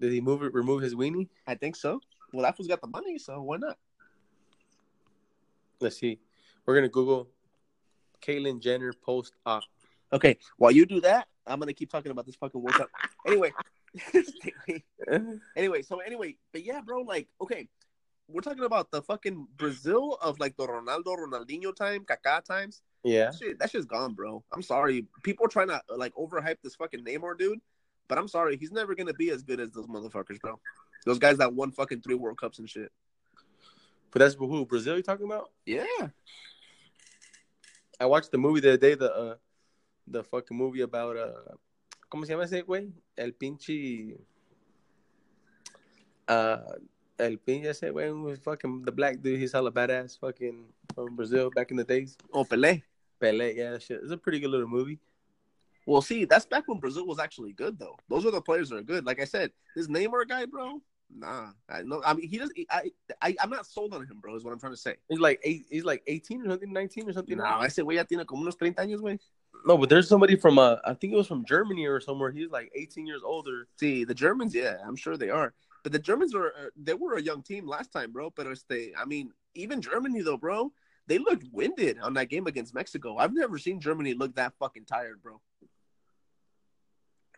Did 0.00 0.12
he 0.12 0.20
move 0.20 0.42
it 0.42 0.54
remove 0.54 0.80
his 0.82 0.94
weenie? 0.94 1.28
I 1.46 1.54
think 1.56 1.74
so. 1.74 2.00
Well, 2.32 2.42
that 2.44 2.56
fool's 2.56 2.68
got 2.68 2.80
the 2.80 2.86
money, 2.86 3.18
so 3.18 3.42
why 3.42 3.56
not? 3.56 3.78
Let's 5.80 5.98
see. 5.98 6.20
We're 6.64 6.74
gonna 6.74 6.88
Google 6.88 7.28
Caitlyn 8.22 8.60
Jenner 8.60 8.92
post 8.92 9.34
op. 9.44 9.64
Okay, 10.12 10.38
while 10.56 10.70
you 10.70 10.86
do 10.86 11.00
that, 11.00 11.26
I'm 11.46 11.58
gonna 11.58 11.72
keep 11.72 11.90
talking 11.90 12.12
about 12.12 12.26
this 12.26 12.36
fucking 12.36 12.60
World 12.60 12.74
Cup. 12.74 12.90
anyway, 13.26 13.52
anyway, 15.56 15.82
so 15.82 15.98
anyway, 16.00 16.36
but 16.52 16.64
yeah, 16.64 16.80
bro, 16.80 17.02
like, 17.02 17.28
okay, 17.40 17.68
we're 18.28 18.40
talking 18.40 18.64
about 18.64 18.90
the 18.90 19.02
fucking 19.02 19.46
Brazil 19.56 20.18
of 20.20 20.40
like 20.40 20.56
the 20.56 20.66
Ronaldo, 20.66 21.16
Ronaldinho 21.16 21.74
time, 21.74 22.04
Kaká 22.04 22.44
times. 22.44 22.82
yeah. 23.04 23.26
That 23.26 23.34
shit, 23.38 23.58
that 23.58 23.70
shit's 23.70 23.86
gone, 23.86 24.14
bro. 24.14 24.42
I'm 24.52 24.62
sorry. 24.62 25.06
People 25.22 25.46
are 25.46 25.50
trying 25.50 25.68
to 25.68 25.80
like 25.96 26.14
overhype 26.14 26.56
this 26.62 26.74
fucking 26.74 27.04
Neymar 27.04 27.38
dude, 27.38 27.60
but 28.08 28.18
I'm 28.18 28.28
sorry, 28.28 28.56
he's 28.56 28.72
never 28.72 28.94
gonna 28.94 29.14
be 29.14 29.30
as 29.30 29.42
good 29.42 29.60
as 29.60 29.70
those 29.70 29.86
motherfuckers, 29.86 30.40
bro. 30.40 30.58
Those 31.04 31.18
guys 31.18 31.38
that 31.38 31.54
won 31.54 31.70
fucking 31.70 32.00
three 32.00 32.14
World 32.16 32.38
Cups 32.38 32.58
and 32.58 32.68
shit. 32.68 32.90
But 34.10 34.20
that's 34.20 34.34
who 34.34 34.66
Brazil 34.66 34.96
you 34.96 35.02
talking 35.02 35.26
about? 35.26 35.50
Yeah. 35.64 35.84
I 38.00 38.06
watched 38.06 38.30
the 38.30 38.38
movie 38.38 38.60
the 38.60 38.70
other 38.70 38.76
day, 38.76 38.94
the 38.94 39.14
uh, 39.14 39.34
the 40.06 40.24
fucking 40.24 40.56
movie 40.56 40.82
about 40.82 41.16
uh, 41.16 41.54
¿cómo 42.10 42.26
se 42.26 42.32
llama 42.32 42.44
ese 42.44 42.62
güey? 42.62 42.92
El 43.16 43.32
pinche, 43.32 44.18
uh, 46.28 46.56
el 47.18 47.38
pinche 47.38 47.68
ese 47.68 47.90
güey 47.92 48.12
was 48.22 48.38
fucking 48.38 48.84
the 48.84 48.92
black 48.92 49.20
dude. 49.22 49.40
He's 49.40 49.52
hella 49.52 49.72
badass, 49.72 50.18
fucking 50.18 50.64
from 50.94 51.16
Brazil 51.16 51.50
back 51.54 51.70
in 51.70 51.76
the 51.76 51.84
days. 51.84 52.16
Oh, 52.32 52.44
Pelé. 52.44 52.82
Pele, 53.20 53.54
yeah, 53.54 53.78
shit. 53.78 54.00
It's 54.02 54.12
a 54.12 54.16
pretty 54.16 54.40
good 54.40 54.50
little 54.50 54.68
movie. 54.68 54.98
Well, 55.86 56.02
see, 56.02 56.24
that's 56.24 56.46
back 56.46 56.64
when 56.66 56.80
Brazil 56.80 57.06
was 57.06 57.18
actually 57.18 57.52
good, 57.52 57.78
though. 57.78 57.96
Those 58.08 58.26
are 58.26 58.30
the 58.30 58.40
players 58.40 58.70
that 58.70 58.76
are 58.76 58.82
good. 58.82 59.06
Like 59.06 59.20
I 59.20 59.24
said, 59.24 59.52
this 59.74 59.86
Neymar 59.86 60.28
guy, 60.28 60.44
bro. 60.44 60.82
Nah, 61.14 61.50
I 61.68 61.82
know. 61.82 62.02
I 62.04 62.14
mean, 62.14 62.28
he 62.28 62.38
doesn't. 62.38 62.56
I, 62.68 62.90
I, 63.22 63.36
I'm 63.40 63.50
not 63.50 63.66
sold 63.66 63.94
on 63.94 64.02
him, 64.02 64.18
bro. 64.20 64.34
Is 64.34 64.42
what 64.44 64.52
I'm 64.52 64.58
trying 64.58 64.72
to 64.72 64.76
say. 64.78 64.96
He's 65.08 65.20
like 65.20 65.40
eight. 65.44 65.66
He's 65.70 65.84
like 65.84 66.02
eighteen 66.08 66.42
or 66.42 66.50
something, 66.50 66.72
nineteen 66.72 67.08
or 67.08 67.12
something. 67.12 67.38
No, 67.38 67.62
ese 67.62 67.76
güey 67.76 67.94
ya 67.94 68.02
tiene 68.02 68.26
como 68.26 68.44
unos 68.44 68.58
30 68.58 68.82
años, 68.82 69.00
güey. 69.00 69.20
No, 69.64 69.78
but 69.78 69.88
there's 69.88 70.08
somebody 70.08 70.34
from 70.34 70.58
uh, 70.58 70.76
I 70.84 70.94
think 70.94 71.12
it 71.12 71.16
was 71.16 71.28
from 71.28 71.44
Germany 71.44 71.86
or 71.86 72.00
somewhere. 72.00 72.32
He's 72.32 72.50
like 72.50 72.72
eighteen 72.74 73.06
years 73.06 73.22
older. 73.24 73.68
See, 73.76 74.02
the 74.04 74.14
Germans, 74.14 74.52
yeah, 74.52 74.78
I'm 74.84 74.96
sure 74.96 75.16
they 75.16 75.30
are. 75.30 75.54
But 75.86 75.92
the 75.92 76.00
Germans 76.00 76.34
are 76.34 76.48
uh, 76.48 76.70
they 76.76 76.94
were 76.94 77.14
a 77.14 77.22
young 77.22 77.44
team 77.44 77.64
last 77.64 77.92
time, 77.92 78.10
bro. 78.10 78.30
But 78.34 78.48
they, 78.68 78.90
I 78.98 79.04
mean, 79.04 79.30
even 79.54 79.80
Germany 79.80 80.20
though, 80.20 80.36
bro, 80.36 80.72
they 81.06 81.18
looked 81.18 81.44
winded 81.52 82.00
on 82.00 82.12
that 82.14 82.28
game 82.28 82.48
against 82.48 82.74
Mexico. 82.74 83.18
I've 83.18 83.32
never 83.32 83.56
seen 83.56 83.78
Germany 83.78 84.12
look 84.12 84.34
that 84.34 84.54
fucking 84.58 84.86
tired, 84.86 85.22
bro. 85.22 85.40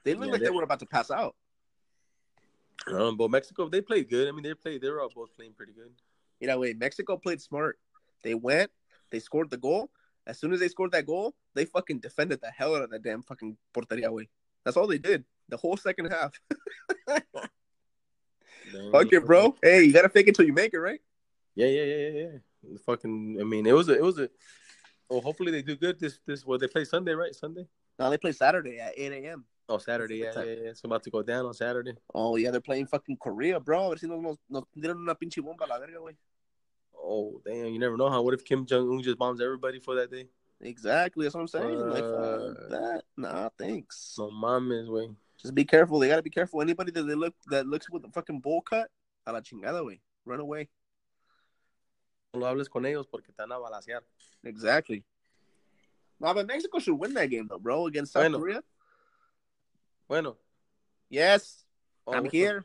They 0.03 0.15
looked 0.15 0.25
Yeah, 0.29 0.33
like 0.33 0.41
they- 0.41 0.47
they 0.47 0.51
were 0.51 0.63
about 0.63 0.79
to 0.79 0.87
pass 0.87 1.11
out. 1.11 1.37
Um, 2.87 3.19
but 3.19 3.31
Mexico, 3.31 3.69
they 3.69 3.83
played 3.83 4.09
good. 4.09 4.29
I 4.29 4.33
mean, 4.33 4.45
they 4.45 4.55
played. 4.55 4.81
They 4.81 4.89
were 4.89 5.03
all 5.03 5.11
both 5.15 5.37
playing 5.37 5.53
pretty 5.53 5.75
good. 5.75 5.93
You 6.41 6.47
know, 6.47 6.59
wait, 6.61 6.79
Mexico 6.79 7.19
played 7.19 7.43
smart. 7.43 7.79
They 8.23 8.33
went, 8.33 8.71
they 9.11 9.19
scored 9.19 9.51
the 9.51 9.59
goal. 9.59 9.91
As 10.27 10.39
soon 10.39 10.55
as 10.55 10.61
they 10.61 10.69
scored 10.69 10.93
that 10.93 11.05
goal, 11.05 11.35
they 11.53 11.67
fucking 11.67 11.99
defended 11.99 12.41
the 12.41 12.51
hell 12.51 12.75
out 12.75 12.81
of 12.81 12.91
that 12.93 13.03
damn 13.03 13.21
fucking 13.21 13.59
porteria, 13.75 14.11
way. 14.11 14.31
That's 14.65 14.79
all 14.79 14.87
they 14.87 14.97
did. 14.97 15.27
The 15.51 15.59
whole 15.59 15.77
second 15.77 16.07
half. 16.07 16.33
Damn. 18.73 18.93
Fuck 18.93 19.13
it, 19.13 19.25
bro. 19.25 19.57
Hey, 19.63 19.85
you 19.85 19.93
gotta 19.93 20.09
fake 20.09 20.29
it 20.29 20.35
till 20.35 20.47
you 20.47 20.53
make 20.53 20.73
it, 20.75 20.79
right? 20.79 21.01
Yeah, 21.55 21.67
yeah, 21.67 21.83
yeah, 21.85 21.97
yeah, 21.97 22.21
yeah. 22.21 22.29
The 22.73 22.79
Fucking, 22.81 23.39
I 23.41 23.45
mean, 23.45 23.67
it 23.67 23.73
was 23.73 23.89
a, 23.89 23.95
it 23.95 24.03
was 24.03 24.19
a. 24.19 24.29
Well, 25.09 25.21
hopefully 25.21 25.53
they 25.53 25.63
do 25.63 25.77
good. 25.77 25.99
This, 25.99 26.19
this, 26.27 26.45
well, 26.45 26.59
they 26.59 26.69
play 26.69 26.85
Sunday, 26.85 27.13
right? 27.13 27.35
Sunday. 27.35 27.67
No, 27.99 28.11
they 28.11 28.19
play 28.19 28.33
Saturday 28.33 28.79
at 28.79 28.93
8 28.97 29.13
a.m. 29.25 29.45
Oh, 29.69 29.79
Saturday. 29.79 30.17
Yeah, 30.17 30.25
That's 30.27 30.37
yeah, 30.37 30.55
the 30.55 30.61
yeah. 30.63 30.71
It's 30.71 30.85
about 30.85 31.03
to 31.05 31.11
go 31.11 31.23
down 31.23 31.47
on 31.47 31.55
Saturday. 31.55 31.95
Oh, 32.15 32.37
yeah, 32.37 32.51
they're 32.51 32.61
playing 32.61 32.87
fucking 32.87 33.17
Korea, 33.17 33.59
bro. 33.61 33.87
A 33.87 33.89
ver 33.91 33.97
si 33.99 34.07
nos, 34.07 34.21
nos, 34.23 34.37
nos 34.49 34.65
dieron 34.77 34.99
una 34.99 35.15
pinche 35.15 35.43
bomba 35.43 35.67
la 35.69 35.79
verga, 35.79 35.99
güey. 35.99 36.17
Oh, 37.01 37.41
damn! 37.45 37.67
You 37.67 37.79
never 37.79 37.97
know 37.97 38.11
how. 38.11 38.23
What 38.23 38.35
if 38.35 38.45
Kim 38.45 38.67
Jong 38.67 38.91
Un 38.91 39.03
just 39.03 39.19
bombs 39.19 39.41
everybody 39.41 39.79
for 39.81 39.95
that 39.95 40.11
day? 40.11 40.27
Exactly. 40.61 41.25
That's 41.25 41.35
what 41.35 41.43
I'm 41.43 41.49
saying. 41.49 41.79
like, 41.89 42.03
Uh, 42.03 42.55
fuck 42.55 42.71
that. 42.71 43.03
Nah, 43.17 43.49
thanks. 43.59 44.17
No 44.19 44.31
mames, 44.31 44.89
way. 44.89 45.09
Just 45.41 45.55
be 45.55 45.65
careful. 45.65 45.99
They 45.99 46.09
gotta 46.09 46.23
be 46.23 46.31
careful. 46.31 46.61
Anybody 46.61 46.91
that 46.93 47.05
they 47.05 47.15
look 47.15 47.35
that 47.47 47.67
looks 47.67 47.89
with 47.91 48.05
a 48.05 48.11
fucking 48.11 48.41
bowl 48.41 48.61
cut, 48.61 48.89
a 49.27 49.33
la 49.33 49.41
chingada, 49.41 49.85
way. 49.85 50.01
Run 50.25 50.41
away. 50.41 50.69
No 52.35 52.41
hables 52.47 52.69
con 52.69 52.85
ellos 52.85 53.07
porque 53.07 53.29
te 53.29 53.35
van 53.39 53.53
a 53.53 53.55
balasear. 53.55 54.01
Exactly. 54.45 55.05
Nah, 56.21 56.35
but 56.35 56.47
Mexico 56.47 56.79
should 56.81 56.99
win 56.99 57.15
that 57.15 57.31
game, 57.31 57.47
though, 57.49 57.59
bro, 57.59 57.87
against 57.87 58.13
South 58.13 58.23
Bueno. 58.23 58.39
Korea. 58.39 58.63
Bueno. 60.09 60.37
Yes, 61.09 61.65
Oh, 62.07 62.13
I'm 62.13 62.25
here. 62.27 62.61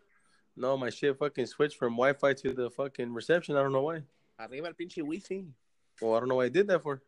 the- 0.55 0.61
No, 0.61 0.77
my 0.77 0.89
shit 0.89 1.17
fucking 1.17 1.45
switched 1.47 1.77
from 1.77 1.93
Wi-Fi 1.93 2.33
to 2.33 2.53
the 2.53 2.69
fucking 2.69 3.13
reception. 3.13 3.55
I 3.55 3.61
don't 3.61 3.71
know 3.71 3.83
why. 3.83 4.03
Arriba 4.39 4.67
el 4.67 4.73
pinche 4.73 4.97
Wi 4.97 5.19
Fi. 5.19 5.45
Well, 6.01 6.11
oh, 6.11 6.15
I 6.15 6.19
don't 6.19 6.29
know 6.29 6.35
why 6.35 6.45
I 6.45 6.49
did 6.49 6.67
that 6.67 6.81
for. 6.81 7.01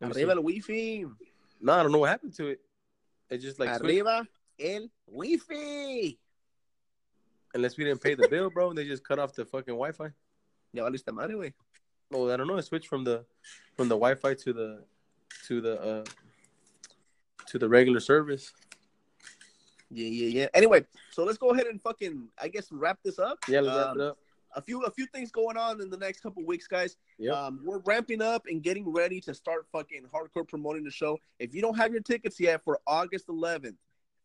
Let 0.00 0.08
me 0.08 0.14
see. 0.14 0.20
Arriba 0.22 0.32
el 0.32 0.42
Wi 0.42 0.60
Fi. 0.60 1.06
No, 1.60 1.72
I 1.72 1.82
don't 1.82 1.92
know 1.92 1.98
what 1.98 2.10
happened 2.10 2.34
to 2.36 2.48
it. 2.48 2.60
It 3.30 3.38
just 3.38 3.58
like. 3.58 3.80
Arriba 3.80 4.26
el 4.60 4.88
wifi. 5.12 6.16
unless 7.54 7.76
we 7.76 7.84
didn't 7.84 8.00
pay 8.00 8.14
the 8.14 8.28
bill, 8.28 8.48
bro. 8.50 8.72
They 8.72 8.84
just 8.84 9.02
cut 9.04 9.18
off 9.18 9.34
the 9.34 9.44
fucking 9.44 9.74
Wi-Fi. 9.74 10.10
Ya 10.72 10.84
valiste 10.84 11.12
madre, 11.12 11.34
güey. 11.34 11.52
Oh, 12.14 12.30
I 12.30 12.36
don't 12.36 12.46
know. 12.46 12.56
It 12.56 12.62
switched 12.64 12.88
from 12.88 13.02
the 13.04 13.24
from 13.76 13.88
the 13.88 13.96
Wi-Fi 13.96 14.34
to 14.34 14.52
the 14.52 14.84
to 15.48 15.60
the 15.60 15.80
uh 15.80 16.04
to 17.48 17.58
the 17.58 17.68
regular 17.68 18.00
service. 18.00 18.52
Yeah, 19.90 20.06
yeah, 20.06 20.28
yeah. 20.42 20.46
Anyway, 20.54 20.84
so 21.10 21.24
let's 21.24 21.38
go 21.38 21.50
ahead 21.50 21.66
and 21.66 21.82
fucking, 21.82 22.28
I 22.40 22.46
guess, 22.46 22.70
wrap 22.70 23.00
this 23.04 23.18
up. 23.18 23.38
Yeah, 23.48 23.60
let's 23.60 23.76
wrap 23.76 23.86
Um, 23.88 24.00
it 24.00 24.04
up. 24.06 24.18
a 24.54 24.62
few 24.62 24.82
a 24.82 24.90
few 24.92 25.06
things 25.06 25.32
going 25.32 25.56
on 25.56 25.80
in 25.80 25.90
the 25.90 25.96
next 25.96 26.20
couple 26.20 26.44
weeks, 26.46 26.68
guys. 26.68 26.96
Yep. 27.18 27.34
Um, 27.34 27.60
we're 27.64 27.80
ramping 27.80 28.22
up 28.22 28.46
and 28.48 28.62
getting 28.62 28.88
ready 28.92 29.20
to 29.22 29.34
start 29.34 29.66
fucking 29.72 30.04
hardcore 30.14 30.46
promoting 30.46 30.84
the 30.84 30.92
show. 30.92 31.18
If 31.40 31.52
you 31.56 31.60
don't 31.62 31.76
have 31.76 31.90
your 31.92 32.02
tickets 32.02 32.38
yet 32.38 32.62
for 32.62 32.78
August 32.86 33.26
11th, 33.26 33.74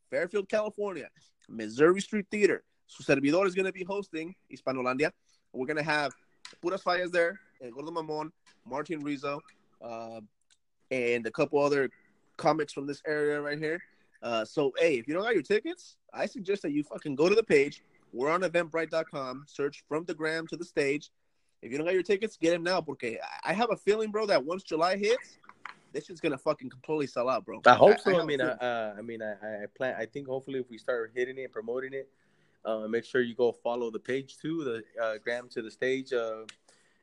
Fairfield, 0.09 0.49
California, 0.49 1.07
Missouri 1.49 2.01
Street 2.01 2.25
Theater, 2.31 2.63
su 2.87 3.03
servidor 3.03 3.45
is 3.45 3.55
going 3.55 3.65
to 3.65 3.71
be 3.71 3.83
hosting 3.83 4.35
Hispanolandia. 4.51 5.11
We're 5.53 5.67
going 5.67 5.77
to 5.77 5.83
have 5.83 6.13
Puras 6.61 6.83
Fallas 6.83 7.11
there, 7.11 7.39
El 7.63 7.71
Gordo 7.71 7.91
Mamon, 7.91 8.31
Martin 8.65 9.01
Rizzo, 9.01 9.41
uh, 9.81 10.21
and 10.91 11.25
a 11.25 11.31
couple 11.31 11.59
other 11.59 11.89
comics 12.37 12.73
from 12.73 12.85
this 12.85 13.01
area 13.07 13.41
right 13.41 13.57
here. 13.57 13.81
Uh, 14.21 14.43
so, 14.43 14.71
hey, 14.77 14.97
if 14.97 15.07
you 15.07 15.13
don't 15.13 15.23
got 15.23 15.33
your 15.33 15.43
tickets, 15.43 15.97
I 16.13 16.25
suggest 16.25 16.61
that 16.63 16.71
you 16.71 16.83
fucking 16.83 17.15
go 17.15 17.29
to 17.29 17.35
the 17.35 17.43
page. 17.43 17.83
We're 18.11 18.31
on 18.31 18.41
eventbrite.com. 18.41 19.45
Search 19.47 19.83
from 19.87 20.05
the 20.05 20.13
gram 20.13 20.47
to 20.47 20.57
the 20.57 20.65
stage. 20.65 21.11
If 21.61 21.71
you 21.71 21.77
don't 21.77 21.85
got 21.85 21.93
your 21.93 22.03
tickets, 22.03 22.37
get 22.37 22.51
them 22.51 22.63
now. 22.63 22.81
Porque 22.81 23.17
I 23.43 23.53
have 23.53 23.71
a 23.71 23.75
feeling, 23.75 24.11
bro, 24.11 24.25
that 24.27 24.43
once 24.43 24.63
July 24.63 24.97
hits, 24.97 25.37
this 25.95 26.05
shit's 26.05 26.19
gonna 26.19 26.37
fucking 26.37 26.69
completely 26.69 27.07
sell 27.07 27.29
out, 27.29 27.45
bro. 27.45 27.61
I 27.65 27.73
hope 27.73 27.99
so. 27.99 28.11
I, 28.11 28.13
have 28.15 28.23
a 28.23 28.27
mean, 28.27 28.41
I, 28.41 28.49
uh, 28.49 28.95
I 28.97 29.01
mean, 29.01 29.21
I, 29.21 29.31
I 29.63 29.65
plan. 29.75 29.95
I 29.97 30.05
think 30.05 30.27
hopefully, 30.27 30.59
if 30.59 30.69
we 30.69 30.77
start 30.77 31.11
hitting 31.15 31.37
it 31.37 31.43
and 31.43 31.53
promoting 31.53 31.93
it, 31.93 32.09
uh, 32.65 32.87
make 32.87 33.05
sure 33.05 33.21
you 33.21 33.33
go 33.33 33.53
follow 33.53 33.89
the 33.89 33.99
page 33.99 34.37
too, 34.37 34.63
the 34.63 35.01
uh, 35.01 35.17
Gram 35.23 35.47
to 35.49 35.61
the 35.61 35.71
Stage 35.71 36.11
uh, 36.11 36.43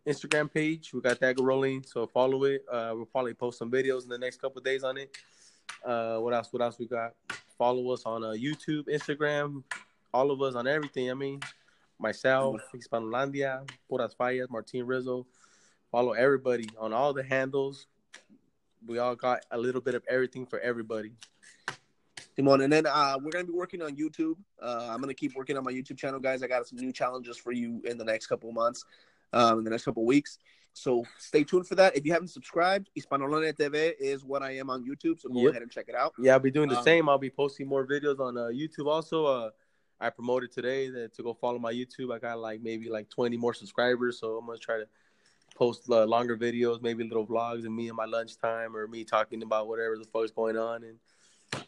Instagram 0.06 0.52
page. 0.52 0.92
We 0.92 1.00
got 1.00 1.20
that 1.20 1.40
rolling, 1.40 1.84
so 1.84 2.06
follow 2.06 2.44
it. 2.44 2.64
Uh, 2.70 2.92
we'll 2.94 3.06
probably 3.06 3.32
post 3.32 3.58
some 3.58 3.70
videos 3.70 4.02
in 4.02 4.10
the 4.10 4.18
next 4.18 4.40
couple 4.40 4.58
of 4.58 4.64
days 4.64 4.84
on 4.84 4.98
it. 4.98 5.16
Uh, 5.84 6.18
what 6.18 6.34
else? 6.34 6.52
What 6.52 6.60
else 6.60 6.78
we 6.78 6.86
got? 6.86 7.14
Follow 7.56 7.92
us 7.92 8.02
on 8.04 8.22
uh, 8.22 8.28
YouTube, 8.30 8.88
Instagram, 8.88 9.62
all 10.12 10.30
of 10.30 10.42
us 10.42 10.54
on 10.54 10.66
everything. 10.66 11.10
I 11.10 11.14
mean, 11.14 11.40
myself, 11.98 12.60
Hispanolandia, 12.74 13.66
Puras 13.88 14.14
Fallas, 14.14 14.50
Martin 14.50 14.86
Rizzo. 14.86 15.26
Follow 15.90 16.12
everybody 16.12 16.68
on 16.78 16.92
all 16.92 17.14
the 17.14 17.22
handles. 17.22 17.86
We 18.86 18.98
all 18.98 19.14
got 19.14 19.44
a 19.50 19.58
little 19.58 19.80
bit 19.80 19.94
of 19.94 20.02
everything 20.08 20.46
for 20.46 20.58
everybody. 20.60 21.12
Simon, 22.36 22.62
and 22.62 22.72
then 22.72 22.86
uh, 22.86 23.16
we're 23.22 23.30
gonna 23.30 23.44
be 23.44 23.52
working 23.52 23.82
on 23.82 23.94
YouTube. 23.94 24.36
Uh, 24.60 24.88
I'm 24.90 25.00
gonna 25.00 25.14
keep 25.14 25.34
working 25.36 25.56
on 25.56 25.64
my 25.64 25.72
YouTube 25.72 25.98
channel, 25.98 26.18
guys. 26.18 26.42
I 26.42 26.46
got 26.46 26.66
some 26.66 26.78
new 26.78 26.92
challenges 26.92 27.36
for 27.36 27.52
you 27.52 27.82
in 27.84 27.98
the 27.98 28.04
next 28.04 28.26
couple 28.26 28.48
of 28.48 28.54
months, 28.54 28.84
um, 29.32 29.58
in 29.58 29.64
the 29.64 29.70
next 29.70 29.84
couple 29.84 30.02
of 30.02 30.06
weeks. 30.06 30.38
So 30.72 31.04
stay 31.18 31.44
tuned 31.44 31.66
for 31.66 31.74
that. 31.74 31.94
If 31.96 32.06
you 32.06 32.12
haven't 32.12 32.28
subscribed, 32.28 32.88
Hispanolandia 32.98 33.52
TV 33.54 33.92
is 34.00 34.24
what 34.24 34.42
I 34.42 34.52
am 34.56 34.70
on 34.70 34.82
YouTube. 34.82 35.20
So 35.20 35.28
go 35.28 35.40
Yep. 35.40 35.50
ahead 35.50 35.62
and 35.62 35.70
check 35.70 35.86
it 35.88 35.94
out. 35.94 36.14
Yeah, 36.18 36.32
I'll 36.32 36.38
be 36.40 36.50
doing 36.50 36.70
the 36.70 36.78
Um, 36.78 36.84
same. 36.84 37.08
I'll 37.10 37.18
be 37.18 37.28
posting 37.28 37.66
more 37.68 37.86
videos 37.86 38.18
on 38.18 38.38
uh, 38.38 38.44
YouTube. 38.46 38.86
Also, 38.86 39.26
uh, 39.26 39.50
I 40.00 40.08
promoted 40.08 40.50
today 40.50 40.88
that 40.88 41.12
to 41.14 41.22
go 41.22 41.34
follow 41.34 41.58
my 41.58 41.72
YouTube. 41.72 42.12
I 42.14 42.18
got 42.18 42.38
like 42.38 42.62
maybe 42.62 42.88
like 42.88 43.10
20 43.10 43.36
more 43.36 43.52
subscribers, 43.52 44.18
so 44.18 44.38
I'm 44.38 44.46
gonna 44.46 44.58
try 44.58 44.78
to 44.78 44.88
post 45.54 45.88
uh, 45.90 46.04
longer 46.04 46.36
videos, 46.36 46.82
maybe 46.82 47.04
little 47.04 47.26
vlogs 47.26 47.64
of 47.64 47.72
me 47.72 47.88
and 47.88 47.96
my 47.96 48.04
lunchtime 48.04 48.76
or 48.76 48.86
me 48.86 49.04
talking 49.04 49.42
about 49.42 49.68
whatever 49.68 49.96
the 49.96 50.04
fuck's 50.04 50.30
going 50.30 50.56
on. 50.56 50.84
And 50.84 50.98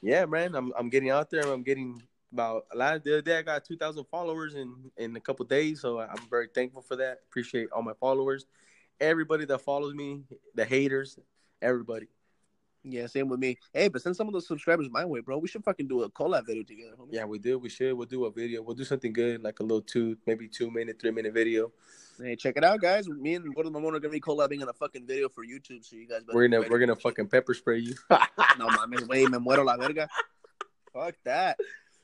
yeah, 0.02 0.24
man, 0.26 0.54
I'm 0.54 0.72
I'm 0.78 0.88
getting 0.88 1.10
out 1.10 1.30
there. 1.30 1.42
I'm 1.42 1.62
getting 1.62 2.02
about 2.32 2.64
last 2.74 3.04
the 3.04 3.12
other 3.12 3.22
day 3.22 3.38
I 3.38 3.42
got 3.42 3.64
2,000 3.64 4.04
followers 4.10 4.54
in 4.54 4.74
in 4.96 5.16
a 5.16 5.20
couple 5.20 5.44
days, 5.44 5.80
so 5.80 6.00
I'm 6.00 6.28
very 6.28 6.48
thankful 6.54 6.82
for 6.82 6.96
that. 6.96 7.20
Appreciate 7.28 7.68
all 7.72 7.82
my 7.82 7.94
followers, 8.00 8.46
everybody 9.00 9.44
that 9.46 9.58
follows 9.58 9.94
me, 9.94 10.22
the 10.54 10.64
haters, 10.64 11.18
everybody. 11.62 12.08
Yeah, 12.86 13.06
same 13.06 13.30
with 13.30 13.40
me. 13.40 13.56
Hey, 13.72 13.88
but 13.88 14.02
send 14.02 14.14
some 14.14 14.26
of 14.26 14.34
those 14.34 14.46
subscribers 14.46 14.90
my 14.90 15.06
way, 15.06 15.20
bro. 15.20 15.38
We 15.38 15.48
should 15.48 15.64
fucking 15.64 15.88
do 15.88 16.02
a 16.02 16.10
collab 16.10 16.46
video 16.46 16.64
together, 16.64 16.96
homie. 17.00 17.12
Yeah, 17.12 17.24
we 17.24 17.38
do. 17.38 17.58
We 17.58 17.70
should. 17.70 17.94
We'll 17.94 18.06
do 18.06 18.26
a 18.26 18.30
video. 18.30 18.60
We'll 18.60 18.76
do 18.76 18.84
something 18.84 19.12
good, 19.12 19.42
like 19.42 19.60
a 19.60 19.62
little 19.62 19.80
two, 19.80 20.18
maybe 20.26 20.48
two 20.48 20.70
minute, 20.70 21.00
three 21.00 21.10
minute 21.10 21.32
video. 21.32 21.72
Hey, 22.20 22.36
check 22.36 22.56
it 22.56 22.64
out, 22.64 22.80
guys. 22.80 23.08
Me 23.08 23.34
and 23.34 23.54
Gordo 23.54 23.70
Mamon 23.70 23.94
are 23.94 24.00
gonna 24.00 24.10
be 24.10 24.20
collabing 24.20 24.62
on 24.62 24.68
a 24.68 24.72
fucking 24.72 25.06
video 25.06 25.28
for 25.28 25.44
YouTube, 25.44 25.84
so 25.84 25.96
you 25.96 26.06
guys. 26.06 26.22
better 26.22 26.36
We're 26.36 26.48
gonna 26.48 26.68
we're 26.68 26.78
gonna 26.78 26.96
fucking 26.96 27.28
pepper 27.28 27.54
spray 27.54 27.78
you. 27.78 27.94
No 28.56 28.68
mames, 28.68 29.08
wey, 29.08 29.26
me 29.26 29.38
muero 29.38 29.64
la 29.64 29.76
verga. 29.76 30.08
Fuck 30.92 31.16
that. 31.24 31.58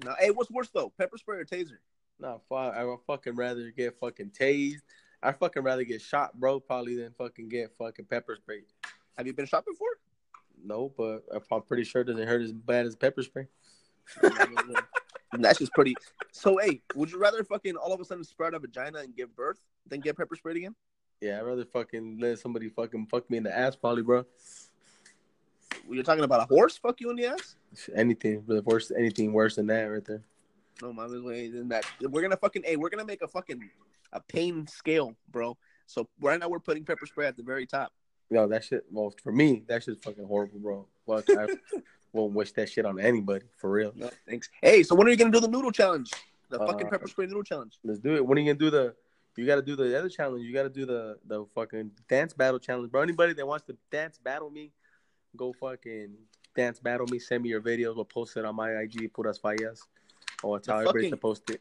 No, 0.05 0.15
hey, 0.19 0.31
what's 0.31 0.51
worse 0.51 0.69
though, 0.71 0.93
pepper 0.99 1.17
spray 1.17 1.39
or 1.39 1.45
taser? 1.45 1.79
no, 2.19 2.41
fuck. 2.49 2.75
I 2.75 2.85
would 2.85 2.99
fucking 3.07 3.37
rather 3.37 3.71
get 3.71 3.99
fucking 4.01 4.31
tased. 4.31 4.81
I 5.23 5.33
fucking 5.33 5.63
rather 5.63 5.85
get 5.85 6.01
shot, 6.01 6.39
bro, 6.39 6.61
probably 6.61 6.97
than 6.97 7.13
fucking 7.13 7.49
get 7.49 7.73
fucking 7.79 8.07
pepper 8.07 8.37
spray. 8.37 8.63
Have 9.17 9.27
you 9.27 9.33
been 9.33 9.47
shot 9.47 9.65
before? 9.65 9.89
No, 10.63 10.93
but 10.97 11.25
I'm 11.51 11.63
pretty 11.63 11.85
sure 11.85 12.03
it 12.03 12.07
doesn't 12.07 12.27
hurt 12.27 12.43
as 12.43 12.53
bad 12.53 12.87
as 12.87 12.97
pepper 12.97 13.23
spray. 13.23 13.47
That's 15.39 15.59
just 15.59 15.73
pretty. 15.73 15.95
So, 16.33 16.59
hey, 16.59 16.83
would 16.95 17.11
you 17.11 17.19
rather 17.19 17.45
fucking 17.45 17.77
all 17.77 17.93
of 17.93 18.01
a 18.01 18.05
sudden 18.05 18.25
sprout 18.25 18.55
a 18.55 18.59
vagina 18.59 18.99
and 18.99 19.15
give 19.15 19.35
birth 19.37 19.61
than 19.87 20.01
get 20.01 20.17
pepper 20.17 20.35
sprayed 20.37 20.57
again? 20.57 20.75
Yeah, 21.21 21.39
I'd 21.39 21.47
rather 21.47 21.65
fucking 21.65 22.19
let 22.21 22.39
somebody 22.39 22.69
fucking 22.69 23.07
fuck 23.07 23.31
me 23.31 23.37
in 23.37 23.45
the 23.45 23.57
ass, 23.57 23.77
probably, 23.77 24.03
bro. 24.03 24.25
You're 25.89 26.03
talking 26.03 26.25
about 26.25 26.43
a 26.51 26.55
horse 26.55 26.79
fuck 26.79 27.01
you 27.01 27.11
in 27.11 27.17
the 27.17 27.27
ass? 27.27 27.57
Anything, 27.95 28.43
but 28.47 28.65
worse, 28.65 28.91
anything 28.91 29.33
worse 29.33 29.57
than 29.57 29.67
that, 29.69 29.85
right 29.85 30.05
there. 30.05 30.23
No, 30.83 30.93
my 30.93 31.07
way 31.07 31.49
than 31.49 31.69
that. 31.69 31.85
We're 32.01 32.23
gonna 32.23 32.37
fucking. 32.37 32.63
Hey, 32.65 32.77
we're 32.77 32.89
gonna 32.89 33.05
make 33.05 33.23
a 33.23 33.29
fucking 33.29 33.71
a 34.13 34.21
pain 34.21 34.67
scale, 34.67 35.15
bro. 35.31 35.57
So 35.87 36.09
right 36.21 36.39
now 36.39 36.49
we're 36.49 36.61
putting 36.61 36.85
pepper 36.85 37.07
spray 37.07 37.27
at 37.27 37.37
the 37.37 37.43
very 37.43 37.67
top. 37.67 37.93
Yo, 38.31 38.47
that 38.47 38.65
shit. 38.65 38.85
Well, 38.91 39.13
for 39.23 39.33
me, 39.33 39.65
that 39.69 39.83
shit's 39.83 40.03
fucking 40.05 40.25
horrible, 40.25 40.59
bro. 40.59 40.87
Fuck, 41.07 41.25
I 41.31 41.49
won't 42.13 42.33
wish 42.35 42.53
that 42.53 42.69
shit 42.69 42.85
on 42.85 42.99
anybody, 43.01 43.47
for 43.57 43.71
real. 43.71 43.93
No, 43.95 44.11
thanks. 44.29 44.49
Hey, 44.63 44.83
so 44.83 44.95
when 44.95 45.07
are 45.07 45.11
you 45.11 45.17
gonna 45.17 45.31
do 45.31 45.41
the 45.41 45.49
noodle 45.49 45.73
challenge? 45.73 46.13
The 46.49 46.61
Uh, 46.61 46.67
fucking 46.67 46.89
pepper 46.89 47.07
spray 47.07 47.27
noodle 47.27 47.45
challenge. 47.45 47.79
Let's 47.85 48.01
do 48.01 48.17
it. 48.17 48.27
When 48.27 48.37
are 48.39 48.41
you 48.41 48.53
gonna 48.53 48.59
do 48.59 48.71
the? 48.71 48.95
You 49.37 49.47
gotta 49.47 49.63
do 49.63 49.77
the 49.77 49.97
other 49.99 50.09
challenge. 50.09 50.45
You 50.45 50.53
gotta 50.53 50.69
do 50.69 50.85
the 50.85 51.19
the 51.25 51.47
fucking 51.55 51.93
dance 52.09 52.35
battle 52.35 52.59
challenge, 52.59 52.91
bro. 52.91 53.01
Anybody 53.01 53.33
that 53.35 53.47
wants 53.47 53.65
to 53.67 53.77
dance 53.91 54.19
battle 54.19 54.51
me, 54.51 54.73
go 55.37 55.53
fucking 55.53 56.15
dance 56.55 56.81
battle 56.81 57.07
me. 57.07 57.19
Send 57.19 57.45
me 57.45 57.49
your 57.49 57.61
videos. 57.61 57.95
We'll 57.95 58.05
post 58.05 58.37
it 58.37 58.45
on 58.45 58.57
my 58.57 58.73
IG. 58.73 59.13
Puras 59.15 59.39
fallas. 59.39 59.81
Or 60.43 60.59
tell 60.59 60.79
everybody 60.79 61.11
to 61.11 61.17
post 61.17 61.49
it. 61.51 61.61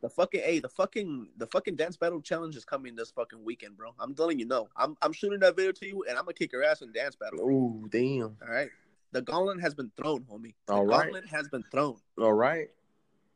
The 0.00 0.08
fucking 0.08 0.40
hey, 0.40 0.58
the 0.58 0.68
fucking 0.68 1.28
the 1.36 1.46
fucking 1.46 1.76
dance 1.76 1.96
battle 1.96 2.20
challenge 2.20 2.56
is 2.56 2.64
coming 2.64 2.94
this 2.96 3.10
fucking 3.10 3.44
weekend, 3.44 3.76
bro. 3.76 3.94
I'm 3.98 4.14
telling 4.14 4.38
you, 4.38 4.46
no. 4.46 4.68
I'm 4.76 4.96
I'm 5.02 5.12
shooting 5.12 5.40
that 5.40 5.56
video 5.56 5.72
to 5.72 5.86
you, 5.86 6.04
and 6.08 6.18
I'm 6.18 6.24
gonna 6.24 6.34
kick 6.34 6.52
your 6.52 6.62
ass 6.62 6.82
in 6.82 6.92
dance 6.92 7.16
battle. 7.16 7.40
Ooh, 7.40 7.88
damn. 7.90 8.36
All 8.42 8.48
right. 8.48 8.70
The 9.14 9.22
gauntlet 9.22 9.60
has 9.60 9.74
been 9.74 9.92
thrown, 9.96 10.22
homie. 10.24 10.54
The 10.66 10.72
All 10.74 10.84
right. 10.84 11.04
gauntlet 11.04 11.26
has 11.28 11.48
been 11.48 11.62
thrown. 11.70 11.96
All 12.20 12.32
right. 12.32 12.68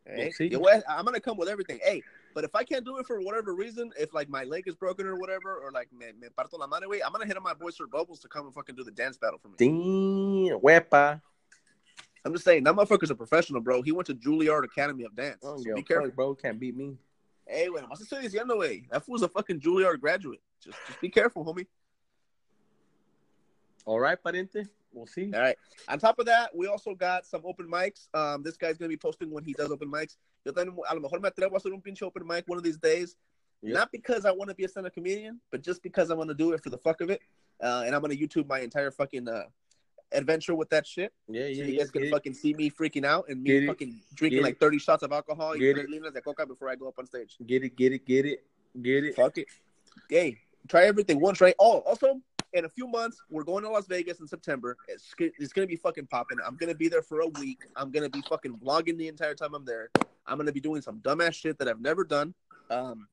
Hey. 0.04 0.32
Yo, 0.40 0.60
eh, 0.64 0.80
I'm 0.88 1.04
gonna 1.04 1.20
come 1.20 1.36
with 1.36 1.48
everything. 1.48 1.78
Hey, 1.80 2.02
but 2.34 2.42
if 2.42 2.52
I 2.56 2.64
can't 2.64 2.84
do 2.84 2.98
it 2.98 3.06
for 3.06 3.20
whatever 3.20 3.54
reason, 3.54 3.92
if 3.96 4.12
like 4.12 4.28
my 4.28 4.42
leg 4.42 4.66
is 4.66 4.74
broken 4.74 5.06
or 5.06 5.16
whatever, 5.16 5.56
or 5.56 5.70
like 5.70 5.88
me, 5.92 6.06
me 6.20 6.28
parto 6.36 6.58
la 6.58 6.66
madre, 6.66 6.88
way, 6.88 7.00
I'm 7.00 7.12
gonna 7.12 7.26
hit 7.26 7.36
on 7.36 7.44
my 7.44 7.54
boy 7.54 7.70
Sir 7.70 7.86
Bubbles 7.86 8.18
to 8.20 8.28
come 8.28 8.46
and 8.46 8.54
fucking 8.54 8.74
do 8.74 8.82
the 8.82 8.90
dance 8.90 9.16
battle 9.16 9.38
for 9.38 9.48
me. 9.48 9.54
Damn. 9.56 10.58
Wepa. 10.58 11.20
I'm 12.24 12.32
just 12.32 12.44
saying 12.44 12.64
that 12.64 12.74
motherfucker's 12.74 13.10
a 13.10 13.14
professional, 13.14 13.60
bro. 13.60 13.80
He 13.82 13.92
went 13.92 14.06
to 14.06 14.14
Juilliard 14.14 14.64
Academy 14.64 15.04
of 15.04 15.14
Dance. 15.14 15.38
So 15.42 15.62
be 15.76 15.82
careful. 15.82 16.08
fuck, 16.08 16.16
bro. 16.16 16.34
Can't 16.34 16.58
beat 16.58 16.76
me. 16.76 16.96
Hey, 17.46 17.68
wait, 17.68 17.88
what's 17.88 18.04
estoy 18.04 18.24
diciendo, 18.24 18.56
güey? 18.56 18.88
That 18.90 19.04
fool's 19.06 19.22
a 19.22 19.28
fucking 19.28 19.60
Juilliard 19.60 20.00
graduate. 20.00 20.40
Just, 20.60 20.76
just 20.88 21.00
be 21.00 21.08
careful, 21.08 21.44
homie. 21.44 21.66
All 23.86 24.00
right, 24.00 24.18
pariente. 24.20 24.68
We'll 24.92 25.06
see. 25.06 25.30
All 25.34 25.40
right. 25.40 25.56
On 25.88 25.98
top 25.98 26.18
of 26.18 26.26
that, 26.26 26.54
we 26.56 26.66
also 26.66 26.94
got 26.94 27.26
some 27.26 27.42
open 27.44 27.66
mics. 27.70 28.08
Um, 28.14 28.42
this 28.42 28.56
guy's 28.56 28.78
gonna 28.78 28.88
be 28.88 28.96
posting 28.96 29.30
when 29.30 29.44
he 29.44 29.52
does 29.52 29.70
open 29.70 29.90
mics. 29.90 30.16
Yo 30.44 30.52
también, 30.52 30.76
a 30.88 30.94
lo 30.94 31.00
mejor 31.00 31.20
me 31.20 31.28
atrevo 31.28 31.52
a 31.52 31.58
hacer 31.58 31.72
un 31.72 31.80
pinche 31.82 32.02
open 32.02 32.26
mic 32.26 32.44
one 32.46 32.58
of 32.58 32.64
these 32.64 32.78
days. 32.78 33.16
Yep. 33.62 33.74
Not 33.74 33.92
because 33.92 34.24
I 34.24 34.30
want 34.30 34.48
to 34.50 34.54
be 34.54 34.64
a 34.64 34.68
stand-up 34.68 34.94
comedian, 34.94 35.40
but 35.50 35.62
just 35.62 35.82
because 35.82 36.10
I 36.12 36.14
want 36.14 36.28
to 36.30 36.34
do 36.34 36.52
it 36.52 36.62
for 36.62 36.70
the 36.70 36.78
fuck 36.78 37.00
of 37.00 37.10
it. 37.10 37.20
Uh, 37.62 37.82
and 37.84 37.94
I'm 37.94 38.00
gonna 38.00 38.14
YouTube 38.14 38.46
my 38.48 38.60
entire 38.60 38.90
fucking 38.92 39.28
uh, 39.28 39.44
adventure 40.12 40.54
with 40.54 40.70
that 40.70 40.86
shit. 40.86 41.12
Yeah, 41.28 41.42
So 41.42 41.46
yeah, 41.48 41.64
you 41.64 41.72
yeah. 41.72 41.78
guys 41.80 41.90
can 41.90 42.04
it. 42.04 42.10
fucking 42.10 42.34
see 42.34 42.54
me 42.54 42.70
freaking 42.70 43.04
out 43.04 43.26
and 43.28 43.42
me 43.42 43.50
Get 43.50 43.62
it. 43.64 43.66
fucking 43.66 44.00
drinking 44.14 44.38
Get 44.38 44.44
like 44.44 44.54
it. 44.54 44.60
30 44.60 44.78
shots 44.78 45.02
of 45.02 45.12
alcohol 45.12 45.52
and 45.52 45.60
Get 45.60 45.76
it. 45.76 45.88
de 46.14 46.20
coca 46.22 46.46
before 46.46 46.68
I 46.70 46.76
go 46.76 46.88
up 46.88 46.98
on 46.98 47.06
stage. 47.06 47.36
Get 47.46 47.64
it, 47.64 47.76
get 47.76 47.92
it, 47.92 48.06
get 48.06 48.24
it, 48.26 48.44
get 48.80 49.04
it. 49.04 49.16
Fuck 49.16 49.38
it. 49.38 49.48
Hey, 50.08 50.38
try 50.68 50.84
everything 50.84 51.20
once, 51.20 51.40
right? 51.40 51.54
Oh, 51.58 51.78
also, 51.80 52.20
in 52.52 52.64
a 52.64 52.68
few 52.68 52.86
months, 52.86 53.20
we're 53.30 53.44
going 53.44 53.62
to 53.64 53.70
Las 53.70 53.86
Vegas 53.86 54.20
in 54.20 54.26
September. 54.26 54.76
It's, 54.88 55.14
it's 55.18 55.52
gonna 55.52 55.66
be 55.66 55.76
fucking 55.76 56.06
popping. 56.06 56.38
I'm 56.46 56.56
gonna 56.56 56.74
be 56.74 56.88
there 56.88 57.02
for 57.02 57.20
a 57.20 57.28
week. 57.28 57.62
I'm 57.76 57.90
gonna 57.90 58.10
be 58.10 58.22
fucking 58.28 58.56
vlogging 58.56 58.96
the 58.96 59.08
entire 59.08 59.34
time 59.34 59.54
I'm 59.54 59.64
there. 59.64 59.90
I'm 60.26 60.38
gonna 60.38 60.52
be 60.52 60.60
doing 60.60 60.82
some 60.82 61.00
dumbass 61.00 61.34
shit 61.34 61.58
that 61.58 61.68
I've 61.68 61.80
never 61.80 62.04
done. 62.04 62.34
Um, 62.70 63.08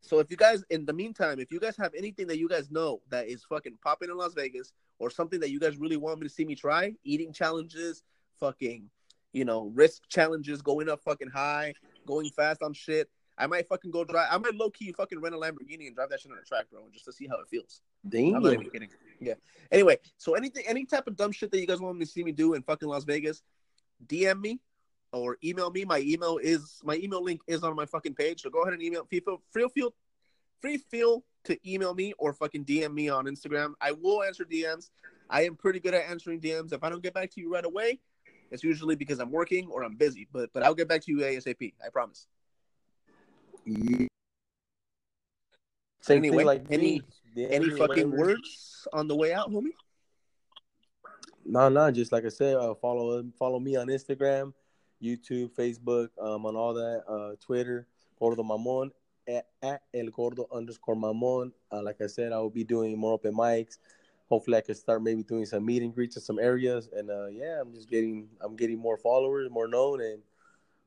so 0.00 0.18
if 0.20 0.30
you 0.30 0.36
guys, 0.36 0.64
in 0.70 0.84
the 0.84 0.92
meantime, 0.92 1.40
if 1.40 1.50
you 1.50 1.58
guys 1.58 1.76
have 1.76 1.92
anything 1.96 2.26
that 2.28 2.38
you 2.38 2.48
guys 2.48 2.70
know 2.70 3.00
that 3.10 3.28
is 3.28 3.44
fucking 3.44 3.78
popping 3.82 4.10
in 4.10 4.16
Las 4.16 4.34
Vegas, 4.34 4.72
or 4.98 5.10
something 5.10 5.40
that 5.40 5.50
you 5.50 5.60
guys 5.60 5.76
really 5.76 5.96
want 5.96 6.20
me 6.20 6.26
to 6.26 6.32
see 6.32 6.44
me 6.44 6.54
try, 6.54 6.94
eating 7.04 7.32
challenges, 7.32 8.02
fucking, 8.40 8.88
you 9.32 9.44
know, 9.44 9.70
risk 9.74 10.08
challenges, 10.08 10.62
going 10.62 10.88
up 10.88 11.02
fucking 11.02 11.28
high, 11.28 11.74
going 12.06 12.28
fast 12.30 12.62
on 12.62 12.72
shit. 12.72 13.10
I 13.38 13.46
might 13.46 13.68
fucking 13.68 13.90
go 13.90 14.04
drive. 14.04 14.28
I 14.30 14.38
might 14.38 14.54
low 14.54 14.70
key 14.70 14.92
fucking 14.92 15.20
rent 15.20 15.34
a 15.34 15.38
Lamborghini 15.38 15.86
and 15.86 15.94
drive 15.94 16.08
that 16.08 16.20
shit 16.20 16.32
on 16.32 16.38
a 16.38 16.42
track, 16.42 16.66
bro, 16.70 16.88
just 16.92 17.04
to 17.04 17.12
see 17.12 17.26
how 17.26 17.36
it 17.36 17.48
feels. 17.50 17.82
Damn. 18.08 18.34
I'm 18.36 18.42
not 18.42 18.52
even 18.54 18.70
kidding. 18.70 18.88
Yeah. 19.20 19.34
Anyway, 19.72 19.96
so 20.16 20.34
anything, 20.34 20.64
any 20.66 20.84
type 20.84 21.06
of 21.06 21.16
dumb 21.16 21.32
shit 21.32 21.50
that 21.50 21.60
you 21.60 21.66
guys 21.66 21.80
want 21.80 21.98
me 21.98 22.04
to 22.04 22.10
see 22.10 22.22
me 22.22 22.32
do 22.32 22.54
in 22.54 22.62
fucking 22.62 22.88
Las 22.88 23.04
Vegas, 23.04 23.42
DM 24.06 24.40
me 24.40 24.60
or 25.12 25.38
email 25.42 25.70
me. 25.70 25.84
My 25.84 25.98
email 26.00 26.38
is 26.38 26.80
my 26.84 26.96
email 26.96 27.22
link 27.22 27.40
is 27.46 27.62
on 27.62 27.74
my 27.74 27.86
fucking 27.86 28.14
page. 28.14 28.42
So 28.42 28.50
go 28.50 28.62
ahead 28.62 28.74
and 28.74 28.82
email. 28.82 29.04
Feel 29.06 29.40
feel 29.52 29.70
feel 29.74 29.94
free 30.60 30.76
feel 30.78 31.24
to 31.44 31.58
email 31.68 31.94
me 31.94 32.12
or 32.18 32.32
fucking 32.32 32.64
DM 32.64 32.92
me 32.94 33.08
on 33.08 33.24
Instagram. 33.26 33.72
I 33.80 33.92
will 33.92 34.22
answer 34.22 34.44
DMs. 34.44 34.90
I 35.30 35.42
am 35.42 35.56
pretty 35.56 35.80
good 35.80 35.94
at 35.94 36.08
answering 36.08 36.40
DMs. 36.40 36.72
If 36.72 36.84
I 36.84 36.90
don't 36.90 37.02
get 37.02 37.14
back 37.14 37.30
to 37.32 37.40
you 37.40 37.52
right 37.52 37.64
away, 37.64 38.00
it's 38.50 38.62
usually 38.62 38.94
because 38.94 39.18
I'm 39.18 39.32
working 39.32 39.68
or 39.70 39.82
I'm 39.82 39.96
busy. 39.96 40.28
But 40.32 40.52
but 40.52 40.62
I'll 40.62 40.74
get 40.74 40.88
back 40.88 41.02
to 41.02 41.10
you 41.12 41.18
ASAP. 41.18 41.72
I 41.84 41.88
promise. 41.90 42.28
Yeah. 43.64 44.06
Same 46.02 46.18
Anyway, 46.18 46.36
thing 46.38 46.46
like 46.46 46.66
any- 46.70 46.82
me. 46.82 47.02
Any 47.36 47.70
fucking 47.70 48.10
words 48.10 48.88
on 48.92 49.08
the 49.08 49.16
way 49.16 49.32
out, 49.32 49.50
homie? 49.50 49.74
No, 51.44 51.68
no, 51.68 51.90
just 51.90 52.10
like 52.12 52.24
I 52.24 52.28
said, 52.28 52.56
uh, 52.56 52.74
follow 52.74 53.24
follow 53.38 53.60
me 53.60 53.76
on 53.76 53.86
Instagram, 53.88 54.52
YouTube, 55.02 55.50
Facebook, 55.50 56.08
um, 56.20 56.46
on 56.46 56.56
all 56.56 56.74
that, 56.74 57.04
uh, 57.08 57.36
Twitter, 57.40 57.86
Gordo 58.18 58.42
Mamon 58.42 58.90
at, 59.28 59.46
at 59.62 59.82
El 59.94 60.06
Gordo 60.06 60.46
underscore 60.52 60.96
Mamon. 60.96 61.52
Uh, 61.70 61.82
like 61.82 62.00
I 62.00 62.06
said, 62.06 62.32
I 62.32 62.38
will 62.38 62.50
be 62.50 62.64
doing 62.64 62.98
more 62.98 63.12
open 63.12 63.34
mics. 63.34 63.78
Hopefully, 64.28 64.56
I 64.56 64.60
can 64.60 64.74
start 64.74 65.02
maybe 65.02 65.22
doing 65.22 65.46
some 65.46 65.64
meet 65.64 65.82
and 65.82 65.94
greets 65.94 66.16
in 66.16 66.22
some 66.22 66.40
areas, 66.40 66.88
and 66.92 67.10
uh, 67.10 67.26
yeah, 67.26 67.60
I'm 67.60 67.72
just 67.72 67.88
getting 67.88 68.28
I'm 68.40 68.56
getting 68.56 68.78
more 68.78 68.96
followers, 68.96 69.48
more 69.50 69.68
known, 69.68 70.00
and 70.00 70.20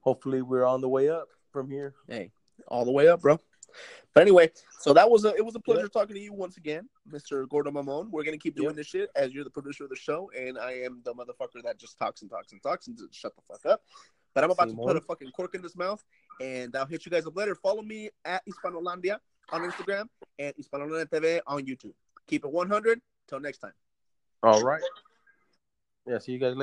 hopefully, 0.01 0.41
we're 0.41 0.65
on 0.65 0.81
the 0.81 0.89
way 0.89 1.09
up 1.09 1.29
from 1.51 1.69
here. 1.69 1.93
Hey, 2.07 2.31
all 2.67 2.83
the 2.83 2.91
way 2.91 3.07
up, 3.07 3.21
bro. 3.21 3.39
But 4.19 4.23
anyway, 4.23 4.51
so 4.81 4.91
that 4.95 5.09
was 5.09 5.23
a 5.23 5.33
it 5.35 5.45
was 5.45 5.55
a 5.55 5.61
pleasure 5.61 5.87
talking 5.87 6.13
to 6.13 6.21
you 6.21 6.33
once 6.33 6.57
again, 6.57 6.89
Mr. 7.09 7.47
Gordo 7.47 7.71
Mamon. 7.71 8.09
We're 8.11 8.25
gonna 8.25 8.37
keep 8.37 8.53
doing 8.53 8.71
Yep. 8.71 8.75
this 8.75 8.87
shit 8.87 9.09
as 9.15 9.33
you're 9.33 9.45
the 9.45 9.49
producer 9.49 9.85
of 9.85 9.89
the 9.91 9.95
show, 9.95 10.29
and 10.37 10.57
I 10.57 10.73
am 10.73 10.99
the 11.05 11.13
motherfucker 11.13 11.63
that 11.63 11.77
just 11.77 11.97
talks 11.97 12.21
and 12.21 12.29
talks 12.29 12.51
and 12.51 12.61
talks 12.61 12.87
and 12.87 12.97
just 12.97 13.15
shut 13.15 13.33
the 13.37 13.41
fuck 13.43 13.65
up. 13.65 13.81
But 14.33 14.43
I'm 14.43 14.51
about 14.51 14.67
to 14.67 14.75
put 14.75 14.97
a 14.97 14.99
fucking 14.99 15.31
cork 15.31 15.55
in 15.55 15.63
his 15.63 15.73
mouth, 15.73 16.03
and 16.41 16.75
I'll 16.75 16.85
hit 16.85 17.05
you 17.05 17.11
guys 17.13 17.25
up 17.27 17.37
later. 17.37 17.55
Follow 17.55 17.81
me 17.81 18.09
at 18.25 18.43
Hispanolandia 18.45 19.19
on 19.53 19.61
Instagram 19.61 20.09
and 20.37 20.53
Hispanolandia 20.57 21.05
TV 21.07 21.39
on 21.47 21.65
YouTube. 21.65 21.93
Keep 22.27 22.43
it 22.43 22.51
100. 22.51 22.99
Till 23.29 23.39
next 23.39 23.59
time. 23.59 23.73
All 24.43 24.61
right. 24.63 24.83
Yeah, 26.05 26.17
see 26.17 26.33
you 26.33 26.39
guys 26.39 26.47
later. 26.49 26.55